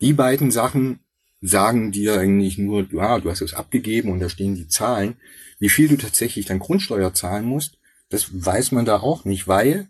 Die 0.00 0.12
beiden 0.12 0.52
Sachen 0.52 1.00
sagen 1.40 1.90
dir 1.90 2.20
eigentlich 2.20 2.58
nur, 2.58 2.86
ja, 2.92 3.18
du 3.18 3.28
hast 3.28 3.40
es 3.40 3.54
abgegeben 3.54 4.12
und 4.12 4.20
da 4.20 4.28
stehen 4.28 4.54
die 4.54 4.68
Zahlen. 4.68 5.16
Wie 5.58 5.68
viel 5.68 5.88
du 5.88 5.96
tatsächlich 5.96 6.46
dann 6.46 6.60
Grundsteuer 6.60 7.12
zahlen 7.12 7.44
musst, 7.44 7.76
das 8.08 8.28
weiß 8.32 8.70
man 8.70 8.84
da 8.84 9.00
auch 9.00 9.24
nicht, 9.24 9.48
weil 9.48 9.88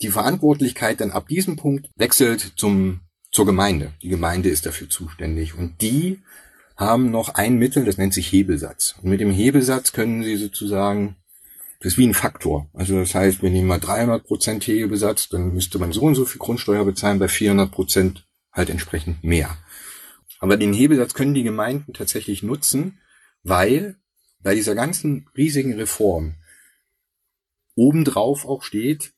die 0.00 0.08
Verantwortlichkeit 0.08 1.00
dann 1.00 1.12
ab 1.12 1.28
diesem 1.28 1.54
Punkt 1.54 1.90
wechselt 1.94 2.54
zum, 2.56 3.02
zur 3.30 3.46
Gemeinde. 3.46 3.92
Die 4.02 4.08
Gemeinde 4.08 4.48
ist 4.48 4.66
dafür 4.66 4.90
zuständig 4.90 5.54
und 5.54 5.80
die 5.80 6.22
haben 6.74 7.12
noch 7.12 7.36
ein 7.36 7.54
Mittel, 7.54 7.84
das 7.84 7.98
nennt 7.98 8.14
sich 8.14 8.32
Hebelsatz. 8.32 8.96
Und 9.00 9.10
mit 9.10 9.20
dem 9.20 9.30
Hebelsatz 9.30 9.92
können 9.92 10.24
sie 10.24 10.34
sozusagen 10.34 11.14
das 11.82 11.94
ist 11.94 11.98
wie 11.98 12.06
ein 12.06 12.14
Faktor. 12.14 12.70
Also 12.74 12.96
das 12.96 13.12
heißt, 13.12 13.42
wenn 13.42 13.56
jemand 13.56 13.84
300 13.84 14.24
Prozent 14.24 14.64
Hebelsatz, 14.64 15.28
dann 15.28 15.52
müsste 15.52 15.80
man 15.80 15.90
so 15.90 16.02
und 16.02 16.14
so 16.14 16.24
viel 16.24 16.38
Grundsteuer 16.38 16.84
bezahlen, 16.84 17.18
bei 17.18 17.26
400 17.26 17.72
Prozent 17.72 18.24
halt 18.52 18.70
entsprechend 18.70 19.24
mehr. 19.24 19.56
Aber 20.38 20.56
den 20.56 20.72
Hebelsatz 20.72 21.14
können 21.14 21.34
die 21.34 21.42
Gemeinden 21.42 21.92
tatsächlich 21.92 22.44
nutzen, 22.44 22.98
weil 23.42 23.96
bei 24.40 24.54
dieser 24.54 24.76
ganzen 24.76 25.26
riesigen 25.36 25.74
Reform 25.74 26.36
obendrauf 27.74 28.46
auch 28.46 28.62
steht, 28.62 29.12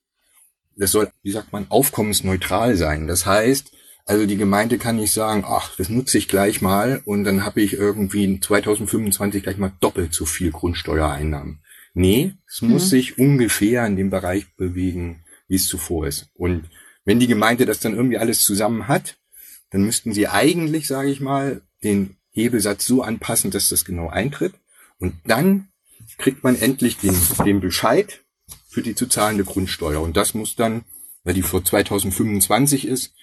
das 0.77 0.91
soll, 0.91 1.11
wie 1.23 1.33
sagt 1.33 1.53
man, 1.53 1.67
aufkommensneutral 1.71 2.77
sein. 2.77 3.07
Das 3.07 3.27
heißt, 3.27 3.73
also 4.07 4.25
die 4.25 4.39
Gemeinde 4.39 4.79
kann 4.79 4.97
nicht 4.97 5.13
sagen, 5.13 5.45
ach, 5.47 5.77
das 5.77 5.91
nutze 5.91 6.17
ich 6.17 6.29
gleich 6.29 6.63
mal 6.63 7.03
und 7.05 7.25
dann 7.25 7.45
habe 7.45 7.61
ich 7.61 7.75
irgendwie 7.75 8.41
2025 8.41 9.43
gleich 9.43 9.59
mal 9.59 9.73
doppelt 9.81 10.15
so 10.15 10.25
viel 10.25 10.51
Grundsteuereinnahmen. 10.51 11.61
Nee, 11.95 12.35
es 12.47 12.61
mhm. 12.61 12.71
muss 12.71 12.91
sich 12.91 13.19
ungefähr 13.19 13.87
in 13.87 13.97
dem 13.97 14.11
Bereich 14.11 14.55
bewegen, 14.57 15.25
wie 15.47 15.55
es 15.55 15.69
zuvor 15.69 16.07
ist. 16.07 16.29
Und 16.35 16.69
wenn 17.05 17.21
die 17.21 17.29
Gemeinde 17.29 17.67
das 17.67 17.81
dann 17.81 17.95
irgendwie 17.95 18.19
alles 18.19 18.43
zusammen 18.43 18.89
hat, 18.89 19.17
dann 19.71 19.85
müssten 19.85 20.13
sie 20.13 20.29
eigentlich, 20.29 20.87
sage 20.87 21.11
ich 21.11 21.21
mal, 21.21 21.63
den 21.83 22.17
Hebelsatz 22.31 22.85
so 22.87 23.03
anpassen, 23.03 23.51
dass 23.51 23.69
das 23.69 23.85
genau 23.85 24.09
eintritt. 24.09 24.55
Und 24.99 25.15
dann 25.25 25.69
kriegt 26.19 26.43
man 26.45 26.57
endlich 26.57 26.99
den, 26.99 27.17
den 27.45 27.61
Bescheid 27.61 28.21
für 28.69 28.83
die 28.83 28.95
zu 28.95 29.07
zahlende 29.07 29.45
Grundsteuer. 29.45 30.01
Und 30.01 30.17
das 30.17 30.35
muss 30.35 30.57
dann, 30.57 30.85
weil 31.23 31.35
die 31.35 31.43
vor 31.43 31.65
2025 31.65 32.87
ist, 32.87 33.15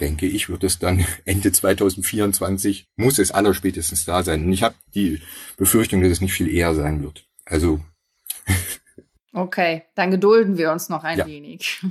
denke 0.00 0.26
ich, 0.26 0.48
wird 0.48 0.64
es 0.64 0.78
dann 0.78 1.04
Ende 1.24 1.52
2024, 1.52 2.86
muss 2.96 3.18
es 3.18 3.32
allerspätestens 3.32 4.04
da 4.04 4.22
sein. 4.22 4.44
Und 4.44 4.52
ich 4.52 4.62
habe 4.62 4.76
die 4.94 5.20
Befürchtung, 5.56 6.02
dass 6.02 6.12
es 6.12 6.20
nicht 6.20 6.32
viel 6.32 6.48
eher 6.48 6.74
sein 6.74 7.02
wird. 7.02 7.26
Also. 7.44 7.80
Okay, 9.34 9.84
dann 9.94 10.10
gedulden 10.10 10.58
wir 10.58 10.72
uns 10.72 10.88
noch 10.88 11.04
ein 11.04 11.18
Ja. 11.18 11.26
wenig. 11.26 11.80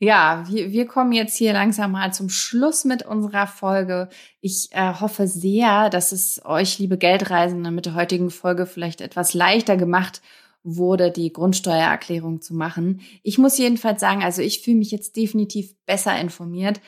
Ja, 0.00 0.44
wir, 0.48 0.70
wir 0.72 0.86
kommen 0.86 1.12
jetzt 1.12 1.36
hier 1.36 1.52
langsam 1.52 1.92
mal 1.92 2.12
zum 2.12 2.28
Schluss 2.28 2.84
mit 2.84 3.04
unserer 3.06 3.46
Folge. 3.46 4.08
Ich 4.40 4.68
äh, 4.72 4.92
hoffe 5.00 5.26
sehr, 5.26 5.88
dass 5.88 6.12
es 6.12 6.44
euch, 6.44 6.78
liebe 6.78 6.98
Geldreisende, 6.98 7.70
mit 7.70 7.86
der 7.86 7.94
heutigen 7.94 8.30
Folge 8.30 8.66
vielleicht 8.66 9.00
etwas 9.00 9.32
leichter 9.34 9.76
gemacht 9.78 10.20
wurde, 10.62 11.10
die 11.10 11.32
Grundsteuererklärung 11.32 12.42
zu 12.42 12.54
machen. 12.54 13.00
Ich 13.22 13.38
muss 13.38 13.56
jedenfalls 13.56 14.00
sagen, 14.00 14.22
also 14.22 14.42
ich 14.42 14.60
fühle 14.60 14.78
mich 14.78 14.90
jetzt 14.90 15.16
definitiv 15.16 15.74
besser 15.86 16.18
informiert. 16.20 16.80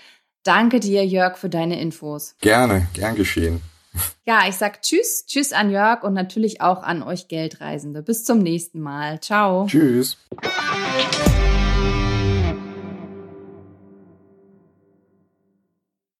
Danke 0.42 0.80
dir, 0.80 1.06
Jörg, 1.06 1.38
für 1.38 1.48
deine 1.48 1.80
Infos. 1.80 2.34
Gerne, 2.40 2.88
gern 2.92 3.14
geschehen. 3.14 3.62
Ja, 4.24 4.40
ich 4.48 4.56
sag 4.56 4.82
Tschüss, 4.82 5.26
Tschüss 5.26 5.52
an 5.52 5.70
Jörg 5.70 6.02
und 6.02 6.12
natürlich 6.14 6.60
auch 6.60 6.82
an 6.82 7.02
euch 7.02 7.28
Geldreisende. 7.28 8.02
Bis 8.02 8.24
zum 8.24 8.38
nächsten 8.38 8.80
Mal. 8.80 9.20
Ciao. 9.20 9.66
Tschüss. 9.66 10.18